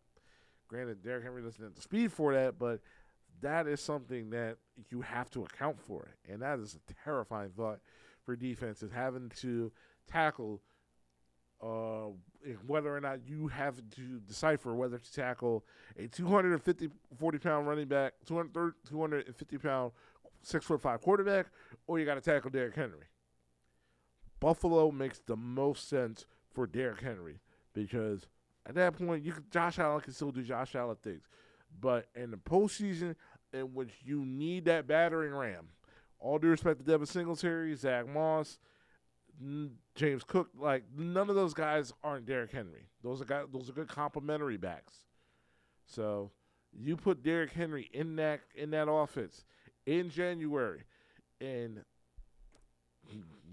[0.66, 2.81] Granted, Derrick Henry doesn't have the speed for that, but
[3.43, 4.56] that is something that
[4.90, 6.14] you have to account for.
[6.28, 7.81] And that is a terrifying thought
[8.24, 9.70] for defenses having to
[10.10, 10.62] tackle
[11.62, 12.09] uh,
[12.66, 15.64] whether or not you have to decipher whether to tackle
[15.98, 19.93] a 250, 40 pound running back, 200, 250 pound,
[20.43, 21.47] six foot five quarterback,
[21.86, 23.06] or you got to tackle Derrick Henry.
[24.45, 27.41] Buffalo makes the most sense for Derrick Henry
[27.73, 28.27] because
[28.66, 31.23] at that point, you can, Josh Allen can still do Josh Allen things.
[31.81, 33.15] But in the postseason,
[33.55, 35.69] in which you need that battering ram,
[36.21, 38.59] all due respect to Devin Singletary, Zach Moss,
[39.95, 40.51] James Cook.
[40.55, 42.91] Like none of those guys aren't Derrick Henry.
[43.03, 43.47] Those are guys.
[43.51, 45.07] Those are good complementary backs.
[45.87, 46.33] So
[46.71, 49.47] you put Derrick Henry in that in that offense
[49.87, 50.83] in January,
[51.41, 51.83] and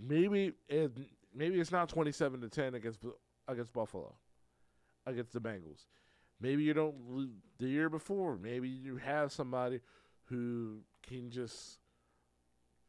[0.07, 0.91] maybe it,
[1.35, 2.99] maybe it's not twenty seven to ten against
[3.47, 4.15] against Buffalo,
[5.05, 5.85] against the Bengals.
[6.39, 8.37] Maybe you don't the year before.
[8.37, 9.79] Maybe you have somebody
[10.25, 11.79] who can just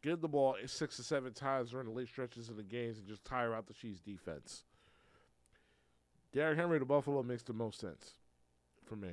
[0.02, 3.06] give the ball six or seven times during the late stretches of the games and
[3.06, 4.64] just tire out the Chiefs defense.
[6.32, 8.12] Derrick Henry to Buffalo makes the most sense
[8.84, 9.10] for me.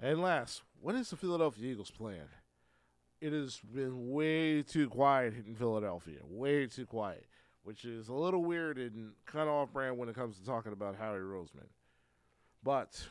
[0.00, 2.26] And last, what is the Philadelphia Eagles plan?
[3.22, 6.18] It has been way too quiet in Philadelphia.
[6.24, 7.24] Way too quiet,
[7.62, 10.72] which is a little weird and kind of off brand when it comes to talking
[10.72, 11.68] about Howie Roseman.
[12.64, 13.06] But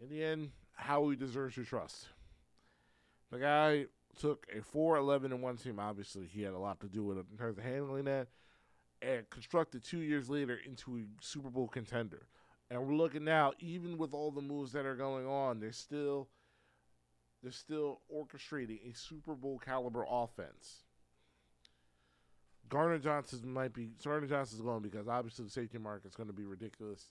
[0.00, 2.06] in the end, Howie deserves your trust.
[3.32, 3.86] The guy
[4.20, 5.80] took a 4 11 and 1 team.
[5.80, 8.28] Obviously, he had a lot to do with it in terms of handling that,
[9.02, 12.28] and constructed two years later into a Super Bowl contender.
[12.70, 16.28] And we're looking now, even with all the moves that are going on, they're still
[17.42, 20.84] they're still orchestrating a Super Bowl caliber offense.
[22.68, 26.32] Gardner Johnson might be Gardner Johnson's going because obviously the safety market is going to
[26.32, 27.06] be ridiculous,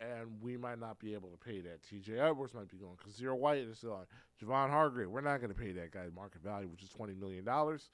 [0.00, 1.82] and we might not be able to pay that.
[1.88, 2.18] T.J.
[2.18, 4.06] Edwards might be going because Zero White is still on.
[4.42, 7.44] Javon Hargrave, we're not going to pay that guy market value, which is twenty million
[7.44, 7.90] dollars.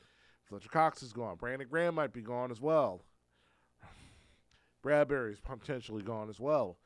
[0.48, 1.36] Fletcher Cox is gone.
[1.36, 3.02] Brandon Graham might be gone as well.
[4.84, 6.78] Bradberry is potentially gone as well.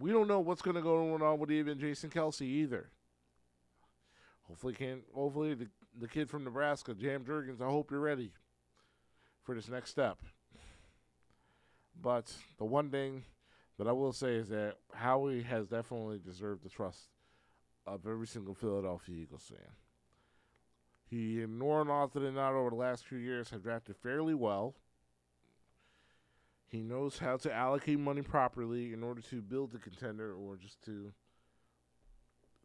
[0.00, 2.90] We don't know what's going to go on with even Jason Kelce either.
[4.48, 5.68] Hopefully, can hopefully the
[6.00, 7.60] the kid from Nebraska, Cam Jurgens.
[7.60, 8.32] I hope you're ready
[9.42, 10.18] for this next step.
[12.00, 13.24] But the one thing
[13.78, 17.08] that I will say is that Howie has definitely deserved the trust
[17.86, 19.72] of every single Philadelphia Eagles fan.
[21.06, 24.74] He, more often than not, over the last few years, have drafted fairly well.
[26.66, 30.82] He knows how to allocate money properly in order to build a contender or just
[30.84, 31.12] to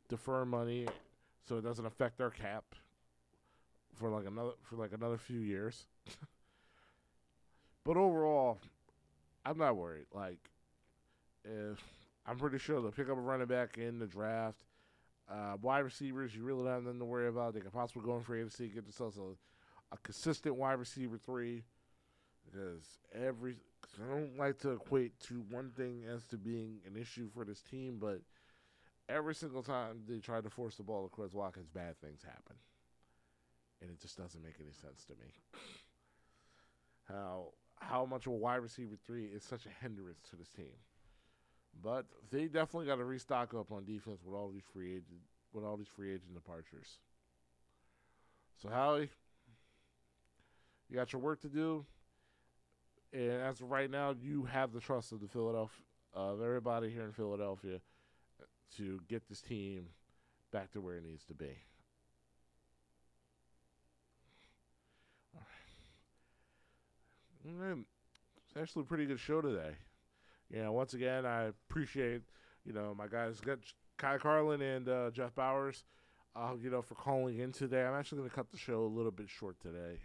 [0.10, 0.88] defer money
[1.48, 2.64] so it doesn't affect our cap
[3.95, 5.86] for like another for like another few years.
[7.84, 8.60] but overall,
[9.45, 10.06] I'm not worried.
[10.14, 10.40] Like
[11.44, 11.80] if
[12.26, 14.64] I'm pretty sure they'll pick up a running back in the draft.
[15.30, 17.53] Uh, wide receivers, you really don't have nothing to worry about.
[17.53, 21.64] They could possibly go in free agency, get themselves a, a consistent wide receiver three.
[22.45, 22.84] Because
[23.14, 23.56] every
[24.02, 27.61] I don't like to equate to one thing as to being an issue for this
[27.61, 28.20] team, but
[29.10, 32.56] every single time they try to force the ball Quez Watkins, bad things happen.
[33.82, 35.34] And it just doesn't make any sense to me.
[37.08, 40.76] How how much a wide receiver three is such a hindrance to this team.
[41.84, 45.22] But they definitely got to restock up on defense with all these free agent
[45.54, 47.00] with all these free agent departures.
[48.62, 49.10] So Howie,
[50.90, 51.86] you got your work to do.
[53.12, 57.04] And as of right now, you have the trust of the Philadelphia of everybody here
[57.04, 57.80] in Philadelphia
[58.77, 59.88] to get this team
[60.52, 61.57] back to where it needs to be.
[67.45, 69.76] It's actually a pretty good show today.
[70.49, 72.22] You know, once again, I appreciate,
[72.65, 73.60] you know, my guys, got
[73.99, 75.84] Ky Carlin and uh, Jeff Bowers,
[76.35, 77.84] uh, you know, for calling in today.
[77.84, 80.02] I'm actually going to cut the show a little bit short today.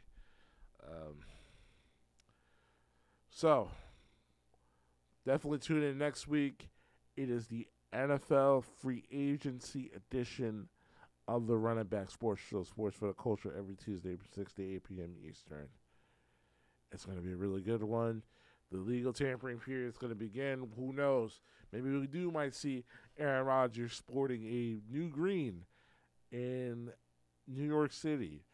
[0.83, 1.17] Um,
[3.31, 3.71] so,
[5.27, 6.71] definitely tune in next week.
[7.17, 10.69] It is the NFL free agency edition
[11.27, 14.53] of the Run It Back Sports Show, Sports for the Culture, every Tuesday from 6
[14.55, 15.15] to 8 p.m.
[15.29, 15.69] Eastern.
[16.93, 18.23] It's going to be a really good one.
[18.71, 20.69] The legal tampering period is going to begin.
[20.77, 21.41] Who knows?
[21.73, 22.85] Maybe we do might see
[23.19, 25.65] Aaron Rodgers sporting a new green
[26.31, 26.91] in
[27.47, 28.45] New York City.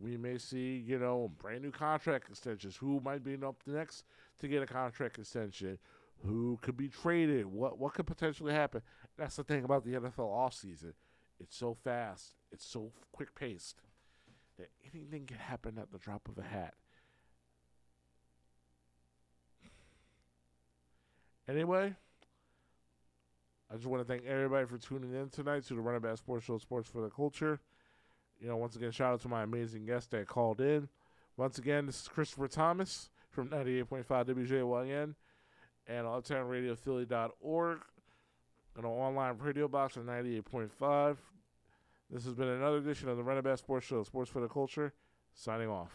[0.00, 2.76] We may see, you know, brand new contract extensions.
[2.76, 4.04] Who might be up next
[4.40, 5.78] to get a contract extension?
[6.26, 8.82] Who could be traded, what what could potentially happen.
[9.16, 10.92] That's the thing about the NFL offseason.
[11.38, 13.80] It's so fast, it's so quick paced
[14.58, 16.74] that anything can happen at the drop of a hat.
[21.48, 21.94] Anyway,
[23.70, 26.18] I just want to thank everybody for tuning in tonight to the Run It Back
[26.18, 27.60] Sports Show, Sports for the Culture.
[28.38, 30.88] You know, once again, shout out to my amazing guest that called in.
[31.36, 35.14] Once again, this is Christopher Thomas from 98.5 WJYN
[35.90, 37.78] and uptownradiophilly.org
[38.76, 41.16] and on online radio box at 98.5.
[42.10, 44.92] This has been another edition of the Back Sports Show, Sports for the Culture.
[45.34, 45.88] Signing off.